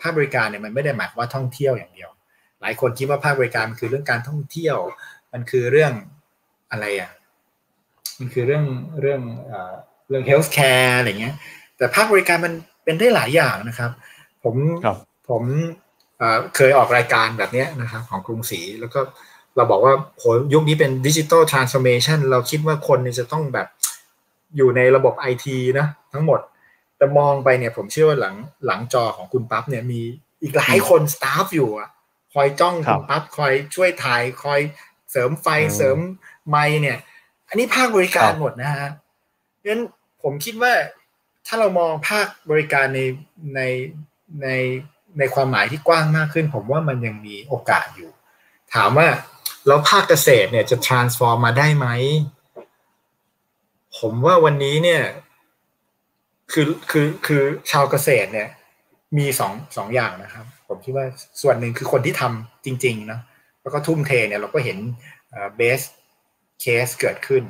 [0.02, 2.10] ภาคบริการเนี่ยมันไม่ได้หมายว่าท่องเที่ยวอย่างเดียว
[2.60, 4.76] หลายคนคิดว่าภาคบริการมันคือเรื่องการท่องเที่ยว
[5.32, 5.92] มันคือเรื่อง
[6.70, 7.10] อะไรอะ
[8.18, 8.64] มันคือเรื่อง
[9.00, 9.20] เรื่อง
[10.08, 11.34] เรื่องเฮลท์แคร์อะไรเงี้ย
[11.76, 12.52] แต่ภาคบริการมัน
[12.84, 13.90] เป็นได้หลายอย่างนะครับ
[14.44, 14.54] ผม
[15.30, 15.42] ผม
[16.56, 19.00] เคยออกรายการแบบนี้นะครับ ของกรุงศรีแล้วก็
[19.56, 23.68] เราบอกว่าโหยุคนี้เป็นดิจิตอลทรานส์โอมชันเราคิดว่าคนจะต้องแบบ
[24.56, 26.40] อยู่ในระบบไอทีนะทั้งหมด
[26.96, 28.34] แต่มองไปเนี่ยผมเชื่อว่าหลัง
[28.66, 30.00] หลังจอของคุณปั๊บเนี่ยมี
[30.42, 31.88] อีกหลายคนสตาฟอยู่อะ
[32.32, 34.60] คอยจ้องคุณปั๊บคอยช่วยถ่ายคอย
[35.10, 35.98] เสริมไฟเสริม
[36.48, 36.98] ไมเนี่ย
[37.48, 38.90] อันนี้ภาคบริการหมดนะฮะ
[39.56, 39.82] เพราะฉะนั้น
[40.22, 40.72] ผมคิดว่า
[41.46, 43.00] ถ้าเรามองภาคบริการใน
[43.54, 43.60] ใน
[44.42, 44.48] ใน
[45.18, 48.10] ในความหมายที่กว้างมากขึ้น ผมว่ามันยังมีโอกาสอยู่
[48.74, 49.08] ถามว่า
[49.66, 51.86] แล้วภาคเกษตรเนี่ยจะ transform มาได้ไหม
[53.98, 55.02] ผมว่าวันนี้เนี่ย
[56.52, 58.48] คือคือคือชาวเกษตรเนี่ย
[59.18, 61.06] มีสองสองอย่างนะครับ ผมคิดว่า
[61.42, 63.20] ส่วนหนึ่งคือคนที่ทำจริงๆนะ
[63.62, 64.78] แล้วก็ทุ่มเทเนี่ยเราก็เห็น
[65.56, 65.80] เบส
[66.60, 67.42] เคสเกิดขึ้น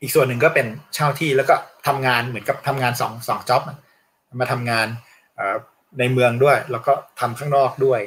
[0.00, 1.54] อีกส่วนหนึ่งก็เป็นเช่าที่แล้วก็
[1.86, 3.62] ทำงานเหมือนกับทำงานสองสองจ็อบ
[4.40, 4.86] มาทำงาน
[5.98, 8.00] ในเมืองด้วย แล้วก็ทำข้างนอกด้วย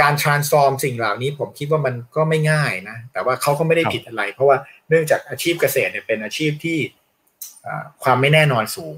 [0.00, 4.56] การ transform สิ่งเหล่านี้ผมคิดว่ามันก็ไม่ง่ายนะ แต่ว่าเขาก็ไม่ได้ผิดอะไร เพราะว่า
[4.88, 6.78] เนื่องจากอาชีพเกษตรเนี่ยเป็นอาชีพที่
[8.04, 8.94] ความไม่แน่นอนสูง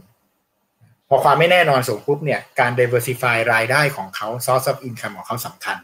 [1.09, 5.77] พอความไม่แน่นอนสูงปุ๊บเนี่ยการ diversify รายได้ของเขา source of income ของเขาสำคัญ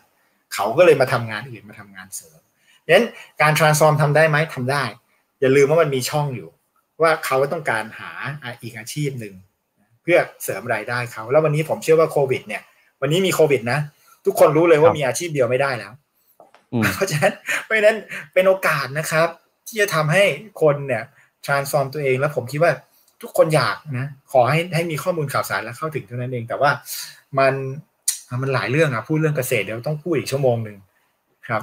[0.55, 2.39] เขาก็เลยมาทำงานอื่นมาทำงานเสริม
[2.85, 3.07] ดังนั้น
[3.43, 4.85] การ transform ทำได้ไหมทำได้
[5.41, 6.49] อย่าลืมว่ามันมีช่องอยู่
[7.03, 8.11] ว่าเขาต้องการหา
[8.63, 9.35] อีกอาชีพหนึ่ง
[10.03, 12.63] เพื่อเสริมรายได้เขา แล้ววันนี้ผมเชื่อว่าโควิดเนี่ย
[13.01, 13.81] วันนี้มีโควิดนะ
[14.27, 15.93] ทุกคนรู้เลยว่ามีอาชีพเดียวไม่ได้แล้ว
[16.95, 17.97] เพราะฉะนั้นเพราะฉะนั้น
[18.35, 19.29] เป็นโอกาสนะครับ
[19.67, 20.25] ที่จะทำให้
[20.63, 21.03] คนเนี่ย
[21.47, 22.73] transform ตัวเองแล้วผมคิดว่า
[23.23, 26.71] ทุกคนอยากนะ ขอให้ให้มีข้อมูลข่าวสารและเข้าถึงเท่านั้นเอง แต่ว่า
[27.39, 27.55] มัน
[28.43, 30.77] มันหลายเรื่องอะพูดเรื่องเกษตรเดี๋ยวต้องพูดอีกชั่วโมงหนึ่ง
[31.49, 31.61] ครับ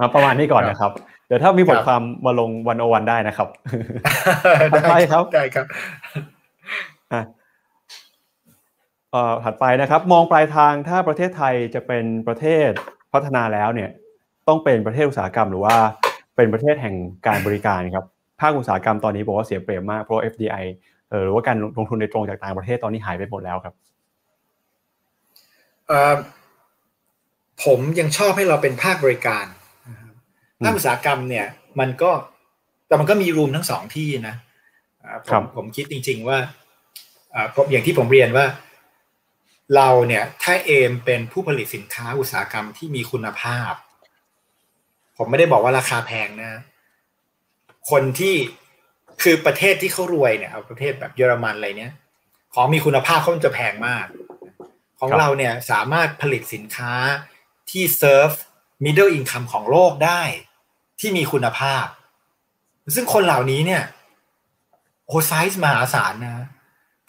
[0.00, 0.92] มาประมาณนี้ก่อนนะครับ
[1.26, 3.48] เดี๋ยวถ้ามีบทความมาลงวันโอวันได้นะครับ
[4.84, 5.66] ได้ครับได้ครับ
[7.12, 7.22] อะ
[9.44, 12.68] ถัดไปนะครับ มองปลายทางถ้าประเทศไทยจะเป็นประเทศ
[13.12, 13.90] พัฒนาแล้วเนี่ย
[14.48, 15.76] ต้องเป็นประเทศอุตสาหกรรมหรือว่า
[16.36, 16.94] เป็นประเทศแห่ง
[17.26, 18.04] การบริการครับ
[18.40, 20.64] ภาคอุตสาหกรรมตอนนี้บอกว่าเสียเปรียบมากเพราะ FDI
[21.24, 23.74] หรือว่าการลงทุนในตรงจากต่างประเทศตอนนี้หายไปหมดแล้วครับ
[27.64, 29.46] ผมยังชอบให้เราเป็นภาคบริการ
[30.64, 31.46] ภาคอุตสาหกรรมเนี่ย
[31.80, 32.10] มันก็
[32.88, 34.34] แต่มันก็มีรูมทั้งสองที่นะ
[35.26, 36.38] ผมผมคิดจริง ๆ ว่า
[37.54, 38.46] ผมอย่างที่ผมเรียนว่า
[39.74, 43.72] เราเนี่ยถ้าเอมเป็นผู้ผลิตสินค้าอุตสาหกรรมที่มีคุณภาพ
[45.16, 46.52] ผมไม่ได้บอกว่าราคาแพงนะ
[47.90, 48.34] คนที่
[49.22, 51.94] คือประเทศที่เขารวยเนี่ยเอาประเทศแบบเยอรมันอะไรเนี้ย
[52.54, 54.06] ของมีคุณภาพเขาจะแพงมาก
[55.00, 56.92] ของเราเนี่ยสามารถผลิตสินค้า
[57.70, 58.30] ที่ serve
[58.84, 60.22] middle income ของโลกได้
[61.00, 61.86] ที่มีคุณภาพ
[62.94, 63.82] ซึ่งคนเหล่านี้เนี่ย
[65.06, 66.46] โอไซส์มหาศาลนะ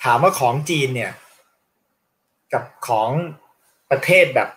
[0.03, 1.11] ถามว่าของจีนเนี่ย
[2.57, 3.11] กับของ
[3.91, 4.49] ประเทศแบบ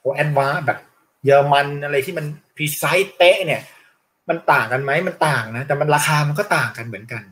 [0.00, 0.78] โอ้ advanced แบบ
[1.24, 2.26] เยอรมันอะไรที่มัน
[2.56, 3.62] พีไซส์เป๊ะเนี่ย
[4.28, 7.22] มันต่างกันไหมมันต่างนะ แต่มันราคามันก็ต่างกันเหมือนกัน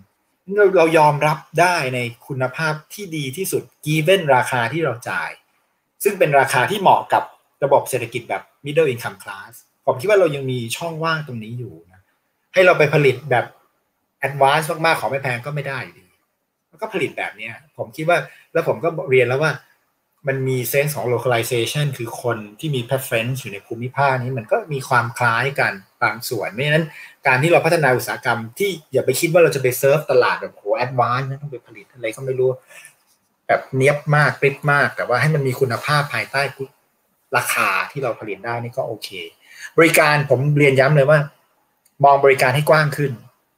[0.57, 5.31] เราเรายอมรับได้ในคุณภาพที่ดีที่สุดกีเวนราคาที่เราจ่าย
[6.05, 7.23] ซึ่งเป็นราคาที่เหมาะกับ
[7.65, 9.53] ระบบเศรษฐกิจแบบ middle income class
[9.87, 12.01] ผมคิดว่าเรายังมีช่องว่างตรงนี้อยู่นะ
[12.53, 13.47] ให้เราไปผลิตแบบ
[14.29, 16.07] advance มากๆของไม่แพงก็ไม่ได้ดี
[16.69, 18.19] แล้วก็ผลิตแบบนี้ผมคิดว่า
[18.53, 19.53] แล้วผมก็เรียนแล้วว่า
[20.29, 25.73] มันมี sense ของ localization คือคนที่มี preference อยู่ในภูมิภาคนี้มันก็มีความคล้ายกัน
[26.03, 26.87] บางส่วนไม่ฉะนั้น
[27.27, 32.51] การที่เราพัฒนาอุตสาหกรรมที่อย่าไปคิดว่าเราจะไปเซิร์ฟตลาดแบบโห advanced ต้องไปผลิตอะไรก็ไม่รู้
[33.47, 36.43] แบบเนี้ยบมากปิดมาก แต่ว่าให้มันมีคุณภาพภายใต้
[37.37, 39.09] ราคาที่เราผลิตได้นี่ก็โอเค
[39.79, 41.19] บริการผมเรียนย้ำเลยว่า
[42.05, 43.13] มองบริการให้กว้างขึ้น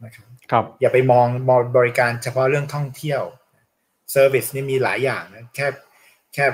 [0.05, 3.23] นะครับครับอย่าไปมองมองบริการเฉพาะเรื่องท่องเที่ยว
[4.10, 5.66] service นี่มีหลายอย่างนะแค่
[6.35, 6.47] แค่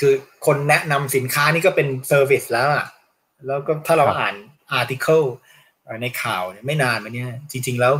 [0.00, 0.14] คือ
[0.46, 2.86] คนแนะนำสินค้านี่ก็เป็น service แล้วอะ
[3.46, 4.34] แล้วก็ถ้าเราอ่าน
[4.72, 5.22] article
[6.02, 7.94] ในข่าวเนี่ยไม่นานมาเนี่ยจริง ๆ แล้ว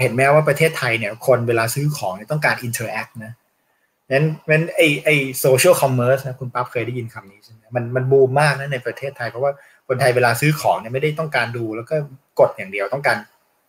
[0.00, 3.32] เห็นไหมว่าประเทศไทยเนี่ย คนเวลาซื้อของต้องการ interact นะ
[4.10, 5.08] นั้นนั้นไอไอ
[5.40, 9.52] social commerce นะคุณปั๊บเคยได้ยินคำนี้ใช่ไหมมันมันบูมมากนะในประเทศไทย เพราะว่า
[9.88, 11.96] คนไทยเวลาซื้อของเนี่ยไม่ได้ต้องการดู แล้วก็
[12.40, 13.16] กดอย่างเดียวต้องการ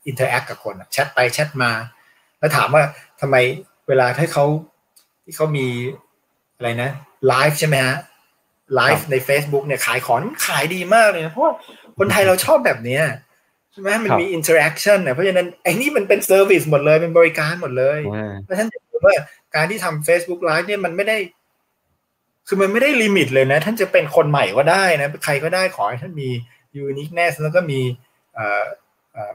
[0.07, 1.71] interact กับคนแชทไปแชทมา
[2.39, 2.83] แล้วถามว่า
[3.21, 3.35] ทำไม
[3.87, 4.45] เวลาถ้าเขา
[5.27, 5.67] ที่เขามี
[6.57, 6.89] อะไรนะ
[7.27, 7.97] ไลฟ์ใช่ไหมฮะ
[8.75, 11.53] ไลฟ์ใน Facebook เนี่ยขายของขายดีมากเลยนะเพราะว่า
[11.97, 13.03] คนไทยเราชอบแบบเนี้ย
[13.71, 17.99] ใช่ไหมมันมี interaction เนี่ยเพราะฉะนั้นไอ้นี่มันเป็น service หมดเลยเป็นบริการหมดเลย
[18.43, 18.69] เพราะฉะนั้น
[19.05, 19.15] ว่า
[19.55, 21.17] การที่ทำ Facebook Live เนี่ยมันไม่ได้
[22.47, 26.29] คือมันไม่ได้ limit เลยนะ ท่านจะเป็นคนใหม่ก็ได้นะ ใครก็ได้ขอให้ท่านมี
[26.75, 27.79] ยูนิคแนสแล้วก็มี
[28.33, 28.63] เอ่อ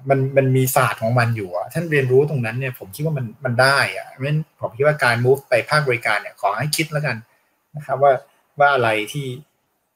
[0.09, 7.16] มันมันมีศาสตร์ของมันอยู่อะท่านเรียนรู้ตรงนั้นเนี่ยผมคิดว่ามันมันได้อะเพราะฉะนั้นผมคิดว่าการ move ไปภาคบริการเนี่ยขอให้คิดแล้วกัน
[7.76, 8.12] นะครับว่า
[8.59, 9.28] ว่าอะไรที่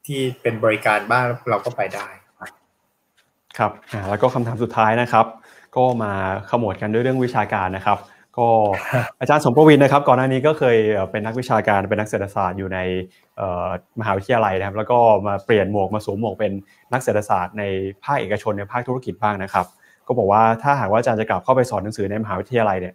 [0.05, 2.07] ที่เป็นบริการบ้างเราก็ไปได้
[3.57, 3.71] ครับ
[4.09, 5.25] แล้วก็คำถามสุดท้ายนะครับ
[5.77, 6.11] ก็มา
[6.49, 7.99] ขมวดกันด้วยเรื่องวิชาการนะครับ
[8.37, 8.49] ก็
[9.19, 10.77] อาจารย์สมประวินนะครับ ก่อนหน้านี้ก็เคย
[11.11, 12.79] เป็นนักวิชาการเป็นนักเศรษฐศาสตร์อยู่ใน
[13.99, 16.51] มหาวิทยาลัยนะครับ แล้วก็มาเปลี่ยนหมวกมาสวมหมวกเป็น
[16.93, 17.63] นักเศรษฐศาสตร์ใน
[18.03, 19.65] ภาคเอกชนในภาคธุรกิจบ้างนะครับ
[20.07, 22.93] ก็บอกว่าถ้าหากว่าอาจารย์จะกลับเข้าไปสอนหนังสือในมหาวิทยาลัยเนี่ย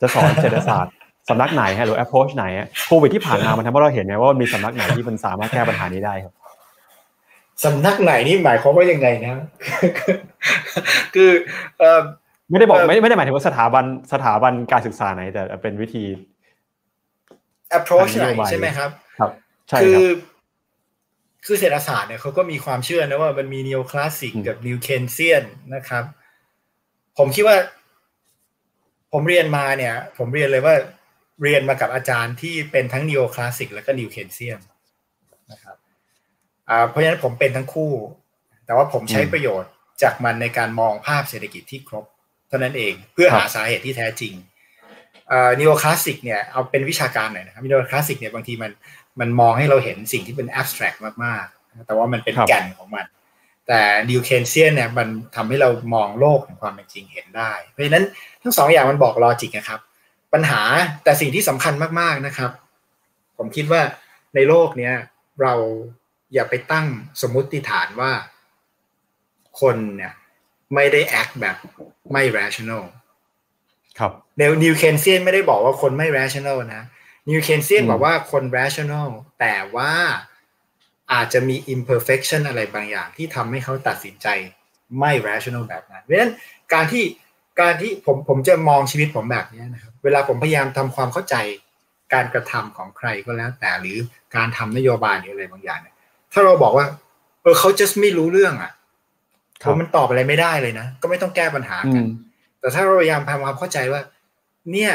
[0.00, 0.92] จะสอนเศรษฐศาสตร์
[1.28, 2.44] สำนักไหนฮะหรือ approach ไหน
[2.86, 6.32] โควิดที่ผ่านมามันทำให้เราเห็นไงว่ามีสำนักไหนที่มันสามารถแก้ปัญหานี้ได้ครับ
[7.64, 9.44] สำนักไหนนี่หมายความว่ายังไงนะ
[11.14, 11.30] คือ
[11.78, 12.00] เออ
[12.50, 16.04] ไม่ได้บอกไม่ไม่ได้หมายถึงว่าสถาบันสถาบันการศึกษาไหน แต่เป็นวิธี
[17.78, 19.30] approach ไหนใช่ไหมครับ ครับ
[19.68, 20.18] ใช่ครับ
[21.46, 26.04] คือเศรษฐศาสตร์เนี่ยเขาก็มีความเชื่อนะว่ามันมีนิโอคลาสสิกกับ New Keynesian นะครับ
[27.18, 27.56] ผมคิดว่า
[29.12, 30.74] ผมเรียนมาเนี่ย ผมเรียนเลยว่า
[31.42, 34.58] เรียนมากับอาจารย์ที่เป็นทั้งนิโอคลาสสิกแล้วก็ New Keynesian
[35.52, 35.76] นะครับ
[36.88, 37.92] เพราะฉะนั้นผมเป็นทั้งคู่
[38.66, 39.70] แต่ว่าผมใช้ประโยชน์
[40.02, 42.04] จากมันในการมองภาพเศรษฐกิจที่ครบ
[42.48, 44.34] เท่านั้นเองเพื่อหาสาเหตุที่แท้จริง
[45.58, 48.70] นิโอคลาสสิกเนี่ยเอาเป็นวิชาการหน่อยนะครับนิโอคลาสสิกเนี่ยบางทีมัน
[49.20, 53.06] มันมองให้เราเห็นสิ่งที่เป็น abstract มากๆ แต่ว่ามันเป็นแก่นของมัน
[53.68, 58.04] แต่ New Keynesian เนี่ยมันทำให้เรามองโลกของความเป็นจริงเห็นได้ เพราะฉะนั้น
[58.42, 59.80] ทั้งสองอย่างมันบอก logic นะครับ
[60.32, 60.62] ปัญหา
[61.04, 62.50] แต่สิ่งที่สำคัญมากๆนะครับ
[63.38, 63.82] ผมคิดว่า
[64.34, 64.94] ในโลกเนี้ย
[65.42, 65.54] เรา
[66.34, 66.86] อย่าไปตั้ง
[67.22, 68.12] สมมุติฐานว่า
[69.60, 70.12] คนเนี่ย
[70.74, 71.56] ไม่ได้แอคแบบ
[72.12, 72.84] ไม่ rational
[73.98, 76.82] ครับเนนิวเคนเซียนไม่ได้บอกว่าคนไม่ rational นะ
[77.30, 79.08] นิวเคนเซียนบอกว่าคน rational
[79.40, 79.92] แต่ว่า
[81.12, 84.26] อาจจะมี imperfection อะไรบางอย่างที่ทำให้เขาตัดสินใจ
[84.98, 86.32] ไม่ rational แบบนั้น เพราะฉะนั้น
[86.72, 87.04] การที่
[87.60, 91.36] การที่ผมผมจะมองชีวิตผมแบบนี้นะครับ เวลาผมพยายามทำความเข้าใจ
[92.14, 93.98] การกระทำของใครก็แล้วแต่หรือ
[94.36, 95.94] การทำนโยบายหรืออะไรบางอย่างเนี่ย
[96.32, 96.86] ถ้าเราบอกว่า
[97.42, 98.72] เออเขา just ไม่รู้เรื่องอะ
[99.62, 102.04] ผมมันตอบอะไรไม่ได้เลยนะ ก็ไม่ต้องแก้ปัญหากัน
[102.60, 104.00] แต่ถ้าเราพยายามทำความเข้าใจว่า
[104.72, 104.92] เนี่ย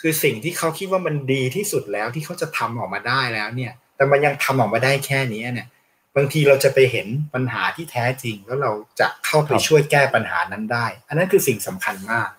[0.00, 5.68] คือสิ่งที่เขาคิดว่ามันดีที่สุดแล้วที่เขาจะทำออกมาได้แล้วเนี่ย แต่มันยังทำออกมาได้แค่นี้เนี่ย
[6.16, 12.30] บางทีเราจะไปเห็นปัญหาที่แท้จริง แล้วเราจะเข้าไปช่วยแก้ปัญหานั้นได้ อันนั้นคือสิ่งสำคัญมาก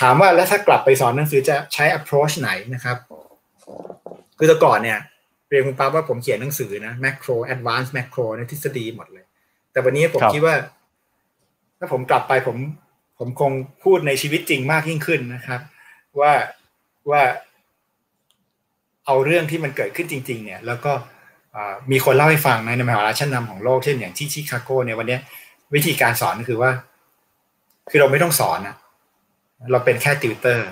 [0.00, 2.96] ถามว่าแล้วถ้ากลับไปสอนหนังสือจะใช้ approach ไหนนะครับ
[4.38, 4.98] คือแต่ก่อนเนี่ย
[5.48, 9.24] เรียนคุณป้าว่าผมเขียนหนังสือนะ macro advanced macro ในทฤษฎีหมดเลย
[9.72, 10.54] แต่วันนี้ผมคิดว่า
[11.78, 12.56] ถ้าผมกลับไปผม
[13.18, 13.52] ผมคง
[13.84, 15.60] พูดในชีวิตจริงมากยิ่งขึ้นนะครับ
[16.20, 16.32] ว่า
[17.10, 17.22] ว่า
[19.10, 20.92] เอาเรื่องที่มันเกิดขึ้นจริง ๆ เนี่ย แล้วก็
[21.90, 25.18] มีคนเล่าให้ฟังในในมหาวิทยาลัยชั้นนำของโลกเช่นอย่างที่ชิคาโกเนี่ยวันนี้
[25.74, 26.70] วิธีการสอนคือว่า
[27.90, 28.76] คือเราไม่ต้องสอนนะ
[29.70, 30.70] เราเป็นแค่ติวเตอร์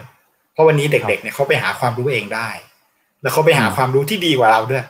[0.53, 2.49] เพราะวันนี้เด็ก ๆ เนี่ยเขาไปหาความรู้เองได้
[3.23, 4.85] แล้วเขาไปหาความรู้ที่ดีกว่าเราด้วย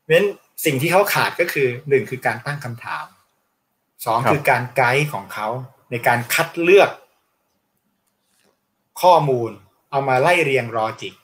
[0.00, 0.28] เพราะฉะนั้น
[0.64, 3.06] สิ่งที่เขาขาดก็คือหนึ่งคือการตั้งคำถาม
[4.04, 5.48] สองคือการไกด์ของเขา
[5.90, 6.90] ในการคัดเลือก
[9.02, 9.50] ข้อมูล
[9.90, 11.14] เอามาไล่เรียงรอจิก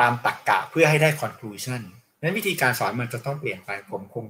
[0.00, 1.80] ตามตรกกะเพื่อให้ได้ conclusion
[2.22, 4.24] นั้นวิธีการสอนมันจะต้องเปลี่ยนไปผมคง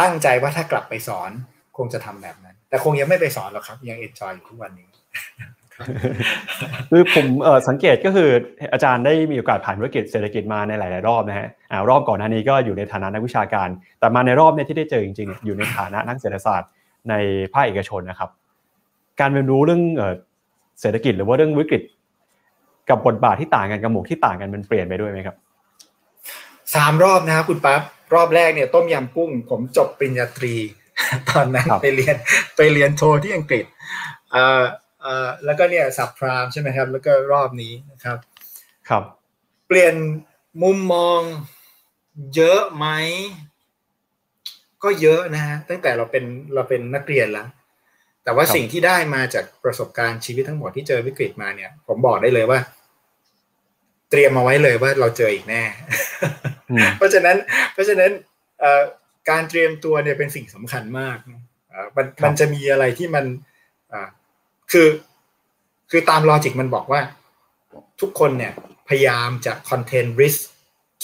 [0.00, 1.30] ตั้งใจว่าถ้ากลับไปสอน
[1.76, 4.88] คงจะทำแบบนั้น แต่คงยังไม่ไปสอนหรอกครับ ยังเอนจอยอยู่ทุกวันนี้
[6.90, 7.26] คือผม
[7.68, 8.30] สังเกตก็คือ
[8.72, 11.48] อาจารย์ได้มีโอกาสผ่านวิกฤตเศรษฐกิจมาในหลาย ๆ รอบนะฮะ
[11.88, 13.68] รอบก่อนหน้านี้ก็อยู่ในฐานะนักวิชาการ
[13.98, 16.70] แต่มาในรอบเนี่ยที่ได้เจอจริง ๆ อยู่ในฐานะนักเศรษฐศาสตร์
[17.10, 17.14] ใน
[17.54, 18.30] ภาคเอกชนนะครับ
[19.20, 19.82] การเรียนรู้เรื่อง
[20.80, 21.82] เศรษฐกิจหรือว่าเรื่องวิกฤต
[22.90, 25.36] กับบทบาทที่ต่างกันกับหมวกที่ต่างกันมันเปลี่ยนไปด้วยไหมครับ
[26.74, 27.80] สามรอบนะครับคุณปั๊บ
[28.14, 30.54] รอบแรกเนี่ยต้มยำกุ้ง ผมจบปริญญาตรี
[31.30, 32.16] ตอนนั้นไปเรียน
[32.56, 33.64] ไปเรียนโทที่อังกฤษ
[34.30, 34.62] เอ่อ
[35.00, 38.18] เอ่อแล้วก็เนี่ยสับพรามใช่ไหมครับ แล้วก็รอบนี้นะครับ
[38.88, 39.02] ครับ
[39.66, 39.94] เปลี่ยน
[40.62, 41.20] มุมมอง
[42.34, 42.86] เยอะไหม
[44.82, 46.24] ก็เยอะนะฮะตั้งแต่เราเป็น
[46.54, 47.48] เราเป็นนักเรียนแล้ว
[48.24, 52.58] แต่ว่าสิ่งที่ได้มาจากประสบการณ์ชีวิตทั้งหมดที่เจอวิกฤตมาเนี่ย ผมบอกได้เลยว่า
[54.10, 55.62] เตรียมมาไว้เลยว่าเราเจออีกแน่
[56.96, 57.36] เพราะฉะนั้น
[57.72, 58.10] เพราะฉะนั้น
[59.30, 61.16] การเตรียมตัวเนี่ยเป็นสิ่งสำคัญมาก
[61.96, 63.24] มันมันจะมีอะไรที่มัน
[64.72, 64.88] คือ
[65.90, 67.00] คือตามลอจิกมันบอกว่า
[68.00, 68.52] ทุกคนเนี่ย
[68.88, 70.40] พยายามจะ contain risk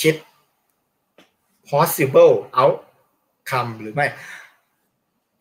[0.01, 0.17] คิด
[1.71, 4.07] possible outcome หรือไม่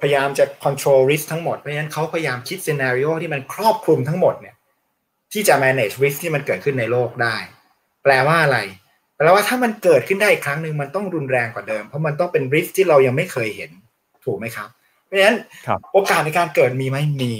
[0.02, 4.56] พยายามจะ control risk ทั้งหมด เพราะฉะนั้นเขาพยายามคิด scenario ที่มันครอบคลุมทั้งหมดเนี่ย
[5.34, 7.35] ที่จะ manage risk ที่มันเกิดขึ้นในโลกได้
[8.03, 8.60] แปลว่าอะไร
[9.18, 13.72] แปลว่าถ้ามันเกิดขึ้นได้อีกครั้งหนึ่งมันต้องรุนแรงกว่าเดิม เพราะมันต้องเป็น risk ที่เรายังไม่เคยเห็น
[14.26, 14.69] ถูกไหมครับ
[15.05, 15.38] เพราะฉะนั้น
[15.93, 17.34] โอกาสในการเกิดมีไหมมี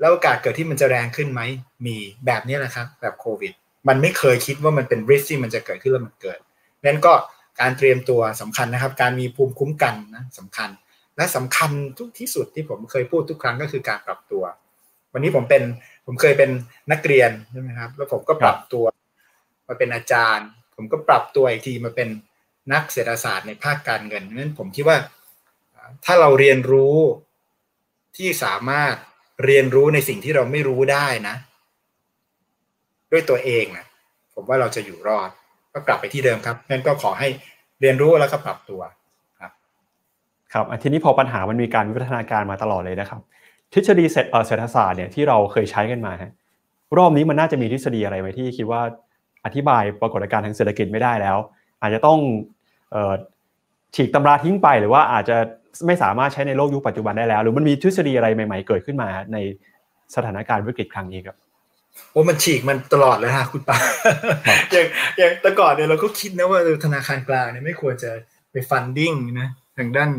[0.00, 1.40] แล้วโอกาสเกิดที่มันจะแรงขึ้นไหม
[1.86, 1.96] มี
[2.26, 3.52] แบบนี้แหละครับ แบบโควิด
[3.88, 6.38] มันไม่เคยคิดว่ามันเป็น risk ที่มันจะเกิดขึ้นแล้วมันเกิด
[6.84, 7.12] นั้นก็
[7.60, 10.70] การเตรียมตัวสำคัญนะครับ การมีภูมิคุ้มกันนะสำคัญ
[11.16, 14.44] และสำคัญทุกที่สุดที่ผมเคยพูดทุกครั้งก็คือการปรับตัว
[15.12, 15.62] วันนี้ผมเป็น
[16.10, 16.50] ผมเคยเป็น
[16.92, 18.84] นักเรียนใช่ไหมครับ แล้วผมก็ปรับตัว
[19.68, 22.08] มาเป็นอาจารย์ ผมก็ปรับตัวอีกทีมาเป็น
[22.72, 24.98] นักเศรษฐศาสตร์ในภาคการเงินนั้นผมคิดว่า
[26.04, 26.96] ถ้าเราเรียนรู้
[28.16, 28.94] ที่สามารถ
[29.44, 31.34] เรียนรู้ในสิ่งที่เราไม่รู้ได้นะ
[33.12, 33.86] ด้วยตัวเองนะ
[34.34, 35.30] ผมว่าเราจะอยู่รอด
[35.72, 37.28] ก็กลับไปที่เดิมครับงั้นก็ขอให้
[37.80, 38.80] เรียนรู้แล้วก็ปรับตัว
[40.52, 43.20] ครับทีนี้พอปัญหามันมีการวิวัฒนาการมาตลอดเลยนะครับ
[43.74, 46.32] ทฤษฎีเศรษฐศาสตร์เนี่ยที่เราเคยใช้กันมาฮะ
[46.98, 48.82] รอบนี้มันน่าจะมีทฤษฎีอะไรไหมที่คิดว่า
[49.44, 51.38] อธิบายปรากฏการณ์ทางเศรษฐกิจไม่ได้แล้ว
[51.82, 52.18] อาจจะต้อง
[53.94, 55.36] ฉีกตำราทิ้งไปหรือว่าอาจจะ
[55.86, 59.36] ไม่สามารถใช้ในโลกยุคปัจจุบันได้แล้ว หรือมันมีทฤษฎีอะไรใหม่ๆ เกิดขึ้นมาใน
[60.14, 61.36] สถานการณ์วิกฤตครั้งนี้ครับ
[62.12, 63.76] โอ้มันฉีกมันตลอดเลยฮะคุณปา
[64.72, 64.86] อย่าง
[65.18, 68.10] อย่างแต่ก่อนเนี่ยเราก็คิดนะว่าธนาคารกลางเนี่ยไม่ควรจะ
[68.70, 70.10] funding นะทางด้าน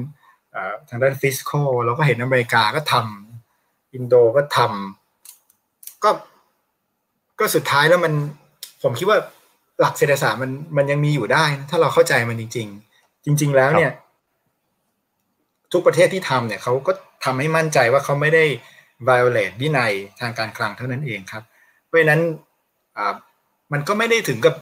[0.89, 1.51] ทางด้าน fiscal
[1.85, 3.28] เราก็เห็นอเมริกาก็ทำ
[3.93, 6.09] อินโดก็ทำก็
[7.39, 8.13] ก็สุดท้ายแล้วมัน
[8.83, 9.17] ผมคิดว่า
[9.79, 12.67] หลักเศรษฐศาสตร์มันมันยังมีอยู่ได้ ถ้าเราเข้าใจมันจริง
[12.97, 13.91] ๆ จริง ๆ แล้วเนี่ย
[15.73, 16.91] ทุกประเทศที่ทำเนี่ยเขาก็
[17.23, 18.43] ทำให้มั่นใจว่าเขาไม่ได้
[19.09, 21.43] violate วินัยทางการคลังเท่านั้นเองครับ
[21.85, 22.21] เพราะฉะนั้น
[23.71, 24.53] มันก็ไม่ได้ถึงกับ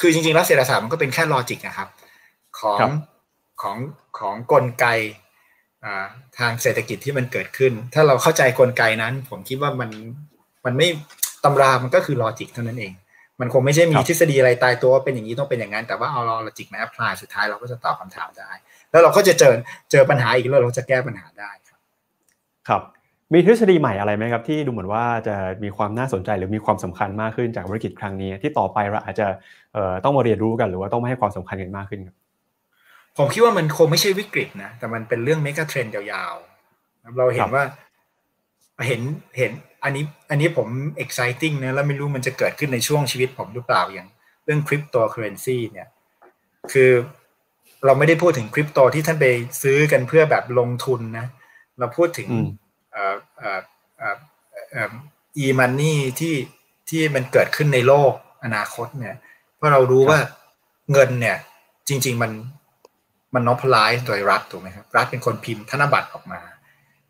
[0.00, 1.88] คือจริงๆแล้วเศรษฐศาสตร์มันก็เป็นแค่ logic นะครับ
[2.58, 2.78] ของ
[3.62, 3.76] ของ
[4.18, 4.86] ของกลไก
[6.38, 9.90] ทางเศรษฐกิจที่มันเกิดขึ้น ถ้าเราเข้าใจกลไกนั้น ผมคิดว่ามัน
[10.64, 10.88] มันไม่
[11.44, 12.92] ตำรามันก็คือ logic เท่านั้นเอง
[13.40, 18.50] มันคงไม่ใช่มีทฤษฎีอะไรตายตัวเป็นอย่างนี้ต้องเป็นอย่างนั้น แต่ว่าเอา logic มา apply สุดท้ายเราก็จะตอบคำถามได้
[18.90, 19.54] แล้วเราก็จะเจอ
[19.90, 21.78] เจอปัญหาอีกแล้วเราจะแก้ปัญหาได้ครับ
[22.68, 22.82] ครับ
[23.34, 29.26] มีทฤษฎีใหม่อะไรไหมครับที่ดูเหมือนว่าจะมีความน่าสนใจหรือมีความสำคัญมากขึ้นจากวิกฤตครั้งนี้ ที่ต่อไปเราอาจจะ
[30.04, 32.16] ต้องมาเรียนรู้กันหรือว่าต้องมาให้ความสำคัญกันมากขึ้นครับ
[33.18, 37.64] ผมคิดว่ามันคงไม่ใช่วิกฤตนะแต่มันเป็นเรื่องเมกะเทรนด์ยาวๆเราเห็นว่า
[38.86, 39.02] เห็น
[39.38, 39.52] เห็น
[39.84, 40.68] อันนี้อันนี้ผม
[41.04, 44.08] exciting นะแล้วไม่รู้มันจะเกิดขึ้นในช่วงชีวิตผมหรือเปล่าอย่าง
[44.44, 45.88] เรื่องคริปโตเคอเรนซีเนี่ย
[46.72, 46.90] คือ
[47.84, 49.26] เราไม่ได้พูดถึงคริปโตที่ท่านไป
[49.62, 51.26] ซื้อกันเพื่อแบบลงทุนนะ
[51.78, 52.28] เราพูดถึง
[52.92, 53.60] เอ่อเอ่อ
[53.98, 54.16] เอ่อ
[54.72, 54.92] เอ่อ
[55.44, 56.34] e-money ที่
[56.88, 58.12] ที่มันเกิดขึ้นในโลก
[58.44, 59.16] อนาคตเนี่ย
[59.56, 60.18] เพราะเรารู้ว่า
[60.92, 61.36] เงินเนี่ย
[61.88, 62.32] จริง ๆ มัน
[63.34, 66.40] มันนอพลายโดยรัฐถูกไหมครับรัฐเป็นคนพิมพ์ธนบัตรออกมา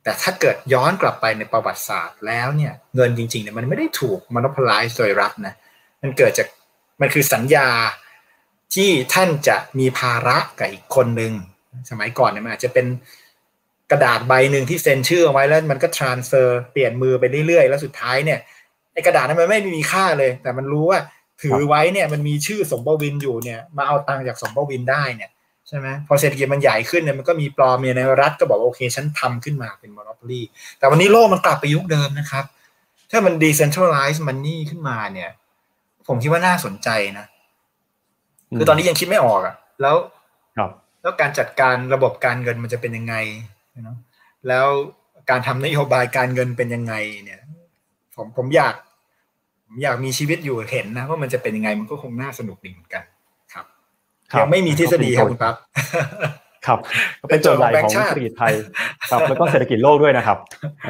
[0.03, 5.55] แต่ถ้าเกิดย้อนกลับไปในประวัติศาสตร์แล้วเนี่ยเงินจริงๆเนี่ยมันไม่ได้ถูกมอนอพลายโดยรัฐนะ
[6.03, 6.47] มันเกิดจาก
[7.01, 7.69] มันคือสัญญา
[8.75, 11.33] ที่ท่านจะมีภาระกับอีกคนหนึ่ง
[11.91, 12.87] สมัยก่อนเนี่ยมันอาจจะเป็น
[13.91, 18.39] กระดาษใบหนึ่งที่เซ็นชื่อเอาไว้แล้วมันก็ transfer เปลี่ยนมือไปเรื่อยๆ แล้วสุดท้ายเนี่ย
[18.93, 21.01] ไอ้กระดาษนั้นมันไม่มีค่าเลย แต่มันรู้ว่า
[21.43, 25.31] ถือไว้เนี่ยมันมีชื่อสมบวินอยู่เนี่ย มาเอาตังค์จากสมบวินได้เนี่ย
[25.71, 30.41] ใช่ไหมพอเศรษฐกิจมันใหญ่ขึ้นเนี่ยมันก็มีปลอมมีในรัฐก็บอกโอเคฉันทำขึ้นมาเป็นมอนอปลี
[30.79, 32.45] แต่วันนี้โลกมันกลับไปยุคเดิมนะครับ
[33.11, 35.31] ถ้ามัน decentralize money ขึ้นมาเนี่ย
[36.09, 36.89] ผมคิดว่าน่าสนใจ
[37.19, 37.27] นะ
[38.57, 39.97] คือตอนนี้ยังคิดไม่ออกอะแล้ว
[41.03, 43.15] แล้วการจัดการระบบการเงินมันจะเป็นยังไง
[43.75, 43.97] นะ
[44.49, 44.67] แล้ว
[45.31, 46.95] การทำนโยบายการเงินเป็นยังไง
[47.25, 47.41] เนี่ย
[48.17, 48.75] ผมผมอยาก
[49.67, 53.03] ผมอยากมีชีวิตอยู่เห็นนะว่ามันจะเป็นยังไงมันก็คงน่าสนุกดีเหมือนกัน
[54.39, 55.55] ยังไม่มีทฤษฎีครับคุณปั๊บ
[56.67, 56.79] ครับ
[57.29, 58.53] เป็นโจทย์ใหญ่ของเศรษฐกิจไทย
[59.11, 60.39] ครับแล้วก็เศรษฐกิจโลกด้วยนะครับ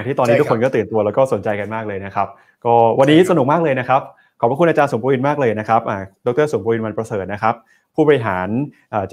[0.07, 2.29] ที่ตอนนี้ทุกคนก็ตื่นตัวแล้วก็สนใจกันมากเลยนะครับ
[2.65, 4.03] ก็วันนี้สนุกมากเลยนะครับ
[4.41, 5.81] ขอบพระคุณอาจารย์สมบูรณ์มากเลยนะครับ
[6.27, 7.55] ดรสมบูรณ์มันประเสริฐนะครับ
[7.95, 8.49] ผู้บริหาร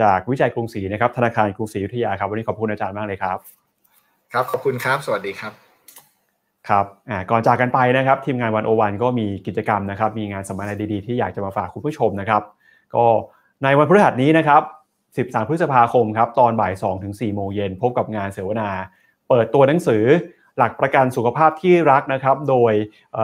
[0.02, 3.38] จากวิจัยกรุงศรีนะครับธนาคารกรุงศรีอยุธยาครับ วันนี้ขอบคุณอาจารย์มากเลยครับ
[4.34, 5.54] ครับขอบคุณครับ สวัสดีครับ
[6.70, 6.86] ครับ
[7.32, 12.42] ก่อนจากกันไปนะครับทีมงานวันโอวันก็มีกิจกรรมนะครับ มีงานสัมมนาดีๆที่อยากจะมาฝากคุณผู้ชมนะครับ
[12.96, 13.06] ก็
[13.64, 14.62] ในวันพฤหัสนี้นะครับ
[15.30, 18.70] 13 พฤษภาคมครับตอนบ่าย2ถึง4โมงเย็นพบกับงานเสวนา
[19.30, 20.04] เปิดตัวหนังสือ
[20.58, 22.74] หลักประกันสุขภาพที่รักนะครับ โดย
[23.18, 23.20] อ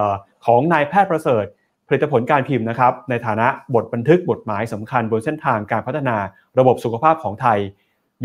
[0.45, 1.45] ของนายแพทย์ประเสริฐ
[1.87, 6.17] ผลิตผลการพิมพ์นะครับในฐานะบทบันทึกบทหมายสำคัญบนเส้นทางการพัฒนา
[6.59, 7.59] ระบบสุขภาพของไทย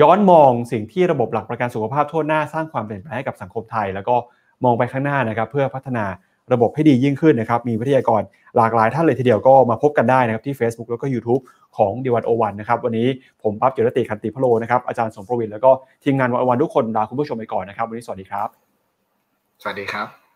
[0.00, 4.16] ย้อนมองสิ่งที่ระบบหลักประกันสุขภาพทั่วหน้าสร้างความเปลี่ยนแปลงให้กับสังคมไทย แล้วก็
[4.64, 6.04] มองไปข้างหน้านะครับเพื่อพัฒนา
[6.52, 8.22] ระบบให้ดียิ่งขึ้นนะครับ มีวิทยากร
[8.56, 11.42] หลากหลายท่านเลยทีเดียวก็มาพบกันได้นะครับที่ Facebook แล้วก็ YouTube
[11.76, 13.06] ของดีวันโอวันนะครับวันนี้
[13.42, 15.70] ผมปั๊บเจรติคันติพโลนะครับอาจารย์สมประวินแล้วก็
[16.04, 18.48] ทีมงานวันวันทุกคนลาคุณผู้ชมไปก่อนนะครับ วันนี้สวัสดีครับ
[19.62, 20.27] สวัสดีครับ